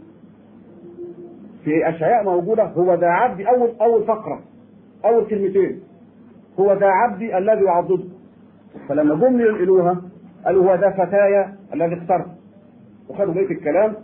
في 1.64 1.88
أشياء 1.88 2.24
موجودة. 2.24 2.64
هو 2.64 2.94
ذا 2.94 3.06
عبدي 3.06 3.48
أول 3.48 3.70
أول 3.80 4.04
فقرة 4.04 4.40
أول 5.04 5.26
كلمتين. 5.26 5.80
هو 6.60 6.72
ذا 6.72 6.86
عبدي 6.86 7.38
الذي 7.38 7.64
يعضده. 7.64 8.04
فلما 8.88 9.14
جم 9.14 9.40
ينقلوها 9.40 10.02
قالوا 10.44 10.64
هو 10.64 10.74
ذا 10.74 10.90
فتايا 10.90 11.56
الذي 11.74 11.94
اخترت 11.94 12.26
وخدوا 13.08 13.34
بقية 13.34 13.50
الكلام. 13.50 13.94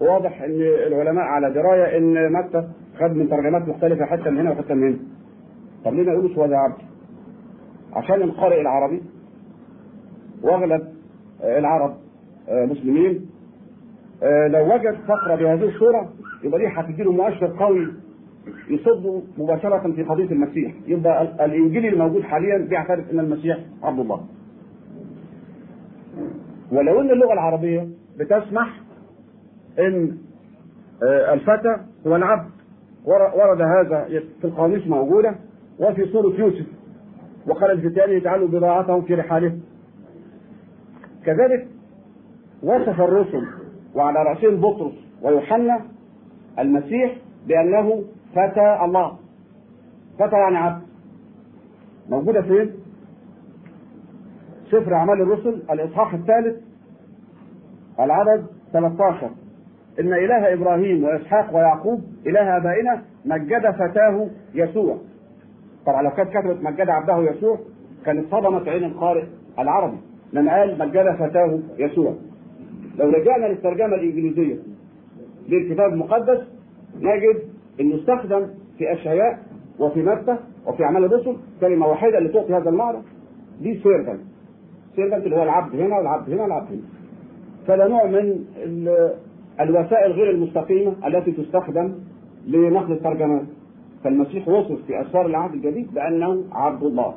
واضح 0.00 0.42
إن 0.42 0.60
العلماء 0.86 1.24
على 1.24 1.50
دراية 1.50 1.98
إن 1.98 2.32
متى 2.32 2.68
خد 3.00 3.10
من 3.10 3.28
ترجمات 3.28 3.68
مختلفة 3.68 4.04
حتى 4.04 4.30
من 4.30 4.38
هنا 4.38 4.50
وحتى 4.50 4.74
من 4.74 4.88
هنا. 4.88 4.98
طب 5.84 5.94
ليه 5.94 6.02
ما 6.04 6.12
يقولوش 6.12 6.38
هو 6.38 6.44
ذا 6.44 6.56
عبد؟ 6.56 6.78
عشان 7.92 8.22
القارئ 8.22 8.60
العربي. 8.60 9.02
واغلب 10.42 10.88
العرب 11.42 11.96
مسلمين. 12.48 13.26
لو 14.22 14.74
وجد 14.74 14.96
فقره 15.08 15.34
بهذه 15.34 15.64
الصورة 15.68 16.08
يبقى 16.44 16.60
دي 16.60 16.66
هتديله 16.66 17.12
مؤشر 17.12 17.56
قوي 17.58 17.88
يصد 18.70 19.22
مباشرة 19.38 19.92
في 19.92 20.02
قضية 20.02 20.30
المسيح. 20.30 20.74
يبقى 20.86 21.44
الإنجيل 21.44 21.86
الموجود 21.86 22.22
حاليا 22.22 22.58
بيعترف 22.58 23.10
إن 23.12 23.20
المسيح 23.20 23.58
عبد 23.82 23.98
الله. 23.98 24.24
ولو 26.72 27.00
إن 27.00 27.10
اللغة 27.10 27.32
العربية 27.32 27.88
بتسمح 28.18 28.80
إن 29.78 30.18
الفتى 31.32 31.76
هو 32.06 32.16
العبد. 32.16 32.50
ورد 33.04 33.60
هذا 33.60 34.04
في 34.40 34.44
القاموس 34.44 34.86
موجودة 34.86 35.34
وفي 35.78 36.04
سورة 36.12 36.34
يوسف. 36.40 36.66
وقال 37.46 37.70
الفتيان 37.70 38.10
يجعلوا 38.10 38.48
بضاعتهم 38.48 39.02
في 39.02 39.14
رحالهم 39.14 39.60
كذلك 41.28 41.68
وصف 42.62 43.00
الرسل 43.00 43.46
وعلى 43.94 44.22
رأسهم 44.22 44.60
بطرس 44.60 44.92
ويوحنا 45.22 45.80
المسيح 46.58 47.16
بأنه 47.46 48.04
فتى 48.34 48.78
الله. 48.84 49.16
فتى 50.18 50.36
يعني 50.36 50.56
عبد. 50.56 50.82
موجودة 52.08 52.42
فين؟ 52.42 52.72
سفر 54.70 54.94
أعمال 54.94 55.20
الرسل 55.22 55.62
الإصحاح 55.70 56.14
الثالث 56.14 56.56
العدد 58.00 58.46
13 58.72 59.30
إن 60.00 60.12
إله 60.12 60.52
إبراهيم 60.52 61.04
وإسحاق 61.04 61.56
ويعقوب 61.56 62.04
إله 62.26 62.56
آبائنا 62.56 63.02
مجد 63.24 63.70
فتاه 63.70 64.28
يسوع. 64.54 64.98
طبعا 65.86 66.02
لو 66.02 66.10
كانت 66.10 66.30
كتبت 66.30 66.62
مجد 66.62 66.88
عبده 66.88 67.30
يسوع 67.30 67.58
كانت 68.04 68.30
صدمت 68.30 68.68
عين 68.68 68.84
القارئ 68.84 69.24
العربي. 69.58 70.07
لما 70.32 70.58
قال 70.58 70.78
مجد 70.78 71.14
فتاه 71.16 71.58
يسوع. 71.78 72.14
لو 72.98 73.08
رجعنا 73.10 73.46
للترجمة 73.46 73.94
الإنجليزية 73.94 74.56
للكتاب 75.48 75.92
المقدس 75.92 76.40
نجد 77.00 77.42
إنه 77.80 77.94
استخدم 77.96 78.46
في 78.78 78.92
اشعياء 78.92 79.38
وفي 79.78 80.02
متى 80.02 80.36
وفي 80.66 80.84
أعمال 80.84 81.04
الرسل 81.04 81.36
كلمة 81.60 81.86
واحدة 81.86 82.18
اللي 82.18 82.28
تعطي 82.28 82.54
هذا 82.54 82.70
المعنى. 82.70 82.98
the 83.60 83.80
servant 83.82 84.20
servant 84.96 85.24
اللي 85.24 85.36
هو 85.36 85.42
العبد 85.42 85.74
هنا 85.80 85.96
والعبد 85.98 86.30
هنا 86.30 86.42
والعبد 86.42 86.72
هنا. 86.72 86.82
فده 87.66 87.88
نوع 87.88 88.04
من 88.06 88.44
ال- 88.56 89.14
الوسائل 89.60 90.12
غير 90.12 90.30
المستقيمة 90.30 90.94
التي 91.06 91.32
تستخدم 91.32 91.94
لنقل 92.46 92.92
الترجمات 92.92 93.42
فالمسيح 94.04 94.48
وصف 94.48 94.86
في 94.86 95.00
اسفار 95.00 95.26
العهد 95.26 95.54
الجديد 95.54 95.94
بأنه 95.94 96.44
عبد 96.52 96.82
الله. 96.82 97.14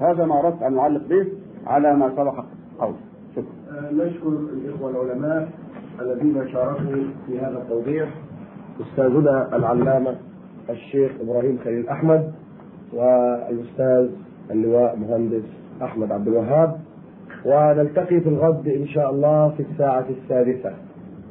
هذا 0.00 0.24
ما 0.26 0.40
أردت 0.40 0.62
أن 0.62 0.78
أعلق 0.78 1.06
به. 1.08 1.26
على 1.66 1.96
ما 1.96 2.10
سبق 2.16 2.44
قوله 2.78 2.96
شكرا. 3.36 3.44
نشكر 3.92 4.28
الإخوة 4.28 4.90
العلماء 4.90 5.48
الذين 6.00 6.48
شاركوا 6.48 7.02
في 7.26 7.38
هذا 7.38 7.58
التوضيح. 7.58 8.08
أستاذنا 8.80 9.56
العلامة 9.56 10.14
الشيخ 10.70 11.12
إبراهيم 11.20 11.58
خليل 11.64 11.88
أحمد 11.88 12.32
والأستاذ 12.92 14.08
اللواء 14.50 14.96
مهندس 14.96 15.42
أحمد 15.82 16.12
عبد 16.12 16.28
الوهاب. 16.28 16.76
ونلتقي 17.46 18.20
في 18.20 18.28
الغد 18.28 18.68
إن 18.68 18.86
شاء 18.86 19.10
الله 19.10 19.48
في 19.48 19.62
الساعة 19.62 20.06
السادسة 20.10 20.72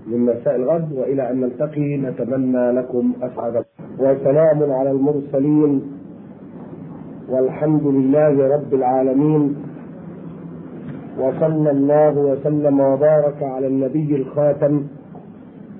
من 0.07 0.19
مساء 0.25 0.55
الغد. 0.55 0.91
وإلى 0.93 1.31
أن 1.31 1.41
نلتقي 1.41 1.97
نتمنى 1.97 2.71
لكم 2.71 3.13
أسعد 3.21 3.65
وسلام 3.99 4.71
على 4.71 4.91
المرسلين. 4.91 5.91
والحمد 7.29 7.83
لله 7.83 8.47
رب 8.55 8.73
العالمين. 8.73 9.55
وصلى 11.19 11.71
الله 11.71 12.17
وسلم 12.17 12.79
وبارك 12.79 13.43
على 13.43 13.67
النبي 13.67 14.15
الخاتم 14.15 14.83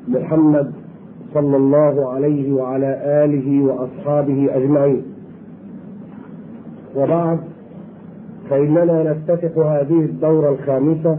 محمد 0.07 0.71
صلى 1.33 1.57
الله 1.57 2.11
عليه 2.13 2.53
وعلى 2.53 3.01
آله 3.25 3.63
وأصحابه 3.63 4.49
أجمعين. 4.55 5.03
وبعد 6.95 7.39
فإننا 8.49 9.03
نفتتح 9.11 9.57
هذه 9.57 9.99
الدورة 9.99 10.49
الخامسة 10.49 11.17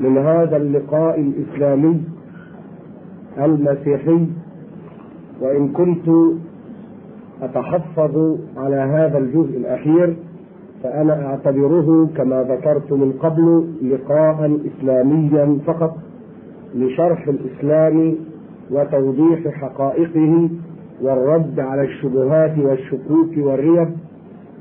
من 0.00 0.18
هذا 0.18 0.56
اللقاء 0.56 1.20
الإسلامي 1.20 2.00
المسيحي 3.38 4.26
وإن 5.40 5.68
كنت 5.68 6.08
أتحفظ 7.42 8.36
على 8.56 8.76
هذا 8.76 9.18
الجزء 9.18 9.56
الأخير 9.58 10.16
فأنا 10.82 11.26
أعتبره 11.26 12.08
كما 12.16 12.42
ذكرت 12.42 12.92
من 12.92 13.12
قبل 13.12 13.66
لقاء 13.82 14.58
إسلاميا 14.66 15.58
فقط 15.66 15.96
لشرح 16.74 17.28
الإسلام 17.28 18.14
وتوضيح 18.70 19.48
حقائقه 19.48 20.48
والرد 21.02 21.60
على 21.60 21.82
الشبهات 21.82 22.58
والشكوك 22.58 23.30
والريب 23.36 23.88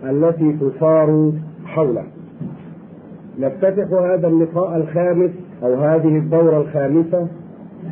التي 0.03 0.53
تثار 0.53 1.31
حوله. 1.65 2.03
نفتتح 3.39 3.93
هذا 3.93 4.27
اللقاء 4.27 4.77
الخامس 4.77 5.31
أو 5.63 5.73
هذه 5.73 6.17
الدورة 6.17 6.57
الخامسة 6.61 7.27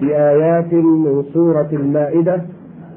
بآيات 0.01 0.73
من 0.73 1.23
سورة 1.33 1.69
المائدة 1.73 2.41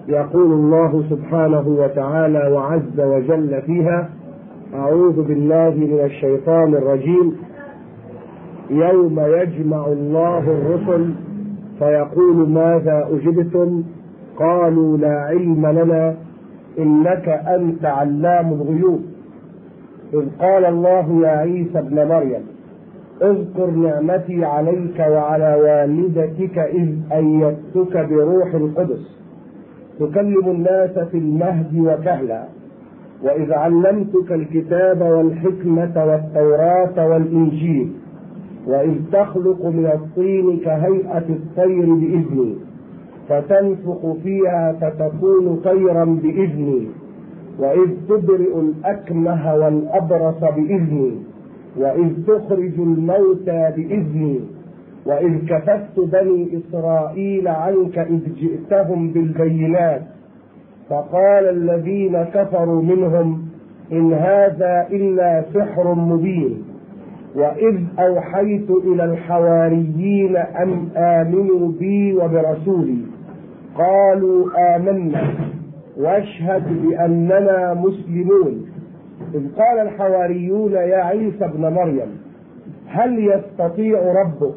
يقول 0.08 0.52
الله 0.52 1.04
سبحانه 1.10 1.68
وتعالى 1.68 2.52
وعز 2.52 3.00
وجل 3.00 3.62
فيها 3.62 4.10
أعوذ 4.74 5.22
بالله 5.22 5.70
من 5.70 6.00
الشيطان 6.04 6.74
الرجيم. 6.74 7.36
يوم 8.70 9.20
يجمع 9.20 9.86
الله 9.86 10.38
الرسل 10.38 11.10
فيقول 11.78 12.48
ماذا 12.48 13.08
أجبتم؟ 13.10 13.82
قالوا 14.36 14.96
لا 14.96 15.14
علم 15.20 15.66
لنا 15.66 16.14
إنك 16.78 17.28
أنت 17.28 17.84
علام 17.84 18.52
الغيوب. 18.52 19.00
إذ 20.14 20.24
قال 20.40 20.64
الله 20.64 21.20
يا 21.22 21.28
عيسى 21.28 21.78
ابن 21.78 22.08
مريم 22.08 22.42
اذكر 23.22 23.70
نعمتي 23.70 24.44
عليك 24.44 24.98
وعلى 24.98 25.54
والدتك 25.62 26.58
إذ 26.58 26.88
أيدتك 27.12 28.08
بروح 28.10 28.54
القدس. 28.54 29.20
تكلم 30.00 30.46
الناس 30.46 30.98
في 30.98 31.18
المهد 31.18 31.78
وكهلا. 31.78 32.59
وإذ 33.24 33.52
علمتك 33.52 34.32
الكتاب 34.32 35.00
والحكمة 35.00 36.04
والتوراة 36.04 37.08
والإنجيل 37.08 37.92
وإذ 38.66 38.94
تخلق 39.12 39.66
من 39.66 39.86
الطين 39.86 40.58
كهيئة 40.64 41.24
الطير 41.28 41.94
بإذني 41.94 42.54
فتنفخ 43.28 44.12
فيها 44.22 44.72
فتكون 44.80 45.60
طيرا 45.64 46.04
بإذني 46.04 46.88
وإذ 47.58 47.90
تبرئ 48.08 48.60
الأكمه 48.60 49.54
والأبرص 49.54 50.40
بإذني 50.40 51.12
وإذ 51.78 52.08
تخرج 52.26 52.72
الموتى 52.78 53.72
بإذني 53.76 54.40
وإذ 55.06 55.46
كففت 55.48 56.00
بني 56.00 56.48
إسرائيل 56.58 57.48
عنك 57.48 57.98
إذ 57.98 58.20
جئتهم 58.34 59.10
بالبينات. 59.10 60.02
فقال 60.90 61.48
الذين 61.48 62.22
كفروا 62.22 62.82
منهم 62.82 63.42
إن 63.92 64.12
هذا 64.12 64.86
إلا 64.90 65.44
سحر 65.54 65.94
مبين 65.94 66.62
وإذ 67.36 67.78
أوحيت 67.98 68.70
إلى 68.70 69.04
الحواريين 69.04 70.36
أن 70.36 70.88
آمنوا 70.96 71.72
بي 71.78 72.14
وبرسولي 72.14 72.98
قالوا 73.78 74.46
آمنا 74.76 75.22
واشهد 75.96 76.82
بأننا 76.82 77.74
مسلمون. 77.74 78.66
إذ 79.34 79.42
قال 79.58 79.78
الحواريون 79.78 80.72
يا 80.72 80.96
عيسى 80.96 81.44
ابن 81.44 81.72
مريم 81.72 82.20
هل 82.86 83.18
يستطيع 83.18 83.98
ربك 83.98 84.54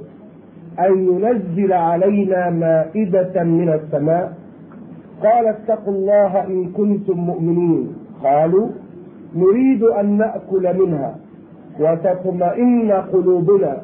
أن 0.79 1.07
ينزل 1.07 1.73
علينا 1.73 2.49
مائدة 2.49 3.43
من 3.43 3.69
السماء؟ 3.73 4.42
قال 5.21 5.47
اتقوا 5.47 5.93
الله 5.93 6.47
إن 6.47 6.71
كنتم 6.71 7.17
مؤمنين. 7.19 7.95
قالوا 8.23 8.67
نريد 9.35 9.83
أن 9.83 10.17
نأكل 10.17 10.77
منها 10.79 11.15
وتطمئن 11.79 12.91
قلوبنا 12.91 13.81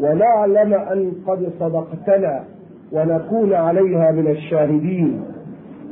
ونعلم 0.00 0.74
أن 0.74 1.12
قد 1.26 1.52
صدقتنا 1.60 2.44
ونكون 2.92 3.52
عليها 3.52 4.12
من 4.12 4.26
الشاهدين. 4.26 5.22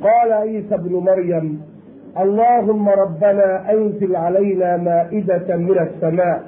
قال 0.02 0.32
عيسى 0.32 0.74
ابن 0.74 0.92
مريم 0.94 1.60
اللهم 2.20 2.88
ربنا 2.88 3.72
أنزل 3.72 4.16
علينا 4.16 4.76
مائدة 4.76 5.56
من 5.56 5.78
السماء 5.78 6.42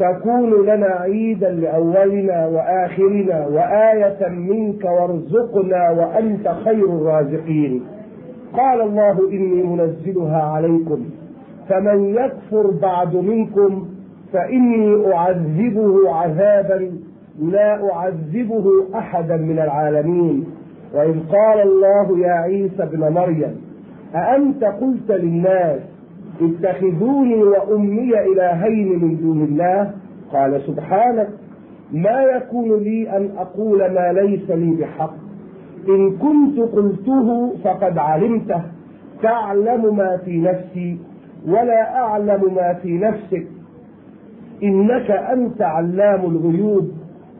تكون 0.00 0.66
لنا 0.66 0.86
عيدا 0.86 1.50
لأولنا 1.50 2.46
وآخرنا 2.46 3.46
وآية 3.46 4.28
منك 4.28 4.84
وارزقنا 4.84 5.90
وأنت 5.90 6.48
خير 6.64 6.84
الرازقين. 6.84 7.82
قال 8.52 8.80
الله 8.80 9.30
إني 9.32 9.62
منزلها 9.62 10.42
عليكم. 10.42 11.04
فمن 11.68 12.14
يكفر 12.14 12.70
بعد 12.82 13.16
منكم 13.16 13.88
فإني 14.32 15.14
أعذبه 15.14 16.14
عذابا 16.14 16.90
لا 17.42 17.92
أعذبه 17.92 18.64
أحدا 18.94 19.36
من 19.36 19.58
العالمين. 19.58 20.46
وإذ 20.94 21.14
قال 21.32 21.60
الله 21.62 22.18
يا 22.18 22.32
عيسى 22.32 22.82
ابن 22.82 23.12
مريم 23.12 23.60
أأنت 24.14 24.64
قلت 24.64 25.10
للناس 25.10 25.80
اتخذوني 26.40 27.44
وأمي 27.44 28.20
إلهين 28.32 28.98
من 29.04 29.16
دون 29.16 29.42
الله؟ 29.42 29.94
قال 30.32 30.62
سبحانك 30.66 31.28
ما 31.92 32.22
يكون 32.22 32.82
لي 32.82 33.16
أن 33.16 33.30
أقول 33.38 33.78
ما 33.78 34.12
ليس 34.12 34.50
لي 34.50 34.76
بحق. 34.76 35.14
إن 35.88 36.16
كنت 36.16 36.58
قلته 36.58 37.52
فقد 37.64 37.98
علمته. 37.98 38.62
تعلم 39.22 39.96
ما 39.96 40.16
في 40.16 40.40
نفسي 40.40 40.98
ولا 41.46 41.96
أعلم 41.96 42.54
ما 42.54 42.74
في 42.82 42.98
نفسك. 42.98 43.46
إنك 44.62 45.10
أنت 45.10 45.62
علام 45.62 46.20
الغيوب. 46.24 46.90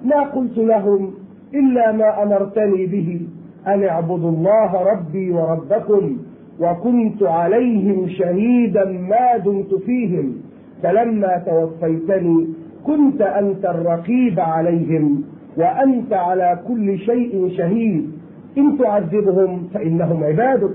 ما 0.05 0.21
قلت 0.21 0.59
لهم 0.59 1.14
إلا 1.55 1.93
ما 1.93 2.23
أمرتني 2.23 2.87
به 2.87 3.21
أن 3.66 3.85
اعبدوا 3.85 4.31
الله 4.31 4.93
ربي 4.93 5.31
وربكم. 5.31 6.19
وكنت 6.61 7.23
عليهم 7.23 8.09
شهيدا 8.09 8.85
ما 8.85 9.37
دمت 9.37 9.75
فيهم 9.75 10.37
فلما 10.83 11.43
توفيتني 11.47 12.47
كنت 12.87 13.21
أنت 13.23 13.65
الرقيب 13.65 14.41
عليهم 14.41 15.25
وأنت 15.57 16.13
على 16.13 16.59
كل 16.69 16.99
شيء 16.99 17.49
شهيد. 17.57 18.11
إن 18.59 18.79
تعذبهم 18.79 19.69
فإنهم 19.75 20.25
عبادك 20.25 20.75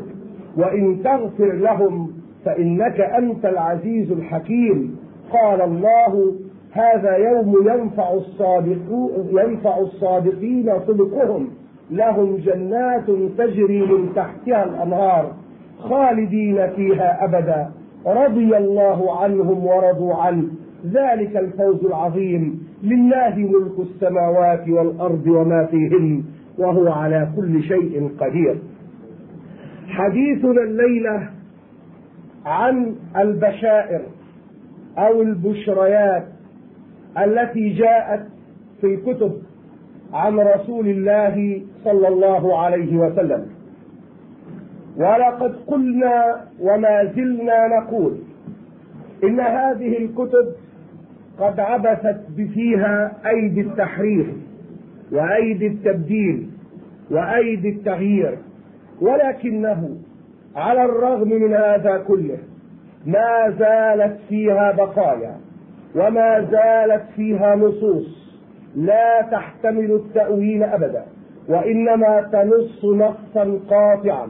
وإن 0.58 1.04
تغفر 1.04 1.54
لهم 1.54 2.12
فإنك 2.46 3.00
أنت 3.00 3.46
العزيز 3.46 4.12
الحكيم. 4.12 4.96
قال 5.32 5.62
الله 5.62 6.34
هذا 6.72 7.16
يوم 7.16 7.56
ينفع 7.68 8.14
ينفع 9.32 9.78
الصادقين 9.80 10.72
صدقهم 10.88 11.48
لهم 11.92 12.36
جنات 12.36 13.06
تجري 13.38 13.82
من 13.82 14.10
تحتها 14.16 14.64
الأنهار. 14.64 15.32
خالدين 15.80 16.70
فيها 16.70 17.24
أبدا. 17.26 17.72
رضي 18.06 18.58
الله 18.58 19.22
عنهم 19.22 19.66
ورضوا 19.66 20.14
عنه. 20.14 20.44
ذلك 20.86 21.38
الفوز 21.38 21.86
العظيم. 21.86 22.68
لله 22.84 23.36
ملك 23.36 23.80
السماوات 23.80 24.70
والأرض 24.70 25.28
وما 25.28 25.66
فيهن 25.66 26.24
وهو 26.58 26.88
على 26.88 27.28
كل 27.36 27.64
شيء 27.64 28.10
قدير. 28.20 28.58
حديثنا 29.88 30.64
الليلة 30.64 31.30
عن 32.46 32.96
البشائر 33.18 34.02
أو 34.98 35.22
البشريات 35.22 36.28
التي 37.18 37.70
جاءت 37.70 38.28
في 38.82 38.88
الكتب 38.88 39.32
عن 40.14 40.40
رسول 40.40 40.88
الله 40.88 41.62
صلى 41.84 42.08
الله 42.08 42.60
عليه 42.60 42.98
وسلم. 42.98 43.46
ولقد 45.00 45.56
قلنا 45.68 46.46
وما 46.60 47.06
زلنا 47.16 47.68
نقول 47.68 48.18
إن 49.24 49.40
هذه 49.40 49.98
الكتب 49.98 50.54
قد 51.40 51.60
عبثت 51.60 52.22
فيها 52.54 53.12
أيدي 53.30 53.62
التحريف 53.62 54.28
وأيدي 55.12 55.68
التبديل 55.68 56.50
وأيدي 57.12 57.70
التغيير 57.70 58.38
ولكنه 59.02 59.98
على 60.56 60.86
الرغم 60.86 61.30
من 61.30 61.54
هذا 61.54 61.98
كله 62.08 62.38
ما 63.06 63.50
زالت 63.60 64.18
فيها 64.30 64.72
بقايا 64.72 65.36
وما 65.96 66.42
زالت 66.52 67.04
فيها 67.16 67.56
نصوص 67.56 68.36
لا 68.76 69.22
تحتمل 69.32 69.92
التأويل 69.92 70.64
أبدا 70.64 71.04
وإنما 71.50 72.22
تنص 72.32 72.86
نصا 72.86 73.60
قاطعا 73.70 74.28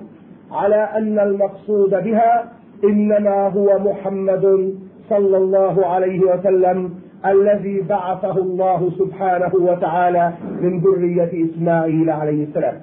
على 0.52 0.76
أن 0.98 1.20
المقصود 1.20 1.90
بها 1.90 2.52
إنما 2.84 3.48
هو 3.48 3.80
محمد 3.80 4.76
صلى 5.10 5.38
الله 5.38 5.86
عليه 5.86 6.20
وسلم 6.20 6.90
الذي 7.26 7.82
بعثه 7.82 8.38
الله 8.38 8.90
سبحانه 9.00 9.52
وتعالى 9.56 10.34
من 10.62 10.80
ذرية 10.80 11.46
إسماعيل 11.46 12.10
عليه 12.10 12.44
السلام. 12.44 12.74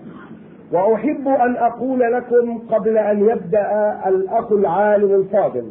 وأحب 0.73 1.29
أن 1.29 1.57
أقول 1.57 2.01
لكم 2.01 2.59
قبل 2.59 2.99
أن 2.99 3.21
يبدأ 3.21 3.95
الأخ 4.07 4.53
العالم 4.53 5.14
الفاضل 5.14 5.64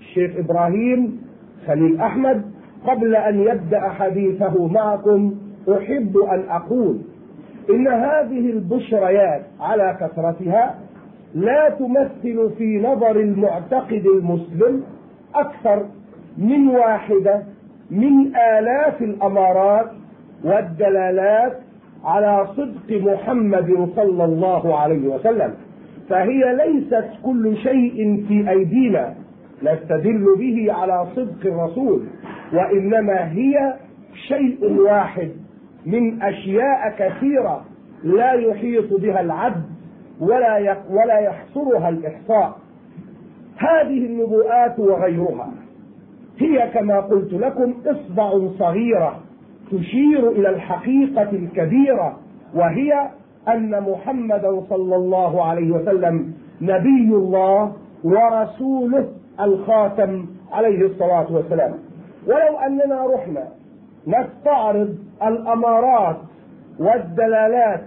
الشيخ 0.00 0.30
إبراهيم 0.38 1.22
خليل 1.66 2.00
أحمد 2.00 2.42
قبل 2.86 3.16
أن 3.16 3.40
يبدأ 3.40 3.80
حديثه 3.80 4.66
معكم 4.66 5.34
أحب 5.72 6.16
أن 6.18 6.44
أقول 6.48 6.98
إن 7.70 7.88
هذه 7.88 8.50
البشريات 8.50 9.42
على 9.60 9.96
كثرتها 10.00 10.74
لا 11.34 11.68
تمثل 11.68 12.50
في 12.58 12.78
نظر 12.78 13.16
المعتقد 13.16 14.06
المسلم 14.16 14.82
أكثر 15.34 15.86
من 16.38 16.68
واحدة 16.68 17.42
من 17.90 18.36
آلاف 18.36 19.02
الأمارات 19.02 19.90
والدلالات 20.44 21.58
على 22.04 22.46
صدق 22.56 23.02
محمد 23.02 23.88
صلى 23.96 24.24
الله 24.24 24.76
عليه 24.78 25.08
وسلم. 25.08 25.54
فهي 26.08 26.56
ليست 26.56 27.04
كل 27.22 27.56
شيء 27.56 28.24
في 28.28 28.50
أيدينا 28.50 29.14
نستدل 29.62 30.26
به 30.38 30.72
على 30.72 31.06
صدق 31.16 31.46
الرسول 31.46 32.02
وإنما 32.52 33.32
هي 33.32 33.74
شيء 34.28 34.72
واحد 34.80 35.28
من 35.86 36.22
أشياء 36.22 36.94
كثيرة 36.98 37.64
لا 38.04 38.32
يحيط 38.32 39.00
بها 39.00 39.20
العد 39.20 39.62
ولا 40.20 40.76
ولا 40.90 41.18
يحصرها 41.18 41.88
الإحصاء. 41.88 42.58
هذه 43.58 44.06
النبوءات 44.06 44.78
وغيرها. 44.78 45.50
هي 46.38 46.70
كما 46.74 47.00
قلت 47.00 47.32
لكم 47.32 47.74
إصبع 47.86 48.48
صغيرة 48.58 49.18
تشير 49.72 50.30
إلى 50.30 50.48
الحقيقة 50.48 51.30
الكبيرة 51.32 52.18
وهي 52.54 53.10
أن 53.48 53.82
محمدا 53.82 54.62
صلى 54.70 54.96
الله 54.96 55.44
عليه 55.44 55.70
وسلم 55.70 56.32
نبي 56.60 57.14
الله 57.14 57.72
ورسوله 58.04 59.08
الخاتم 59.40 60.26
عليه 60.52 60.86
الصلاة 60.86 61.32
والسلام. 61.32 61.74
ولو 62.26 62.58
أننا 62.66 63.06
رحنا 63.06 63.48
نستعرض 64.06 64.98
الأمارات 65.22 66.16
والدلالات 66.78 67.80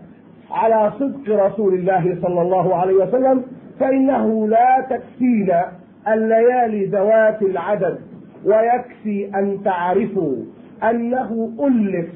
على 0.53 0.91
صدق 0.99 1.45
رسول 1.45 1.73
الله 1.73 2.17
صلى 2.21 2.41
الله 2.41 2.75
عليه 2.75 2.93
وسلم 2.93 3.43
فإنه 3.79 4.47
لا 4.47 4.85
تكفينا 4.89 5.71
الليالي 6.07 6.85
ذوات 6.85 7.41
العدد 7.41 7.99
ويكفي 8.45 9.29
أن 9.35 9.57
تعرفوا 9.65 10.35
أنه 10.89 11.51
ألف 11.67 12.09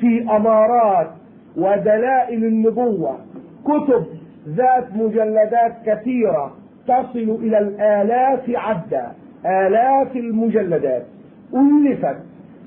في 0.00 0.22
أمارات 0.22 1.10
ودلائل 1.56 2.44
النبوة 2.44 3.18
كتب 3.64 4.06
ذات 4.48 4.92
مجلدات 4.94 5.72
كثيرة 5.86 6.54
تصل 6.88 7.38
إلى 7.42 7.58
الآلاف 7.58 8.50
عدا 8.54 9.12
آلاف 9.46 10.16
المجلدات 10.16 11.06
ألفت 11.54 12.16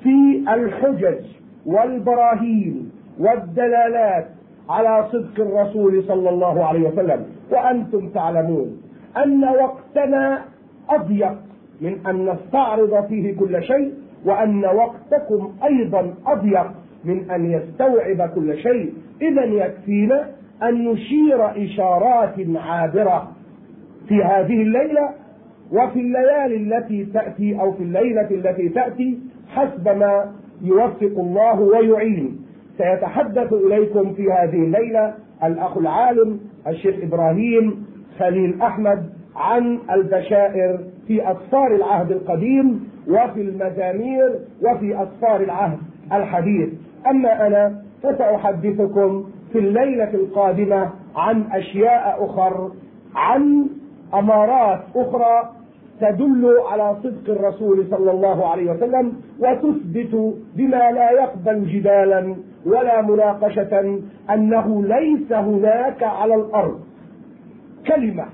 في 0.03 0.43
الحجج 0.53 1.25
والبراهين 1.65 2.91
والدلالات 3.19 4.27
على 4.69 5.05
صدق 5.11 5.39
الرسول 5.39 6.03
صلى 6.03 6.29
الله 6.29 6.65
عليه 6.65 6.87
وسلم. 6.89 7.25
وأنتم 7.51 8.09
تعلمون 8.09 8.81
أن 9.17 9.43
وقتنا 9.43 10.41
أضيق 10.89 11.35
من 11.81 11.97
أن 12.07 12.29
نستعرض 12.29 13.07
فيه 13.07 13.35
كل 13.37 13.63
شيء 13.63 13.93
وأن 14.25 14.65
وقتكم 14.65 15.51
أيضا 15.63 16.13
أضيق 16.27 16.67
من 17.03 17.31
أن 17.31 17.51
يستوعب 17.51 18.29
كل 18.35 18.57
شيء. 18.57 18.93
إذا 19.21 19.43
يكفينا 19.43 20.29
أن 20.63 20.85
نشير 20.85 21.63
إشارات 21.65 22.35
عابرة 22.55 23.27
في 24.07 24.23
هذه 24.23 24.61
الليلة 24.61 25.09
وفي 25.71 25.99
الليالي 25.99 26.55
التي 26.55 27.05
تأتي 27.05 27.59
أو 27.61 27.71
في 27.71 27.83
الليلة 27.83 28.27
التي 28.31 28.69
تأتي 28.69 29.19
حسب 29.47 29.87
ما 29.87 30.31
يوفق 30.61 31.19
الله 31.19 31.59
ويعين. 31.61 32.48
سيتحدث 32.79 33.53
إليكم 33.53 34.13
في 34.13 34.31
هذه 34.31 34.63
الليلة 34.63 35.13
الأخ 35.43 35.77
العالم 35.77 36.39
الشيخ 36.67 36.95
إبراهيم 37.03 37.85
خليل 38.19 38.61
أحمد 38.61 39.09
عن 39.35 39.79
البشائر 39.91 40.79
في 41.07 41.31
أسفار 41.31 41.75
العهد 41.75 42.11
القديم 42.11 42.89
وفي 43.07 43.41
المزامير 43.41 44.29
وفي 44.63 45.03
أسفار 45.03 45.41
العهد 45.41 45.77
الحديث. 46.13 46.69
أما 47.11 47.47
أنا 47.47 47.81
فسأحدثكم 48.03 49.23
في 49.51 49.59
الليلة 49.59 50.13
القادمة 50.13 50.89
عن 51.15 51.43
أشياء 51.51 52.25
أخر 52.25 52.71
عن 53.15 53.67
أمارات 54.13 54.79
أخرى 54.95 55.49
تدل 56.01 56.55
على 56.71 56.95
صدق 57.03 57.29
الرسول 57.29 57.85
صلى 57.91 58.11
الله 58.11 58.47
عليه 58.47 58.71
وسلم 58.71 59.13
وتثبت 59.39 60.35
بما 60.55 60.91
لا 60.91 61.11
يقبل 61.11 61.65
جدالا 61.67 62.35
ولا 62.65 63.01
مناقشة 63.01 63.99
أنه 64.29 64.83
ليس 64.83 65.31
هناك 65.31 66.03
على 66.03 66.35
الأرض 66.35 66.79
كلمة 67.87 68.25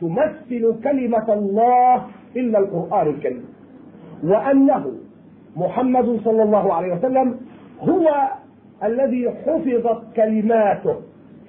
تمثل 0.00 0.80
كلمة 0.84 1.32
الله 1.32 2.02
إلا 2.36 2.58
القرآن 2.58 3.06
الكريم. 3.06 3.44
وأنه 4.24 4.92
محمد 5.56 6.20
صلى 6.24 6.42
الله 6.42 6.72
عليه 6.74 6.94
وسلم 6.94 7.36
هو 7.80 8.08
الذي 8.84 9.30
حفظت 9.30 10.02
كلماته 10.16 10.96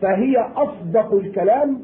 فهي 0.02 0.38
أصدق 0.56 1.14
الكلام 1.14 1.80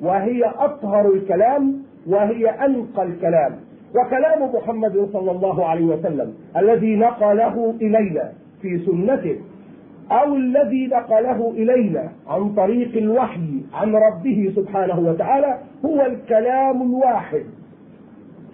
وهي 0.00 0.44
أطهر 0.44 1.12
الكلام 1.12 1.82
وهي 2.06 2.48
أنقى 2.50 3.02
الكلام. 3.02 3.52
وكلام 3.94 4.54
محمد 4.54 5.08
صلى 5.12 5.30
الله 5.30 5.64
عليه 5.66 5.84
وسلم 5.84 6.34
الذي 6.56 6.96
نقله 6.96 7.74
إلينا 7.80 8.32
في 8.62 8.78
سنته 8.78 9.36
أو 10.10 10.34
الذي 10.36 10.86
نقله 10.86 11.50
إلينا 11.50 12.08
عن 12.28 12.54
طريق 12.54 12.96
الوحي 12.96 13.62
عن 13.74 13.94
ربه 13.94 14.52
سبحانه 14.56 14.98
وتعالى 14.98 15.58
هو 15.84 16.06
الكلام 16.06 16.82
الواحد. 16.82 17.42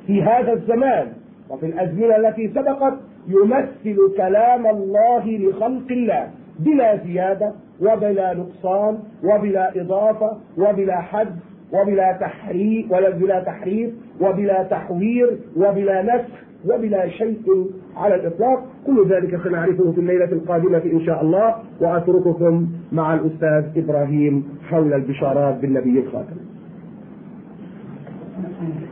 في 0.07 0.23
هذا 0.23 0.53
الزمان 0.53 1.07
وفي 1.51 1.67
الأزمنة 1.67 2.17
التي 2.17 2.49
سبقت 2.49 2.95
يمثل 3.29 4.17
كلام 4.17 4.67
الله 4.67 5.25
لخلق 5.27 5.91
الله 5.91 6.31
بلا 6.59 6.97
زيادة 6.97 7.53
وبلا 7.81 8.35
نقصان 8.35 8.99
وبلا 9.25 9.81
إضافة 9.81 10.37
وبلا 10.59 11.01
حد 11.01 11.37
وبلا 11.73 12.13
تحريف 12.13 12.93
ولا 12.93 13.11
بلا 13.11 13.41
تحريف 13.41 13.91
وبلا 14.21 14.63
تحوير 14.63 15.39
وبلا 15.57 16.03
نسخ. 16.03 16.44
وبلا 16.69 17.09
شيء 17.09 17.71
على 17.97 18.15
الإطلاق. 18.15 18.65
كل 18.87 19.09
ذلك 19.09 19.41
سنعرفه 19.45 19.93
في 19.93 20.01
الليلة 20.01 20.33
القادمة 20.33 20.83
إن 20.93 21.01
شاء 21.01 21.23
الله. 21.23 21.55
وأترككم 21.81 22.67
مع 22.93 23.15
الأستاذ 23.15 23.85
إبراهيم 23.85 24.45
حول 24.69 24.93
البشارات 24.93 25.61
بالنبي 25.61 25.99
الخاتم. 25.99 26.37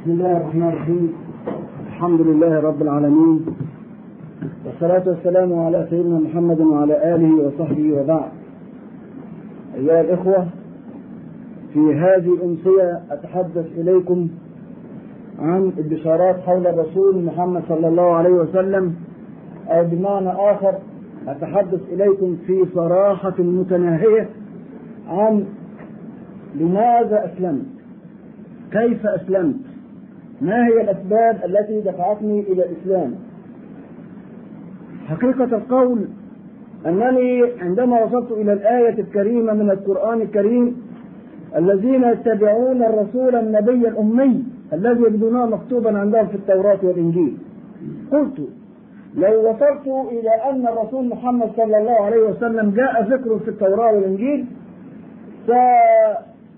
بسم 0.02 0.10
الله 0.10 0.36
الرحمن 0.36 0.68
الرحيم. 0.68 1.12
الحمد 1.86 2.20
لله 2.20 2.60
رب 2.60 2.82
العالمين. 2.82 3.46
والصلاة 4.66 5.08
والسلام 5.08 5.58
على 5.58 5.86
سيدنا 5.90 6.18
محمد 6.18 6.60
وعلى 6.60 7.14
آله 7.14 7.34
وصحبه 7.34 7.92
وبعد. 7.92 8.30
أيها 9.74 10.00
الإخوة 10.00 10.46
في 11.72 11.94
هذه 11.94 12.34
الأمسية 12.34 13.00
أتحدث 13.10 13.66
إليكم 13.78 14.28
عن 15.43 15.72
البشارات 15.78 16.40
حول 16.40 16.66
الرسول 16.66 17.24
محمد 17.24 17.62
صلى 17.68 17.88
الله 17.88 18.14
عليه 18.14 18.30
وسلم. 18.30 18.95
أو 19.68 19.84
بمعنى 19.84 20.28
آخر 20.28 20.74
أتحدث 21.28 21.80
إليكم 21.93 22.36
في 22.47 22.66
صراحة 22.74 23.34
متناهية 23.38 24.28
عن 25.09 25.45
لماذا 26.55 27.30
أسلمت؟ 27.32 27.66
كيف 28.72 29.07
أسلمت؟ 29.07 29.57
ما 30.40 30.66
هي 30.66 30.80
الأسباب 30.80 31.40
التي 31.45 31.80
دفعتني 31.80 32.40
إلى 32.40 32.64
الإسلام؟ 32.66 33.14
حقيقة 35.07 35.45
القول 35.45 36.09
أنني 36.86 37.43
عندما 37.61 38.05
وصلت 38.05 38.32
إلى 38.32 38.53
الآية 38.53 39.01
الكريمة 39.01 39.53
من 39.53 39.70
القرآن 39.70 40.20
الكريم 40.20 40.76
الذين 41.57 42.05
يتبعون 42.05 42.82
الرسول 42.82 43.36
النبي 43.36 43.88
الأمي 43.88 44.45
الذي 44.72 45.02
يجدونه 45.02 45.46
مكتوبا 45.46 45.98
عندهم 45.98 46.26
في 46.26 46.34
التوراة 46.34 46.78
والإنجيل. 46.82 47.38
قلت 48.12 48.40
لو 49.16 49.50
وصلت 49.50 49.86
إلى 50.10 50.30
أن 50.50 50.66
الرسول 50.66 51.08
محمد 51.08 51.50
صلى 51.56 51.78
الله 51.78 51.92
عليه 52.04 52.22
وسلم 52.22 52.70
جاء 52.70 53.02
ذكره 53.02 53.38
في 53.38 53.48
التوراة 53.48 53.92
والإنجيل 53.94 54.46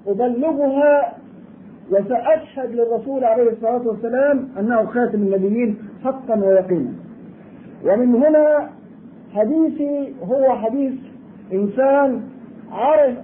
سأبلغها 0.07 1.13
وسأشهد 1.91 2.71
للرسول 2.73 3.25
عليه 3.25 3.51
الصلاة 3.51 3.89
والسلام 3.89 4.49
أنه 4.59 4.85
خاتم 4.87 5.19
النبيين 5.23 5.79
حقا 6.05 6.45
ويقينا. 6.45 6.93
ومن 7.85 8.15
هنا 8.15 8.69
حديثي 9.35 10.15
هو 10.23 10.57
حديث 10.57 10.93
إنسان 11.53 12.21
عرف 12.73 13.15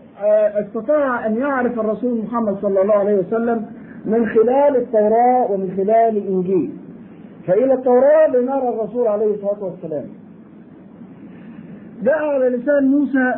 استطاع 0.67 1.27
أن 1.27 1.37
يعرف 1.37 1.81
الرسول 1.81 2.19
محمد 2.19 2.57
صلى 2.63 2.83
الله 2.83 2.95
عليه 2.95 3.19
وسلم 3.19 3.67
من 4.05 4.27
خلال 4.27 4.77
التوراة 4.77 5.51
ومن 5.51 5.71
خلال 5.77 6.17
الإنجيل. 6.17 6.71
فإلى 7.47 7.75
التوراة 7.75 8.27
لنرى 8.29 8.69
الرسول 8.69 9.07
عليه 9.07 9.35
الصلاة 9.35 9.65
والسلام. 9.65 10.05
جاء 12.03 12.25
على 12.25 12.49
لسان 12.49 12.85
موسى 12.87 13.35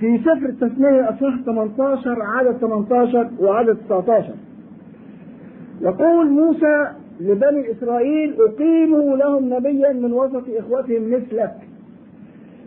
في 0.00 0.18
سفر 0.18 0.48
التثنية 0.48 1.10
أصح 1.10 1.44
18 1.46 2.22
عدد 2.22 2.56
18 2.56 3.30
وعدد 3.40 3.76
19 3.88 4.34
يقول 5.80 6.30
موسى 6.30 6.86
لبني 7.20 7.70
إسرائيل 7.70 8.34
أقيموا 8.40 9.16
لهم 9.16 9.54
نبيا 9.54 9.92
من 9.92 10.12
وسط 10.12 10.42
إخوتهم 10.56 11.10
مثلك 11.10 11.54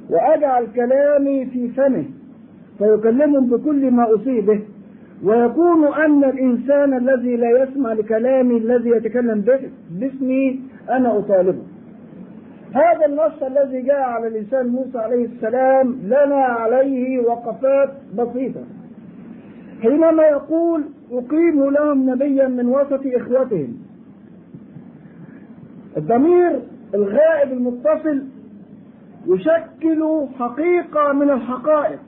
وأجعل 0.10 0.68
كلامي 0.76 1.46
في 1.46 1.68
فمه 1.68 2.06
فيكلمهم 2.78 3.50
بكل 3.50 3.92
ما 3.92 4.16
أصيبه. 4.16 4.62
ويكون 5.24 5.94
أن 5.94 6.24
الإنسان 6.24 6.98
الذي 6.98 7.36
لا 7.36 7.64
يسمع 7.64 7.94
لكلامي 7.94 8.58
الذي 8.58 8.90
يتكلم 8.90 9.42
به 9.42 9.60
باسمي 9.92 10.60
أنا 10.90 11.20
أطالبه. 11.20 11.64
هذا 12.74 13.06
النص 13.06 13.44
الذي 13.44 13.82
جاء 13.82 14.02
على 14.02 14.30
لسان 14.30 14.68
موسى 14.68 14.98
عليه 14.98 15.26
السلام 15.26 16.00
لنا 16.04 16.36
عليه 16.36 17.20
وقفات 17.20 17.90
بسيطة. 18.18 18.62
حينما 19.82 20.24
يقول 20.24 20.84
أقيم 21.12 21.70
لهم 21.70 22.10
نبيا 22.10 22.48
من 22.48 22.68
وسط 22.68 23.02
إخوتهم. 23.06 23.78
الضمير 25.98 26.60
الغائب 26.94 27.52
المتصل 27.52 28.24
يشكل 29.28 30.26
حقيقة 30.40 31.14
من 31.14 31.30
الحقائق. 31.30 32.00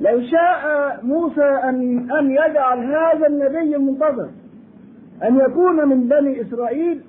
لو 0.00 0.20
شاء 0.20 0.98
موسى 1.02 1.44
أن 1.44 2.10
أن 2.10 2.30
يجعل 2.30 2.78
هذا 2.78 3.26
النبي 3.26 3.76
المنتظر 3.76 4.28
أن 5.22 5.36
يكون 5.36 5.88
من 5.88 6.08
بني 6.08 6.42
إسرائيل 6.42 7.00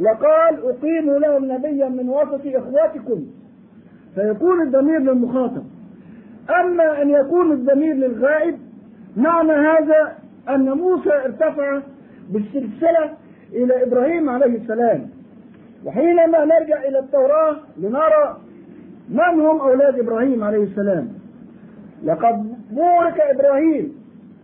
لقال 0.00 0.54
أقيم 0.64 1.10
لهم 1.10 1.52
نبيا 1.52 1.88
من 1.88 2.08
وسط 2.08 2.40
إخوتكم. 2.46 3.26
فيكون 4.14 4.62
الضمير 4.62 4.98
للمخاطب. 4.98 5.64
أما 6.60 7.02
أن 7.02 7.10
يكون 7.10 7.52
الضمير 7.52 7.94
للغائب 7.94 8.58
معنى 9.16 9.52
هذا 9.52 10.12
أن 10.48 10.70
موسى 10.70 11.12
ارتفع 11.24 11.80
بالسلسلة 12.30 13.10
إلى 13.52 13.82
إبراهيم 13.82 14.30
عليه 14.30 14.56
السلام. 14.56 15.08
وحينما 15.84 16.44
نرجع 16.44 16.78
إلى 16.88 16.98
التوراة 16.98 17.56
لنرى 17.78 18.36
من 19.08 19.40
هم 19.40 19.60
أولاد 19.60 19.98
إبراهيم 19.98 20.44
عليه 20.44 20.62
السلام. 20.64 21.08
لقد 22.04 22.54
بورك 22.70 23.20
إبراهيم 23.20 23.92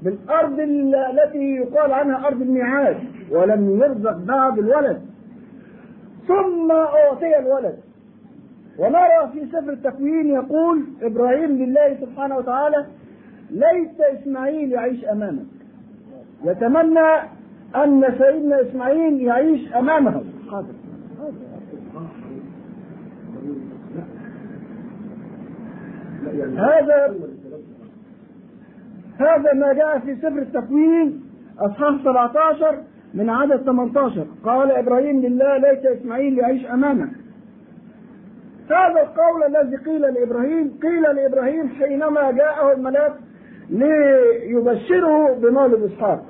بالأرض 0.03 0.61
التي 0.61 1.57
يقال 1.57 1.93
عنها 1.93 2.27
أرض 2.27 2.43
الميعاد 2.43 2.97
ولم 3.31 3.81
يرزق 3.81 4.17
بعد 4.17 4.59
الولد. 4.59 5.03
ثم 6.29 6.71
أعطي 6.71 7.39
الولد. 7.39 7.79
ونرى 8.79 9.31
في 9.33 9.47
سفر 9.47 9.73
التكوين 9.73 10.27
يقول 10.27 10.85
إبراهيم 11.03 11.51
لله 11.51 11.97
سبحانه 12.01 12.37
وتعالى 12.37 12.87
ليت 13.51 14.01
إسماعيل 14.01 14.73
يعيش 14.73 15.05
أمامك. 15.05 15.47
يتمنى 16.45 17.09
أن 17.77 18.05
سيدنا 18.19 18.61
إسماعيل 18.61 19.23
يعيش 19.23 19.73
أمامه. 19.73 20.23
هذا 26.57 27.15
هذا 29.19 29.55
ما 29.55 29.73
جاء 29.73 29.99
في 29.99 30.17
سفر 30.17 30.39
التكوين 30.39 31.23
أصحاح 31.59 32.03
17 32.05 32.79
من 33.15 33.31
عدد 33.31 33.57
18 33.57 34.27
قال 34.45 34.71
إبراهيم 34.71 35.21
لله 35.21 35.57
ليت 35.57 35.87
إسماعيل 35.87 36.39
يعيش 36.39 36.67
أمامك. 36.67 37.11
هذا 38.71 39.03
القول 39.03 39.57
الذي 39.57 39.77
قيل 39.77 40.01
لإبراهيم 40.01 40.79
قيل 40.83 41.03
لإبراهيم 41.03 41.69
حينما 41.69 42.31
جاءه 42.31 42.73
الملاك 42.73 43.15
ليبشره 43.71 45.35
بمولد 45.35 45.83
إسحاق. 45.83 46.25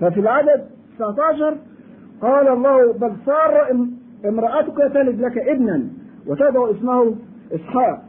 ففي 0.00 0.20
العدد 0.20 0.64
19 0.98 1.56
قال 2.20 2.48
الله 2.48 2.92
بل 2.92 3.12
صار 3.26 3.76
امرأتك 4.24 4.78
تلد 4.94 5.20
لك 5.20 5.38
ابنا 5.38 5.86
وتدعو 6.26 6.70
اسمه 6.70 7.14
إسحاق. 7.54 8.02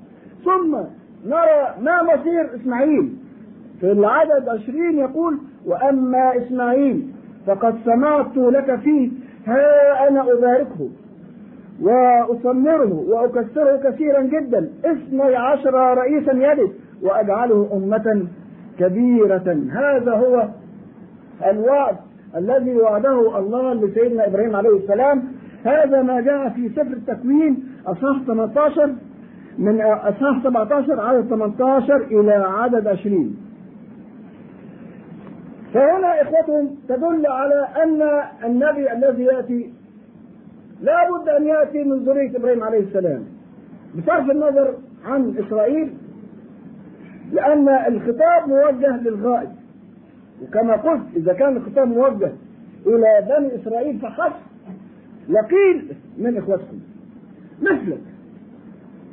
ثم 0.46 0.78
نرى 1.26 1.76
ما 1.82 2.04
مصير 2.04 2.56
إسماعيل. 2.56 3.23
في 3.80 3.92
العدد 3.92 4.50
20 4.50 4.98
يقول 4.98 5.38
وأما 5.66 6.38
إسماعيل 6.38 7.08
فقد 7.48 7.76
سمعت 7.86 8.38
لك 8.38 8.76
فيه 8.80 9.12
ها 9.48 10.08
أنا 10.10 10.22
أباركه 10.22 10.90
وأثمره 11.82 13.06
وأكثره 13.08 13.76
كثيرا 13.84 14.22
جدا 14.22 14.70
اثني 14.86 15.36
عشر 15.36 15.74
رئيسا 15.98 16.32
يلد 16.32 16.72
وأجعله 17.02 17.70
أمة 17.74 18.28
كبيرة. 18.80 19.58
هذا 19.72 20.12
هو 20.12 20.48
الوعد 21.50 21.96
الذي 22.38 22.78
وعده 22.78 23.40
الله 23.40 23.74
لسيدنا 23.74 24.28
إبراهيم 24.28 24.56
عليه 24.56 24.78
السلام. 24.78 25.24
هذا 25.66 26.02
ما 26.02 26.22
جاء 26.22 26.50
في 26.50 26.70
سفر 26.70 26.94
التكوين 26.94 27.64
أصحاح 27.88 28.22
18 28.28 28.90
من 29.58 29.82
أصحاح 29.82 30.44
17 30.44 31.00
عدد 31.00 31.30
18 31.30 31.96
إلى 31.96 32.34
عدد 32.34 32.88
20 32.88 33.36
فهنا 35.74 36.22
إخوتهم 36.22 36.76
تدل 36.90 37.28
على 37.28 37.68
أن 37.84 38.02
النبي 38.46 38.92
الذي 38.94 39.24
يأتي 39.24 39.74
لا 40.82 41.10
بد 41.10 41.30
أن 41.30 41.48
يأتي 41.48 41.84
من 41.84 41.98
ذرية 41.98 42.38
إبراهيم 42.38 42.64
عليه 42.64 42.80
السلام. 42.80 43.24
بصرف 43.98 44.32
النظر 44.32 44.76
عن 45.06 45.36
إسرائيل 45.38 45.94
لأن 47.32 47.70
الخطاب 47.70 48.48
موجه 48.48 48.98
للغائب. 48.98 49.50
وكما 50.44 50.76
قلت 50.76 51.04
إذا 51.16 51.34
كان 51.34 51.58
الخطاب 51.58 51.88
موجه 51.88 52.32
إلى 52.86 53.28
بني 53.30 53.56
إسرائيل 53.56 54.00
فحسب 54.00 54.34
لقيل 55.30 55.96
من 56.18 56.38
إخوتكم. 56.38 56.80
مثلك 57.62 58.02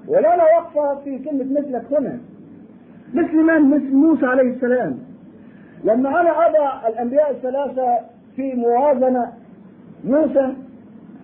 ولنا 0.08 0.44
وقفة 0.58 1.00
في 1.04 1.18
كلمة 1.18 1.60
مثلك 1.60 1.84
هنا. 1.92 2.18
مثل 3.14 3.36
من؟ 3.36 3.70
مثل 3.70 3.94
موسى 3.94 4.26
عليه 4.26 4.54
السلام. 4.54 4.98
لما 5.84 6.20
أنا 6.20 6.46
أضع 6.46 6.88
الأنبياء 6.88 7.30
الثلاثة 7.30 7.98
في 8.36 8.54
موازنة 8.54 9.32
موسى 10.04 10.54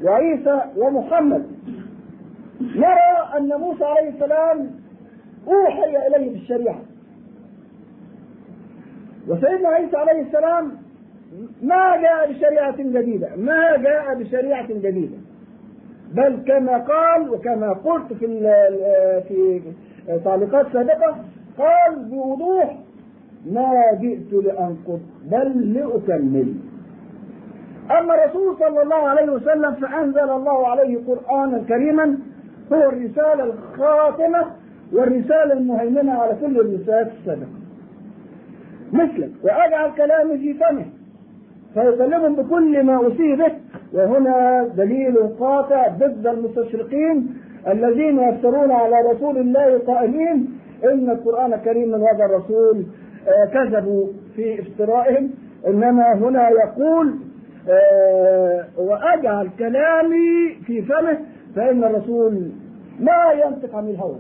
وعيسى 0.03 0.61
ومحمد. 0.77 1.47
نرى 2.61 3.29
أن 3.39 3.61
موسى 3.61 3.85
عليه 3.85 4.09
السلام 4.09 4.71
أوحي 5.49 6.07
إليه 6.07 6.31
بالشريعة. 6.33 6.79
وسيدنا 9.29 9.69
عيسى 9.69 9.97
عليه 9.97 10.23
السلام 10.23 10.73
ما 11.63 11.97
جاء 11.97 12.33
بشريعة 12.33 12.77
جديدة 12.77 13.29
ما 13.37 13.77
جاء 13.77 14.15
بشريعة 14.15 14.67
جديدة. 14.73 15.17
بل 16.13 16.43
كما 16.47 16.79
قال 16.79 17.31
وكما 17.31 17.73
قلت 17.73 18.13
في 18.13 18.27
في 19.29 19.61
تعليقات 20.25 20.67
سابقة 20.73 21.17
قال 21.59 22.05
بوضوح 22.11 22.77
ما 23.53 23.99
جئت 24.01 24.33
لأنقض 24.45 25.01
بل 25.31 25.73
لأكمل. 25.75 26.55
أما 27.99 28.15
الرسول 28.15 28.57
صلى 28.59 28.83
الله 28.83 28.97
عليه 29.09 29.33
وسلم 29.33 29.75
فأنزل 29.75 30.31
الله 30.31 30.67
عليه 30.69 30.99
قرآنا 31.09 31.63
كريما 31.69 32.19
هو 32.73 32.89
الرسالة 32.89 33.45
الخاتمة 33.45 34.45
والرسالة 34.93 35.53
المهيمنة 35.53 36.13
على 36.13 36.37
كل 36.41 36.61
الرسالات 36.61 37.13
السابقة. 37.21 37.47
مثلك 38.93 39.31
وأجعل 39.43 39.91
كلامي 39.97 40.39
في 40.39 40.55
فمه 40.55 40.85
فيكلمهم 41.75 42.35
بكل 42.37 42.83
ما 42.83 42.97
أوصي 42.97 43.37
به 43.37 43.53
وهنا 43.93 44.69
دليل 44.77 45.17
قاطع 45.41 45.89
ضد 45.89 46.27
المستشرقين 46.27 47.35
الذين 47.69 48.19
يفترون 48.19 48.71
على 48.71 48.97
رسول 49.13 49.39
الله 49.39 49.79
قائلين 49.79 50.59
إن 50.85 51.11
القرآن 51.11 51.53
الكريم 51.55 51.89
من 51.89 52.03
هذا 52.03 52.25
الرسول 52.25 52.85
كذبوا 53.53 54.07
في 54.37 54.61
افترائهم. 54.61 55.31
إنما 55.67 56.15
هنا 56.15 56.49
يقول 56.51 57.15
وأجعل 58.79 59.49
كلامي 59.59 60.55
في 60.67 60.83
فمه 60.83 61.19
فإن 61.57 61.85
الرسول 61.85 62.51
ما 63.01 63.33
ينطق 63.45 63.77
عن 63.77 63.89
الهوى 63.89 64.17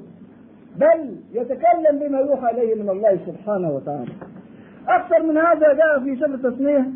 بل 0.76 1.16
يتكلم 1.32 1.98
بما 2.00 2.18
يوحى 2.18 2.50
إليه 2.50 2.82
من 2.82 2.88
الله 2.90 3.18
سبحانه 3.26 3.70
وتعالى. 3.70 4.12
أكثر 4.88 5.22
من 5.22 5.36
هذا 5.36 5.72
جاء 5.72 6.00
في 6.04 6.16
سفر 6.16 6.34
التثنية 6.34 6.86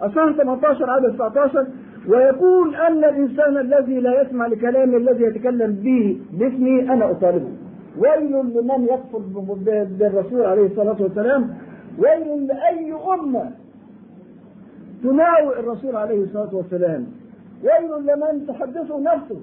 أصحاح 0.00 0.32
18 0.36 0.90
عدد 0.90 1.14
19 1.14 1.66
ويقول 2.08 2.74
أن 2.76 3.04
الإنسان 3.04 3.58
الذي 3.58 4.00
لا 4.00 4.22
يسمع 4.22 4.46
لكلامي 4.46 4.96
الذي 4.96 5.24
يتكلم 5.24 5.72
به 5.72 6.18
باسمي 6.32 6.80
أنا 6.80 7.10
أطالبه. 7.10 7.48
ويل 7.98 8.32
لمن 8.32 8.84
يكفر 8.84 9.18
بالرسول 9.98 10.42
عليه 10.46 10.66
الصلاة 10.66 10.96
والسلام. 11.02 11.54
ويل 11.98 12.46
لأي 12.46 12.92
أمة 13.14 13.50
تناوئ 15.02 15.60
الرسول 15.60 15.96
عليه 15.96 16.24
الصلاة 16.24 16.54
والسلام. 16.54 17.06
ويل 17.64 17.90
لمن 18.06 18.46
تحدثه 18.48 19.00
نفسه 19.00 19.40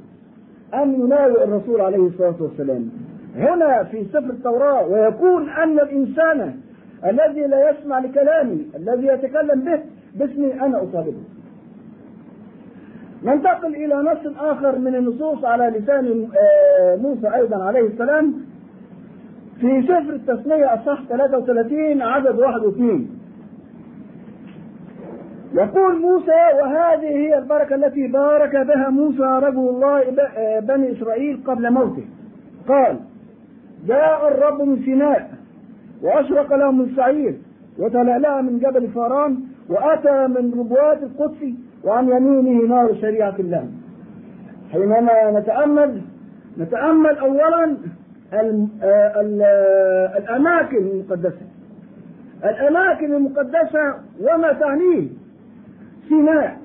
أن 0.74 0.94
يناوئ 0.94 1.44
الرسول 1.44 1.82
عليه 1.82 2.08
الصلاة 2.08 2.36
والسلام. 2.40 2.90
هنا 3.36 3.84
في 3.84 4.06
سفر 4.06 4.30
التوراة 4.30 4.88
ويكون 4.88 5.50
أن 5.50 5.80
الإنسان 5.80 6.56
الذي 7.06 7.42
لا 7.42 7.70
يسمع 7.70 8.00
لكلامي 8.00 8.66
الذي 8.76 9.08
يتكلم 9.08 9.62
به 9.62 9.80
باسمي 10.16 10.54
أنا 10.54 10.84
أطالبه 10.84 11.24
ننتقل 13.24 13.76
إلى 13.76 13.96
نص 13.96 14.38
آخر 14.40 14.80
من 14.80 14.96
النصوص 14.96 15.46
على 15.46 15.80
لسان 15.80 16.28
موسى 17.02 17.36
أيضا 17.36 17.64
عليه 17.64 17.88
السلام. 17.88 18.34
في 19.60 19.82
سفر 19.82 20.14
التثنية 20.14 20.74
أصح 20.74 21.04
33 21.10 22.02
عدد 22.02 22.40
واحد 22.40 22.60
واثنين. 22.60 23.10
يقول 25.54 26.02
موسى 26.02 26.42
وهذه 26.62 27.10
هي 27.10 27.38
البركة 27.38 27.76
التي 27.76 28.08
بارك 28.08 28.56
بها 28.56 28.90
موسى 28.90 29.24
رجل 29.24 29.70
الله 29.70 30.04
بني 30.60 30.92
إسرائيل 30.92 31.40
قبل 31.48 31.72
موته. 31.72 32.06
قال 32.68 33.00
جاء 33.88 34.28
الرب 34.28 34.62
من 34.62 34.84
سيناء 34.86 35.32
وأشرق 36.04 36.56
له 36.56 36.72
من 36.72 36.96
سعير 36.96 37.36
وتلألأ 37.80 38.42
من 38.42 38.60
جبل 38.60 38.88
فاران 38.88 39.38
وأتى 39.70 40.28
من 40.28 40.54
ربوات 40.60 41.04
القدس 41.04 41.54
وعن 41.84 42.10
يمينه 42.10 42.68
نار 42.68 42.96
شريعة 43.02 43.36
الله. 43.40 43.68
حينما 44.72 45.40
نتأمل 45.40 46.02
نتأمل 46.58 47.18
أولا 47.18 47.78
ال 48.34 48.68
ال 48.84 49.42
الأماكن 50.18 50.78
المقدسة. 50.78 51.46
الأماكن 52.44 53.14
المقدسة 53.14 53.96
وما 54.22 54.54
تعنيه. 54.54 55.08
سيناء 56.10 56.58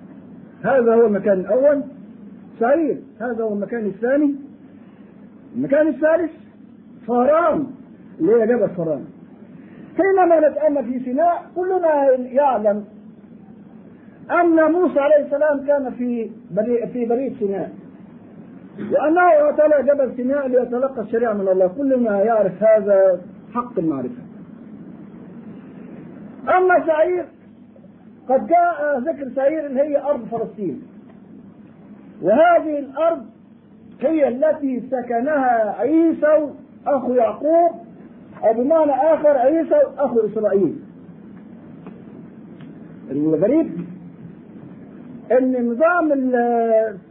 هذا 0.63 0.95
هو 0.95 1.07
المكان 1.07 1.41
الأول. 1.41 1.83
سعير 2.61 2.99
هذا 3.21 3.45
هو 3.45 3.53
المكان 3.53 3.87
الثاني. 3.87 4.35
المكان 5.57 5.89
الثالث 5.89 6.31
فاران 7.07 7.67
اللي 8.21 8.33
هي 8.33 8.47
جبل 8.47 8.69
فاران 8.69 9.05
حينما 9.97 10.49
نتأمل 10.49 10.85
في 10.85 11.05
سيناء 11.05 11.47
كلنا 11.57 12.11
يعلم 12.11 12.85
أن 14.31 14.73
موسى 14.73 15.01
عليه 15.01 15.25
السلام 15.25 15.67
كان 15.67 15.91
في 15.91 16.31
بريء 16.51 16.87
في 16.87 17.05
بريء 17.05 17.37
سيناء. 17.39 17.73
وأنه 18.79 19.21
اعتلى 19.21 19.93
جبل 19.93 20.17
سيناء 20.17 20.49
ليتلقى 20.49 21.01
الشريعة 21.01 21.33
من 21.33 21.49
الله. 21.49 21.67
كلنا 21.67 22.23
يعرف 22.23 22.63
هذا 22.63 23.21
حق 23.55 23.79
المعرفة. 23.79 24.23
أما 26.57 26.87
سعير 26.87 27.25
قد 28.29 28.47
جاء 28.47 28.99
ذكر 28.99 29.31
سعير 29.35 29.67
اللي 29.67 29.81
هي 29.81 30.03
أرض 30.03 30.25
فلسطين. 30.25 30.83
وهذه 32.23 32.79
الأرض 32.79 33.27
هي 34.01 34.29
التي 34.29 34.83
سكنها 34.91 35.75
عيسى 35.79 36.51
أخو 36.87 37.15
يعقوب 37.15 37.71
أو 38.45 38.53
بمعنى 38.55 38.93
آخر 38.93 39.29
عيسى 39.29 39.81
أخو 39.99 40.21
إسرائيل. 40.27 40.77
الغريب 43.11 43.96
إن 45.33 45.71
نظام 45.71 46.13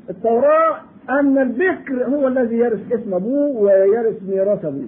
التوراة 0.09 0.75
أن 1.09 1.37
البكر 1.37 2.05
هو 2.05 2.27
الذي 2.27 2.55
يرث 2.57 2.91
اسم 2.91 3.13
أبوه 3.13 3.57
ويرث 3.57 4.23
ميراث 4.29 4.65
أبوه. 4.65 4.87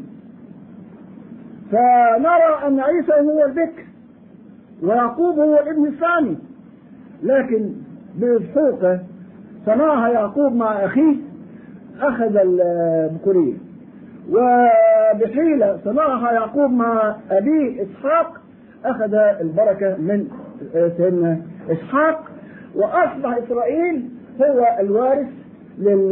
فنرى 1.71 2.67
أن 2.67 2.79
عيسى 2.79 3.11
هو 3.11 3.45
البكر 3.45 3.83
ويعقوب 4.83 5.39
هو 5.39 5.59
الابن 5.59 5.85
الثاني. 5.85 6.37
لكن 7.23 7.71
بحقوقه 8.17 8.99
صنعها 9.65 10.09
يعقوب 10.09 10.55
مع 10.55 10.85
أخيه 10.85 11.15
أخذ 12.01 12.37
البكوريه 12.37 13.53
وبحيلة 14.31 15.79
صنعها 15.83 16.31
يعقوب 16.31 16.71
مع 16.71 17.15
أبيه 17.31 17.83
إسحاق 17.83 18.41
أخذ 18.85 19.13
البركة 19.13 19.95
من 19.97 20.27
سيدنا 20.97 21.41
إسحاق. 21.69 22.26
وأصبح 22.77 23.37
إسرائيل 23.37 24.09
هو 24.41 24.77
الوارث 24.79 25.27
لل... 25.79 26.09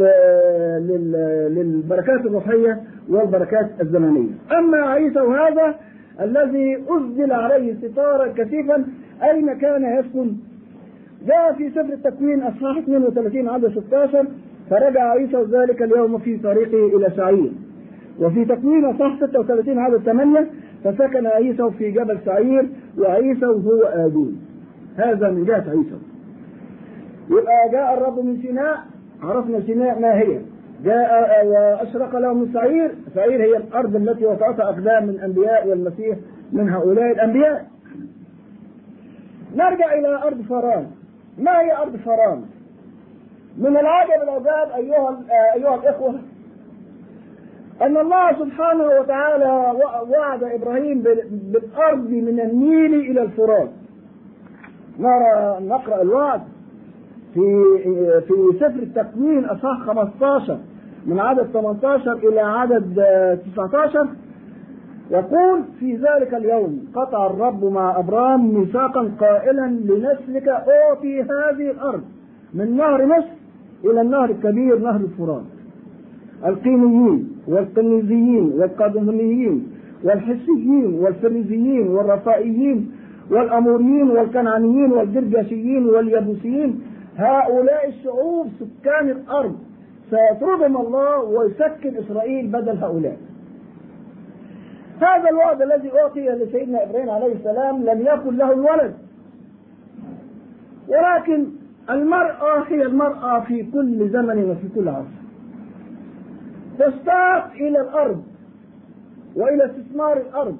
لل... 0.88 1.12
للبركات 1.54 2.20
الروحية 2.26 2.80
والبركات 3.08 3.70
الزمنية. 3.80 4.30
أما 4.58 4.78
عيسى 4.78 5.20
وهذا 5.20 5.74
الذي 6.20 6.78
اسدل 6.88 7.32
عليه 7.32 7.74
ستارا 7.74 8.26
كثيفا 8.26 8.84
أين 9.22 9.52
كان 9.58 9.98
يسكن؟ 9.98 10.32
جاء 11.26 11.52
في 11.52 11.70
سفر 11.70 11.92
التكوين 11.92 12.42
أصحاح 12.42 12.76
32 12.76 13.48
عدد 13.48 13.78
16 13.86 14.26
فرجع 14.70 15.10
عيسى 15.10 15.36
ذلك 15.50 15.82
اليوم 15.82 16.18
في 16.18 16.36
طريقه 16.36 16.96
إلى 16.96 17.10
سعير. 17.16 17.52
وفي 18.20 18.44
تكوين 18.44 18.84
أصحاح 18.84 19.16
36 19.20 19.78
عدد 19.78 19.98
8 19.98 20.46
فسكن 20.84 21.26
عيسى 21.26 21.70
في 21.78 21.90
جبل 21.90 22.18
سعير 22.24 22.68
وعيسى 22.98 23.46
هو 23.46 23.82
ابوه. 23.82 24.32
هذا 24.96 25.30
من 25.30 25.44
جهه 25.44 25.64
عيسى. 25.70 25.98
يبقى 27.30 27.68
جاء 27.72 27.94
الرب 27.94 28.18
من 28.24 28.42
سيناء 28.42 28.78
عرفنا 29.22 29.60
سيناء 29.60 30.00
ما 30.00 30.14
هي. 30.18 30.40
جاء 30.84 31.46
واشرق 31.46 32.16
له 32.16 32.32
من 32.34 32.52
سعير 32.52 32.94
سعير 33.14 33.42
هي 33.42 33.56
الأرض 33.56 33.96
التي 33.96 34.26
وقعتها 34.26 34.64
أقدام 34.64 35.08
الانبياء 35.08 35.68
والمسيح 35.68 36.16
من 36.52 36.70
هؤلاء 36.70 37.12
الأنبياء. 37.12 37.66
نرجع 39.54 39.94
إلى 39.94 40.22
أرض 40.22 40.42
فران. 40.42 40.86
ما 41.38 41.60
هي 41.60 41.76
أرض 41.76 41.96
فران؟ 41.96 42.44
من 43.58 43.76
العجب 43.76 44.22
العجاب 44.22 44.70
أيها 44.76 45.18
أيها 45.54 45.74
الإخوة 45.74 46.20
أن 47.82 47.96
الله 47.96 48.32
سبحانه 48.32 48.84
وتعالى 48.84 49.74
وعد 50.10 50.44
إبراهيم 50.44 51.02
بالأرض 51.52 52.10
من 52.10 52.40
النيل 52.40 52.94
إلى 52.94 53.22
الفرات. 53.22 53.70
نرى 54.98 55.58
نقرأ 55.60 56.02
الوعد. 56.02 56.40
في 57.36 58.20
في 58.28 58.34
سفر 58.60 58.82
التكوين 58.82 59.44
اصحاح 59.44 59.80
15 59.80 60.58
من 61.06 61.18
عدد 61.20 61.42
18 61.52 62.12
إلى 62.12 62.40
عدد 62.40 63.00
19 63.52 64.08
يقول 65.10 65.62
في 65.80 65.96
ذلك 65.96 66.34
اليوم 66.34 66.84
قطع 66.94 67.26
الرب 67.26 67.64
مع 67.64 67.98
أبرام 67.98 68.54
ميثاقا 68.54 69.10
قائلا 69.20 69.66
لنسلك 69.66 70.48
اعطي 70.48 71.22
هذه 71.22 71.70
الأرض 71.70 72.02
من 72.54 72.76
نهر 72.76 73.06
مصر 73.06 73.36
إلى 73.84 74.00
النهر 74.00 74.30
الكبير 74.30 74.78
نهر 74.78 74.96
الفرات. 75.00 75.42
القينيين 76.46 77.28
والقنيزيين 77.48 78.52
والقادمونيين 78.58 79.66
والحسيين 80.04 80.94
والفريزيين 81.00 81.88
والرفائيين 81.88 82.90
والأموريين 83.30 84.10
والكنعانيين 84.10 84.92
والجرجاشيين 84.92 85.86
واليبوسيين 85.86 86.80
هؤلاء 87.16 87.88
الشعوب 87.88 88.48
سكان 88.60 89.10
الأرض. 89.10 89.58
سيطردهم 90.10 90.76
الله 90.76 91.18
ويسكن 91.18 91.96
إسرائيل 91.96 92.46
بدل 92.46 92.78
هؤلاء. 92.78 93.16
هذا 95.00 95.30
الوعد 95.30 95.62
الذي 95.62 95.92
أعطي 95.98 96.28
لسيدنا 96.28 96.82
إبراهيم 96.82 97.10
عليه 97.10 97.32
السلام 97.34 97.84
لم 97.84 98.00
يكن 98.06 98.36
له 98.36 98.52
الولد. 98.52 98.94
ولكن 100.88 101.46
المرأة 101.90 102.64
هي 102.68 102.82
المرأة 102.82 103.40
في 103.40 103.62
كل 103.62 104.10
زمن 104.10 104.50
وفي 104.50 104.68
كل 104.74 104.88
عصر. 104.88 105.16
تشتاق 106.78 107.52
إلى 107.52 107.80
الأرض 107.80 108.24
وإلى 109.36 109.64
استثمار 109.64 110.16
الأرض. 110.16 110.56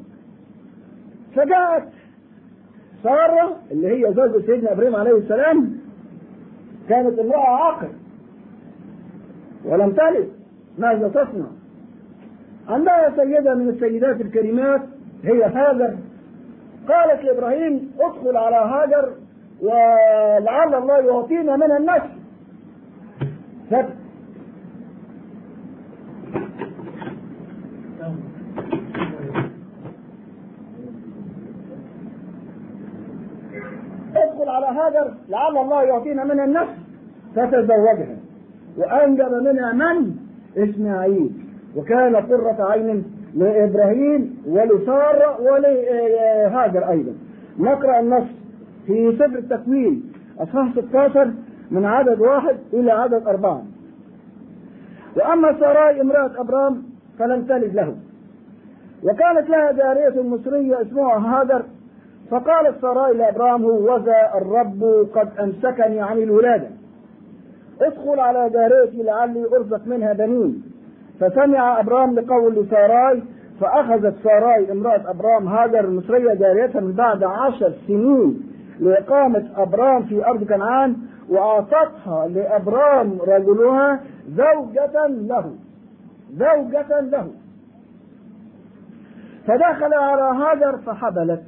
فجاءت 1.35 1.89
سارة 3.03 3.57
اللي 3.71 3.89
هي 3.89 4.15
زوجة 4.15 4.47
سيدنا 4.47 4.73
إبراهيم 4.73 4.97
عليه 4.97 5.17
السلام 5.17 5.86
كانت 6.89 7.19
امرأة 7.19 7.49
عاقل. 7.49 7.89
ولم 9.65 9.93
تلد. 9.93 10.29
ماذا 10.79 11.09
تصنع؟ 11.09 11.47
عندها 12.69 13.13
سيدة 13.17 13.55
من 13.55 13.69
السيدات 13.69 14.21
الكريمات 14.21 14.83
هي 15.25 15.45
هاجر. 15.45 15.97
قالت 16.89 17.25
لإبراهيم 17.25 17.93
ادخل 18.01 18.37
على 18.37 18.57
هاجر 18.57 19.13
ولعل 19.63 20.75
الله 20.75 20.99
يعطينا 20.99 21.57
من 21.57 21.73
النسل 21.73 22.17
هاجر 34.77 35.15
لعل 35.29 35.57
الله 35.57 35.83
يعطينا 35.83 36.25
من 36.25 36.41
النسل 36.41 36.77
فتزوجها. 37.37 38.17
وأنجب 38.77 39.33
منها 39.33 39.73
من؟ 39.73 40.17
إسماعيل. 40.57 41.31
وكان 41.77 42.17
قرة 42.17 42.57
عين 42.71 43.05
لإبراهيم 43.35 44.43
ولسارة 44.47 45.41
ولهاجر 45.41 46.91
أيضا. 46.91 47.13
نقرأ 47.59 48.01
النص 48.01 48.27
في 48.87 49.17
سفر 49.17 49.39
التكوين 49.39 50.13
أصحاح 50.39 50.73
16 50.73 51.31
من 51.71 51.85
عدد 51.85 52.21
واحد 52.21 52.57
إلى 52.73 52.93
عدد 52.93 53.27
أربعة. 53.27 53.63
وأما 55.17 55.61
سراي 55.61 56.01
امرأة 56.01 56.41
أبرام 56.41 56.83
فلم 57.19 57.43
تلد 57.43 57.75
له. 57.75 57.95
وكانت 59.05 59.51
لها 59.51 59.73
جارية 59.73 60.23
مصرية 60.23 60.83
اسمها 60.83 61.41
هاجر 61.41 61.63
فقالت 62.31 62.81
سراي 62.81 63.13
لابرام 63.13 63.65
هوذا 63.65 64.31
الرب 64.35 65.09
قد 65.15 65.29
أمسكني 65.41 66.01
عن 66.01 66.19
الولادة. 66.19 66.69
ادخل 67.81 68.21
على 68.21 68.51
جاريتي 68.51 69.03
لعلي 69.03 69.45
أرزق 69.57 69.87
منها 69.87 70.13
بنين. 70.13 70.63
فسمع 71.21 71.81
ابرام 71.81 72.15
لقول 72.15 72.67
ساراي 72.71 73.23
فأخذت 73.61 74.15
ساراي 74.25 74.73
امرأة 74.73 75.11
ابرام 75.11 75.49
هاجر 75.49 75.81
المصرية 75.81 76.35
جاريتها 76.35 76.81
من 76.81 76.93
بعد 76.93 77.25
عشر 77.25 77.73
سنين 77.87 78.43
لإقامة 78.81 79.49
ابرام 79.57 80.03
في 80.03 80.27
أرض 80.27 80.45
كنعان 80.45 80.97
وأعطتها 81.29 82.29
لابرام 82.29 83.19
رجلها 83.27 84.01
زوجة 84.29 85.07
له. 85.07 85.53
زوجة 86.33 87.01
له. 87.01 87.27
فدخل 89.47 89.95
على 89.95 90.23
هاجر 90.23 90.77
فحبلت. 90.77 91.43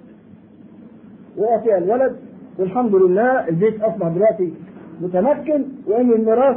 وأعطيها 1.38 1.78
الولد 1.78 2.16
والحمد 2.58 2.94
لله 2.94 3.48
البيت 3.48 3.82
أصبح 3.82 4.08
دلوقتي 4.08 4.54
متمكن 5.00 5.64
وإن 5.86 6.12
الميراث 6.12 6.56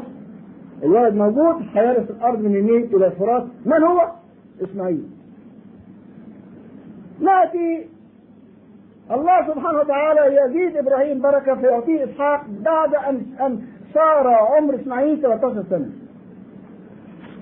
الولد 0.84 1.16
موجود 1.16 1.56
هيرث 1.74 2.12
الأرض 2.12 2.40
من 2.40 2.56
النيل 2.56 2.96
إلى 2.96 3.08
الفرات. 3.08 3.44
من 3.66 3.84
هو؟ 3.84 4.12
إسماعيل. 4.64 5.04
نأتي. 7.20 7.88
الله 9.12 9.48
سبحانه 9.48 9.80
وتعالى 9.80 10.38
يزيد 10.38 10.78
إبراهيم 10.78 11.22
بركة 11.22 11.56
فيعطيه 11.56 12.04
إسحاق 12.04 12.42
بعد 12.66 12.96
أن 12.96 13.26
أن 13.46 13.62
صار 13.94 14.28
عمر 14.28 14.76
إسماعيل 14.76 15.22
13 15.22 15.64
سنة. 15.70 15.90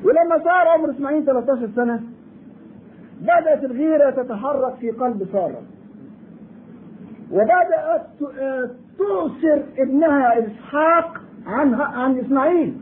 ولما 0.04 0.38
صار 0.44 0.68
عمر 0.68 0.90
إسماعيل 0.92 1.26
13 1.26 1.70
سنة 1.76 2.04
بدأت 3.22 3.64
الغيرة 3.64 4.10
تتحرك 4.10 4.76
في 4.76 4.92
قلب 4.92 5.28
سارة. 5.32 5.62
وبدأت 7.32 8.02
تؤثر 8.98 9.64
ابنها 9.78 10.40
إسحاق 10.40 11.18
عن 11.46 11.74
عن 11.74 12.18
إسماعيل. 12.20 12.74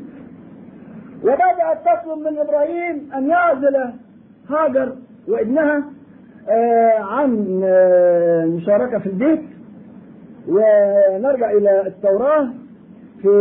وبدأت 1.23 1.79
تطلب 1.85 2.19
من 2.19 2.37
إبراهيم 2.37 3.09
أن 3.15 3.29
يعزل 3.29 3.75
هاجر 4.49 4.95
وابنها 5.27 5.83
عن 6.99 7.33
المشاركة 8.43 8.99
في 8.99 9.07
البيت. 9.09 9.41
ونرجع 10.47 11.51
إلى 11.51 11.87
التوراة 11.87 12.47
في 13.21 13.31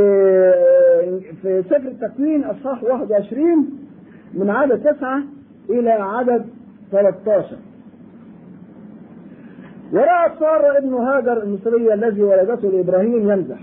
في 1.42 1.62
سفر 1.62 1.76
التكوين 1.76 2.44
أصحاح 2.44 2.82
21 2.82 3.70
من 4.34 4.50
عدد 4.50 4.92
تسعة 4.92 5.22
إلى 5.70 5.90
عدد 5.90 6.46
13 6.92 7.56
ورأت 9.92 10.32
سارة 10.40 10.78
ابن 10.78 10.94
هاجر 10.94 11.42
المصرية 11.42 11.94
الذي 11.94 12.22
ولدته 12.22 12.68
لإبراهيم 12.68 13.30
يمزح 13.30 13.58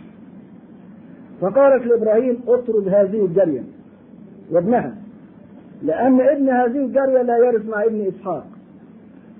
فقالت 1.41 1.85
لإبراهيم 1.85 2.41
اطرد 2.47 2.87
هذه 2.87 3.25
الجارية 3.25 3.63
وابنها 4.51 4.95
لأن 5.83 6.21
ابن 6.21 6.49
هذه 6.49 6.85
الجارية 6.85 7.21
لا 7.21 7.37
يرث 7.37 7.65
مع 7.65 7.83
ابن 7.83 8.07
إسحاق. 8.07 8.45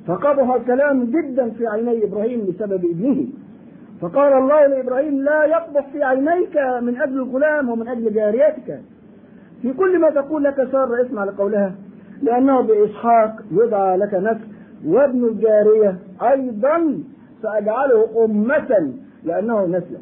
فقبح 0.08 0.54
الكلام 0.54 1.06
جدا 1.06 1.50
في 1.50 1.68
عيني 1.68 2.04
إبراهيم 2.04 2.46
بسبب 2.46 2.86
ابنه. 2.86 3.28
فقال 4.02 4.34
الله 4.34 4.66
لإبراهيم 4.68 5.24
لا 5.24 5.46
يقبح 5.46 5.88
في 5.92 6.04
عينيك 6.04 6.58
من 6.82 7.02
أجل 7.02 7.14
الغلام 7.18 7.70
ومن 7.70 7.88
أجل 7.88 8.14
جاريتك. 8.14 8.82
في 9.62 9.74
كل 9.74 10.00
ما 10.00 10.10
تقول 10.10 10.44
لك 10.44 10.68
سارة 10.72 11.02
اسمع 11.06 11.24
لقولها 11.24 11.76
لأنه 12.22 12.62
بإسحاق 12.62 13.36
يدعى 13.52 13.98
لك 13.98 14.14
نسل 14.14 14.53
وابن 14.88 15.26
الجارية 15.26 15.98
أيضا 16.22 17.04
سأجعله 17.42 18.26
أمة 18.26 18.94
لأنه 19.24 19.66
نسل. 19.66 19.98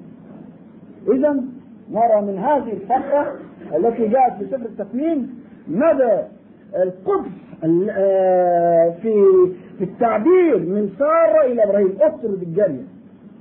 إذا 1.13 1.31
نرى 1.91 2.21
من 2.21 2.37
هذه 2.37 2.73
الفترة 2.73 3.35
التي 3.75 4.07
جاءت 4.07 4.33
في 4.39 4.45
سفر 4.45 4.65
التكوين 4.65 5.29
مدى 5.67 6.17
القدس 6.75 7.31
في 9.01 9.13
في 9.77 9.83
التعبير 9.83 10.57
من 10.57 10.89
سارة 10.99 11.45
إلى 11.45 11.63
إبراهيم. 11.63 11.93
اطرد 12.01 12.41
الجارية 12.41 12.83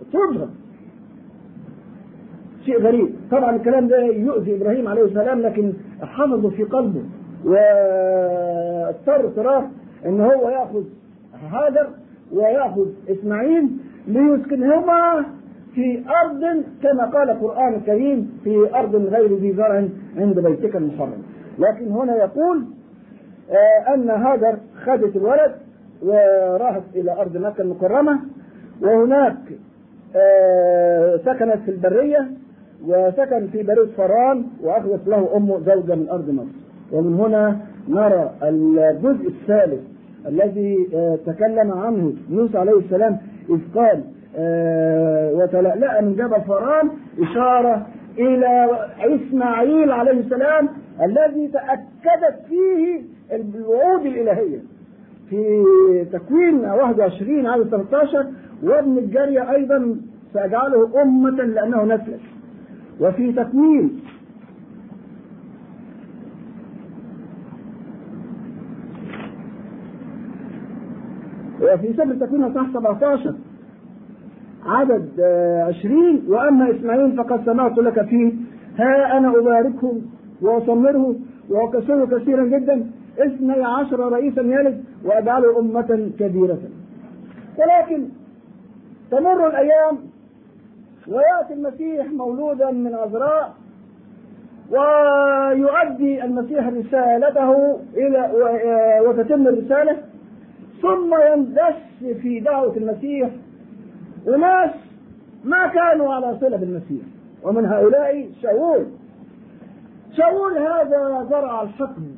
اطردها 0.09 0.49
شيء 2.65 2.79
غريب. 2.83 3.15
طبعا 3.31 3.57
الكلام 3.57 3.89
ده 3.89 4.03
يؤذي 4.03 4.57
إبراهيم 4.57 4.89
عليه 4.89 5.05
السلام 5.05 5.41
لكن 5.41 5.73
حفظه 6.03 6.51
في 6.51 6.63
قلبه 6.63 7.03
واضطر 7.45 9.25
اضطرار 9.27 9.69
إن 10.07 10.21
هو 10.21 10.49
يأخذ 10.49 10.83
هاجر 11.51 11.89
ويأخذ 12.33 12.87
إسماعيل 13.09 13.69
ليسكنهما 14.09 15.25
في 15.75 16.05
أرض 16.25 16.63
كما 16.83 17.05
قال 17.05 17.31
القرآن 17.31 17.75
الكريم 17.75 18.41
في 18.45 18.75
أرض 18.75 18.97
غير 18.97 19.37
ذي 19.39 19.53
زرع 19.53 19.85
عند 20.17 20.41
بيتك 20.41 20.77
المحرم. 20.77 21.23
لكن 21.59 21.91
هنا 21.93 22.17
يقول 22.17 22.65
آه 23.51 23.95
أن 23.95 24.11
هاجر 24.11 24.57
خدت 24.85 25.17
الولد 25.17 25.53
وراحت 26.03 26.83
إلى 26.95 27.13
أرض 27.13 27.37
مكة 27.37 27.63
المكرمة 27.63 28.21
وهناك 28.83 29.37
آه 30.17 31.17
سكنت 31.17 31.59
في 31.65 31.71
البرية 31.71 32.31
وسكن 32.87 33.47
في 33.47 33.63
بريد 33.63 33.89
فران 33.97 34.45
وأخذت 34.63 35.09
له 35.09 35.37
امه 35.37 35.59
زوجة 35.61 35.95
من 35.95 36.09
أرض 36.11 36.31
مصر. 36.31 36.61
ومن 36.93 37.15
هنا 37.15 37.57
نرى 37.89 38.31
الجزء 38.43 39.29
الثالث 39.29 39.81
الذي 40.27 40.77
تكلم 41.27 41.73
عنه. 41.73 42.13
موسى 42.31 42.59
عليه 42.59 42.79
السلام 42.79 43.19
إذ 43.51 43.59
قال 43.75 44.03
وتلألأ 45.35 46.01
من 46.01 46.17
جبل 46.17 46.41
فران 46.49 46.91
إشارة 47.23 47.87
إلى 48.19 48.71
إسماعيل 49.01 49.93
عليه 49.93 50.13
السلام 50.21 50.69
الذي 51.03 51.49
تأكدت 51.49 52.37
فيه 52.49 53.03
الوعود 53.33 54.07
الإلهية. 54.07 54.59
في 55.31 55.65
تكوين 56.13 56.65
21 56.65 57.47
عدد 57.47 57.69
13 57.69 58.27
وابن 58.63 58.99
الجارية 58.99 59.51
أيضا 59.51 59.97
سأجعله 60.35 61.03
أمة 61.03 61.31
لأنه 61.31 61.85
نسلك 61.85 62.21
وفي 63.01 63.33
تكوين 63.33 64.01
وفي 71.75 71.93
سفر 71.93 72.03
التكوين 72.03 72.45
اصحاح 72.45 72.67
17 72.75 73.35
عدد 74.67 75.09
آه، 75.21 75.63
20 75.65 76.23
وأما 76.29 76.71
إسماعيل 76.71 77.17
فقد 77.17 77.45
سمعت 77.47 77.79
لك 77.79 78.03
فيه. 78.05 78.33
ها 78.79 79.19
أنا 79.19 79.29
اباركه 79.39 79.95
واصمره 80.43 81.15
وأكسره 81.51 82.19
كثيرا 82.19 82.45
جدا. 82.47 82.91
اثني 83.19 83.65
عشر 83.65 83.99
رئيسا 84.13 84.43
يلد 84.43 84.85
وأجعله 85.05 85.59
أمة 85.61 86.11
كبيرة. 86.19 86.59
ولكن 87.59 88.05
تمر 89.11 89.47
الأيام 89.49 89.99
ويأتي 91.09 91.55
المسيح 91.55 92.07
مولودا 92.13 92.71
من 92.71 92.95
عذراء 92.95 93.55
ويؤدي 94.71 96.25
المسيح 96.25 96.69
رسالته 96.69 97.79
إلى 97.97 98.31
و- 98.35 99.09
وتتم 99.09 99.47
الرسالة. 99.49 99.97
ثم 100.83 101.15
يندس 101.33 102.17
في 102.23 102.41
دعوة 102.41 102.77
المسيح. 102.77 103.31
وناس 104.27 104.71
ما 105.45 105.67
كانوا 105.67 106.15
على 106.15 106.39
صلة 106.41 106.57
بالمسيح 106.57 107.03
ومن 107.43 107.65
هؤلاء 107.65 108.29
شاول. 108.43 108.87
شاول 110.17 110.53
هذا 110.59 111.27
زرع 111.31 111.63
الحقد 111.63 112.15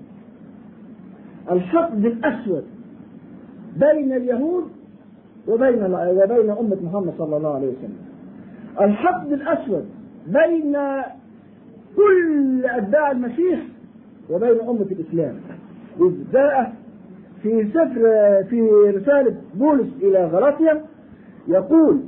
الحقد 1.51 2.05
الأسود 2.05 2.65
بين 3.77 4.13
اليهود 4.13 4.65
وبين 5.49 5.83
وبين 5.95 6.51
أمة 6.51 6.77
محمد 6.83 7.15
صلى 7.19 7.37
الله 7.37 7.55
عليه 7.55 7.69
وسلم. 7.69 7.99
الحقد 8.81 9.33
الأسود 9.33 9.89
بين 10.27 10.77
كل 11.97 12.67
اتباع 12.67 13.11
المسيح 13.11 13.61
وبين 14.31 14.61
أمة 14.61 14.87
الإسلام. 14.91 15.35
إذ 16.01 16.33
جاء 16.33 16.82
في 17.43 17.69
سفر 17.71 18.03
في 18.51 18.63
رسالة 18.97 19.37
بولس 19.55 19.89
إلى 20.03 20.25
غلاطيا 20.25 20.81
يقول 21.49 22.01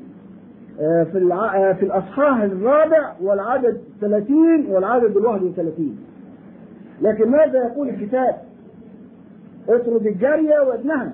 آه، 0.81 1.05
في. 1.05 1.33
آه، 1.33 1.73
في 1.73 1.83
الأصحاح 1.83 2.43
الرابع 2.43 3.13
والعدد 3.23 3.81
30 4.01 4.67
والعدد 4.69 5.17
ال 5.17 5.27
31 5.27 5.99
لكن 7.03 7.31
ماذا 7.31 7.67
يقول 7.67 7.89
الكتاب؟ 7.89 8.35
اطرد 9.69 10.07
الجاريه 10.07 10.61
وابنها 10.61 11.13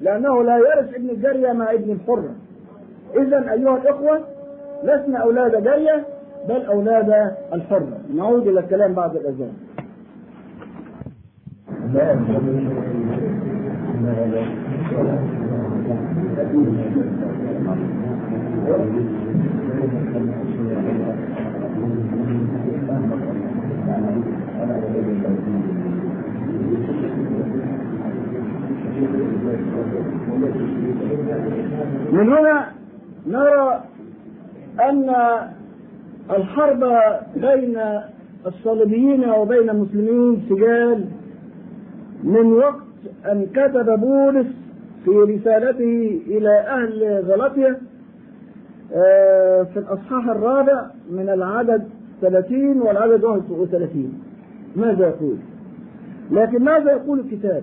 لأنه 0.00 0.42
لا 0.42 0.58
يرث 0.58 0.94
ابن 0.94 1.10
الجاريه 1.10 1.52
مع 1.52 1.72
ابن 1.72 1.90
الحرة 1.92 2.34
اذا 3.16 3.52
أيها 3.52 3.76
الإخوة 3.76 4.20
لسنا 4.82 5.18
أولاد 5.18 5.62
جاريه 5.62 6.04
بل 6.48 6.62
أولاد 6.62 7.34
الحرة 7.52 7.98
نعود 8.16 8.46
إلى 8.46 8.60
الكلام 8.60 8.94
بعد 8.94 9.16
الأذان 9.16 9.52
من 32.12 32.32
هنا 32.32 32.66
نرى 33.26 33.80
أن 34.80 35.14
الحرب 36.30 36.84
بين 37.36 37.80
الصليبيين 38.46 39.30
وبين 39.30 39.70
المسلمين 39.70 40.42
سجال 40.48 41.04
من 42.24 42.52
وقت 42.52 42.83
أن 43.32 43.46
كتب 43.46 44.00
بولس 44.00 44.46
في 45.04 45.10
رسالته 45.10 46.20
إلى 46.26 46.58
أهل 46.58 47.24
غلطية 47.26 47.78
آه، 48.94 49.62
في 49.62 49.78
الأصحاح 49.78 50.28
الرابع 50.28 50.90
من 51.10 51.28
العدد 51.28 51.88
30 52.20 52.82
والعدد 52.82 53.24
31 53.24 54.12
ماذا 54.76 55.06
يقول؟ 55.06 55.36
لكن 56.30 56.64
ماذا 56.64 56.92
يقول 56.92 57.20
الكتاب؟ 57.20 57.62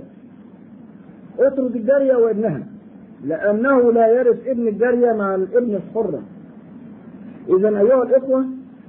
اطرد 1.39 1.76
الجارية 1.76 2.16
وابنها 2.16 2.64
لأنه 3.26 3.92
لا 3.92 4.08
يرث 4.08 4.48
ابن 4.48 4.68
الجارية 4.68 5.12
مع 5.12 5.36
الابن 5.36 5.76
الحرة 5.76 6.22
إذا 7.50 7.70
أيها 7.70 8.04
الإخوة 8.04 8.46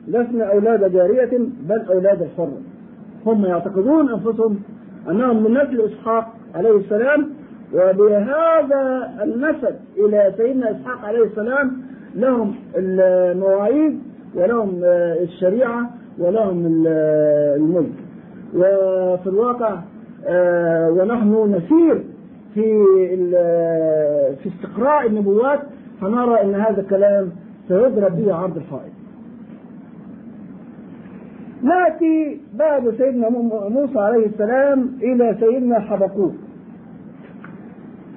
لسنا 0.09 0.44
أولاد 0.44 0.92
جارية 0.92 1.38
بل 1.68 1.80
أولاد 1.80 2.22
الحرة 2.22 2.61
هم 3.26 3.44
يعتقدون 3.44 4.11
أنفسهم 4.11 4.59
أنهم 5.11 5.42
من 5.44 5.50
نسل 5.50 5.80
إسحاق 5.80 6.34
عليه 6.55 6.76
السلام 6.76 7.28
وبهذا 7.74 9.11
النسب 9.22 9.74
إلى 9.96 10.34
سيدنا 10.36 10.70
إسحاق 10.70 11.05
عليه 11.05 11.24
السلام 11.24 11.82
لهم 12.14 12.55
المواعيد 12.76 13.98
ولهم 14.34 14.80
الشريعة 15.22 15.90
ولهم 16.18 16.66
الملك 16.86 17.92
وفي 18.55 19.26
الواقع 19.26 19.78
آه، 20.26 20.90
ونحن 20.90 21.55
نسير 21.57 22.05
في 22.55 22.86
في 24.42 24.48
استقراء 24.48 25.07
النبوات 25.07 25.61
فنرى 26.00 26.42
إن 26.42 26.55
هذا 26.55 26.80
الكلام 26.80 27.30
سيضرب 27.68 28.16
به 28.16 28.34
عرض 28.34 28.57
الحائط. 28.57 28.92
نأتي 31.62 32.40
بعد 32.55 32.90
سيدنا 32.98 33.28
مو- 33.28 33.68
موسى 33.68 33.98
عليه 33.98 34.26
السلام 34.26 34.90
إلى 35.03 35.36
سيدنا 35.40 35.80
حبقوق. 35.80 36.32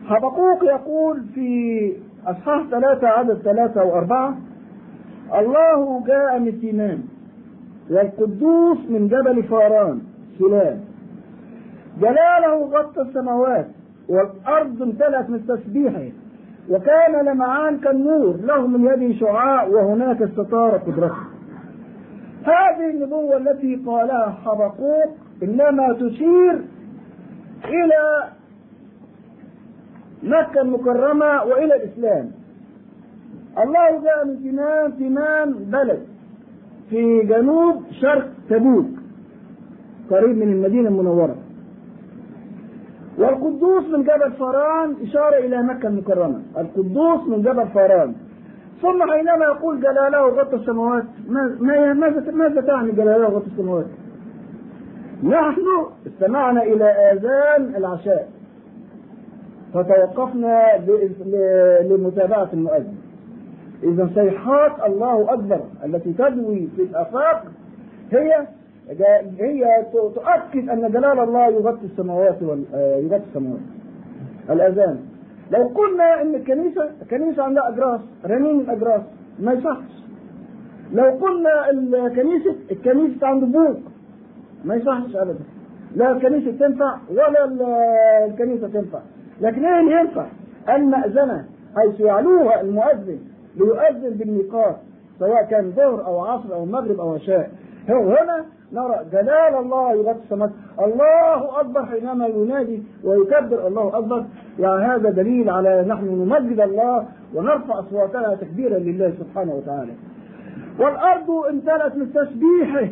حبقوق 0.08 0.64
يقول 0.64 1.24
في 1.36 1.94
أصحاح 2.28 2.64
ثلاثة 2.72 3.08
عدد 3.08 3.38
ثلاثة 3.38 3.84
وأربعة 3.84 4.38
الله 5.40 6.04
جاء 6.08 6.40
من 6.40 6.52
سينان 6.62 7.04
والقدوس 7.90 8.78
من 8.90 9.08
جبل 9.08 9.44
فاران 9.44 10.02
سلام 10.40 10.80
جلاله 12.02 12.66
غطى 12.66 13.02
السماوات 13.02 13.68
والأرض 14.10 14.82
امتلأت 14.82 15.30
من 15.30 15.48
تسبيحه 15.48 16.10
وكان 16.70 17.26
لمعان 17.26 17.78
كالنور 17.80 18.36
له 18.44 18.68
من 18.68 18.86
يده 18.86 19.20
شعاع 19.20 19.64
وهناك 19.68 20.22
استطار 20.22 20.78
قدرته. 20.78 21.16
هذه 22.44 22.90
النبوة 22.90 23.38
التي 23.38 23.76
قالها 23.76 24.38
حبقوق 24.46 25.16
إنما 25.44 25.94
تشير 25.94 26.62
إلى 27.66 28.24
مكة 30.26 30.62
المكرمة 30.62 31.44
وإلى 31.44 31.76
الإسلام. 31.76 32.32
الله 33.64 34.02
جاء 34.04 34.26
من 34.26 34.44
تمام 34.44 34.92
تمام 34.92 35.54
بلد. 35.54 36.00
في 36.90 37.22
جنوب 37.22 37.84
شرق 37.92 38.28
تبوك 38.50 38.86
قريب 40.12 40.38
من 40.38 40.54
المدينة 40.54 40.90
المنورة. 40.90 41.36
والقدوس 43.18 43.84
من 43.84 44.04
جبل 44.04 44.32
فاران 44.40 44.96
إشارة 45.04 45.38
إلى 45.38 45.64
مكة 45.64 45.88
المكرمة. 45.88 46.42
القدوس 46.58 47.28
من 47.28 47.42
جبل 47.42 47.68
فاران. 47.68 48.14
ثم 48.82 49.12
حينما 49.12 49.46
يقول 49.46 49.82
جلاله 49.82 50.28
غطى 50.28 50.56
السماوات 50.56 51.04
ما- 51.28 51.58
ما- 51.60 51.94
ماذا 51.94 52.32
ماذا 52.32 52.62
تعني 52.62 52.92
جلاله 52.92 53.26
غطى 53.28 53.48
السماوات؟ 53.48 53.86
نحن 55.24 55.62
استمعنا 56.08 56.64
إلى 56.64 56.86
آذان 56.86 57.76
العشاء. 57.76 58.30
فتوقفنا 59.74 60.64
لمتابعة 61.90 62.50
المؤذن. 62.54 62.96
إذا 63.84 64.10
صيحات 64.16 64.72
الله 64.88 65.34
أكبر 65.34 65.60
التي 65.86 66.14
تدوي 66.14 66.68
في 66.76 66.82
الآفاق 66.82 67.44
هي 68.12 68.48
هي 69.40 69.86
تؤكد 69.94 70.70
أن 70.70 70.92
جلال 70.92 71.20
الله 71.20 71.48
يغطي 71.48 71.86
السماوات. 71.86 72.38
آه، 72.74 72.98
يغطي 72.98 73.24
السماوات. 73.30 73.60
الأذان. 74.50 75.00
لو 75.52 75.64
قلنا 75.68 76.22
أن 76.22 76.36
الكنيسة 76.36 76.90
الكنيسة 77.02 77.44
عندها 77.44 77.70
أجراس 77.70 78.00
رنين 78.26 78.60
الأجراس 78.60 79.02
ما 79.40 79.54
يصحش. 79.54 80.04
لو 80.94 81.04
قلنا 81.06 81.70
الكنيسة 81.72 82.56
الكنيسة 82.72 83.28
عنده 83.28 83.48
بوق 83.48 83.78
ما 84.66 84.76
يصحش 84.76 85.16
أبدا. 85.16 85.40
لا 85.96 86.12
الكنيسة 86.12 86.52
تنفع 86.52 86.96
ولا 87.12 87.46
ال- 87.46 87.62
الكنيسة 88.32 88.68
تنفع. 88.68 89.00
لكن 89.42 89.66
إيه 89.66 90.00
ينفع 90.00 90.26
المأذنة 90.70 91.46
حيث 91.76 92.00
يعلوها 92.00 92.62
المؤذن 92.62 93.20
ليؤذن 93.56 94.10
بالميقات 94.10 94.76
سواء 95.20 95.44
كان 95.44 95.72
ظهر 95.72 96.06
أو 96.06 96.26
عصر 96.26 96.54
أو 96.54 96.66
مغرب 96.66 97.00
أو 97.00 97.14
عشاء. 97.14 97.52
هنا 97.90 98.46
نرى 98.74 99.06
جلال 99.12 99.56
الله 99.60 99.94
يغطي 99.94 100.20
السماء. 100.24 100.52
الله 100.80 101.60
أكبر 101.60 101.86
حينما 101.86 102.28
ينادي 102.28 102.84
ويكبر 103.04 103.68
الله 103.68 103.98
أكبر. 103.98 104.26
يعني 104.60 104.86
هذا 104.86 105.10
دليل 105.10 105.50
على 105.50 105.86
نحن 105.88 106.06
نمجد 106.06 106.60
الله 106.60 107.06
ونرفع 107.34 107.80
أصواتنا 107.80 108.36
تكبيرا 108.36 108.78
لله 108.78 109.14
سبحانه 109.20 109.54
وتعالى. 109.54 109.92
والأرض 110.80 111.30
امتلأت 111.32 111.96
من 111.96 112.14
تسبيحه. 112.14 112.88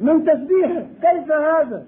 من 0.00 0.24
تسبيحه. 0.24 0.82
كيف 1.02 1.32
هذا؟ 1.32 1.82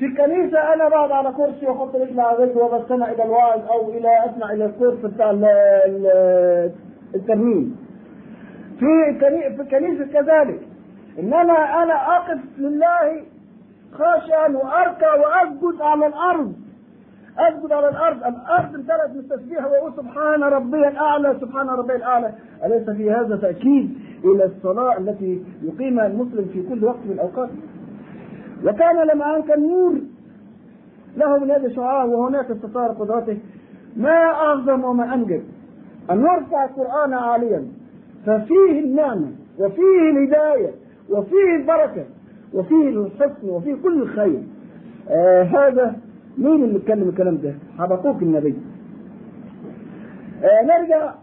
في 0.00 0.06
الكنيسة 0.06 0.58
أنا 0.74 0.88
بقعد 0.88 1.10
على 1.10 1.32
كرسي 1.32 1.66
وأحط 1.66 1.96
رجلي 1.96 2.22
على 2.22 2.38
رجلي 2.44 2.60
وبستمع 2.62 3.10
إلى 3.10 3.24
الوعظ 3.24 3.60
أو 3.70 3.90
إلى 3.90 4.08
أسمع 4.30 4.52
إلى 4.52 4.64
الكورس 4.64 4.98
بتاع 4.98 5.30
ال- 5.30 5.44
ال- 5.86 6.72
الترنيم. 7.14 7.76
في 8.78 9.18
في 9.56 9.62
الكنيسة 9.62 10.04
كذلك. 10.12 10.60
إنما 11.18 11.82
أنا 11.82 11.94
أقف 12.16 12.38
لله 12.58 13.22
خاشعا 13.92 14.48
وأركع 14.48 15.14
وأسجد 15.14 15.80
على 15.80 16.06
الأرض. 16.06 16.52
أسجد 17.38 17.72
على 17.72 17.88
الأرض، 17.88 18.16
الأرض 18.16 18.74
امتلأت 18.74 19.10
من 19.10 19.18
التسبيح 19.18 19.66
وأقول 19.66 19.92
سبحان 19.96 20.42
ربي 20.42 20.88
الأعلى 20.88 21.36
سبحان 21.40 21.68
ربي 21.68 21.96
الأعلى، 21.96 22.32
أليس 22.64 22.90
في 22.90 23.10
هذا 23.10 23.36
تأكيد 23.36 23.98
إلى 24.24 24.44
الصلاة 24.44 24.98
التي 24.98 25.44
يقيمها 25.62 26.06
المسلم 26.06 26.44
في 26.52 26.62
كل 26.68 26.84
وقت 26.84 26.98
من 27.06 27.12
الأوقات؟ 27.12 27.48
وكان 28.64 29.06
لما 29.06 29.36
أن 29.36 29.42
كان 29.42 29.68
نور 29.68 30.00
له 31.16 31.38
من 31.38 31.50
يد 31.50 31.72
شعاع 31.72 32.04
وهناك 32.04 32.50
استطار 32.50 32.88
قدرته. 32.90 33.38
ما 33.96 34.16
أعظم 34.24 34.84
وما 34.84 35.14
أنجب. 35.14 35.42
أن 36.10 36.20
نرفع 36.20 36.64
القرآن 36.64 37.12
عاليا. 37.14 37.64
ففيه 38.26 38.80
النعمة 38.84 39.32
وفيه 39.58 40.10
الهداية 40.10 40.70
وفيه 41.10 41.56
البركة 41.56 42.04
وفيه 42.54 42.88
الحسن 42.88 43.48
وفيه 43.48 43.74
كل 43.74 44.02
الخير. 44.02 44.42
آه 45.08 45.42
هذا 45.42 45.96
مين 46.38 46.64
اللي 46.64 46.78
اتكلم 46.78 47.08
الكلام 47.08 47.36
ده؟ 47.36 47.54
حبقوك 47.78 48.22
النبي. 48.22 48.54
آه 50.42 50.62
نرجع 50.62 51.14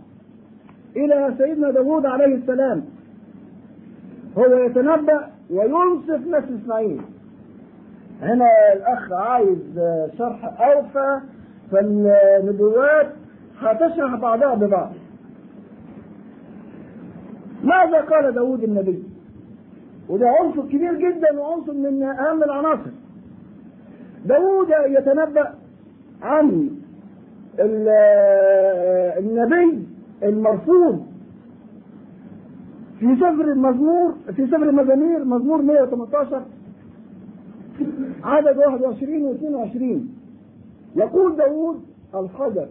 إلى 0.96 1.34
سيدنا 1.38 1.72
داوود 1.72 2.06
عليه 2.06 2.36
السلام. 2.36 2.86
هو 4.38 4.46
يتنبأ 4.46 5.28
وينصف 5.50 6.28
نسل 6.28 6.60
إسماعيل. 6.64 7.02
هنا 8.22 8.46
الأخ 8.74 9.12
عايز 9.12 9.80
شرح 10.18 10.62
أوفى 10.62 11.20
فالنبوات 11.72 13.08
هتشرح 13.60 14.16
بعضها 14.16 14.56
ببعض. 14.56 14.92
ماذا 17.64 18.02
قال 18.02 18.34
داود 18.34 18.64
النبي؟ 18.64 19.04
وده 20.10 20.30
عنصر 20.30 20.62
كبير 20.62 20.94
جدا 20.94 21.40
وعنصر 21.40 21.74
من 21.74 22.04
أهم 22.04 22.44
العناصر. 22.44 22.92
داود 24.26 24.68
يتنبأ 24.88 25.54
عن 26.22 26.70
ال- 27.60 27.90
النبي 29.20 29.88
المرفوض 30.24 31.06
في 33.00 33.16
سفر 33.16 33.42
المزمور 33.52 34.14
في 34.36 34.48
سفر 34.48 34.64
المزامير 34.70 35.26
مزمور 35.26 35.62
118 35.62 36.42
عدد 38.24 38.60
21 38.60 39.22
و 39.22 39.34
22 39.34 40.10
يقول 40.96 41.36
داود 41.36 41.82
الحجر 42.16 42.68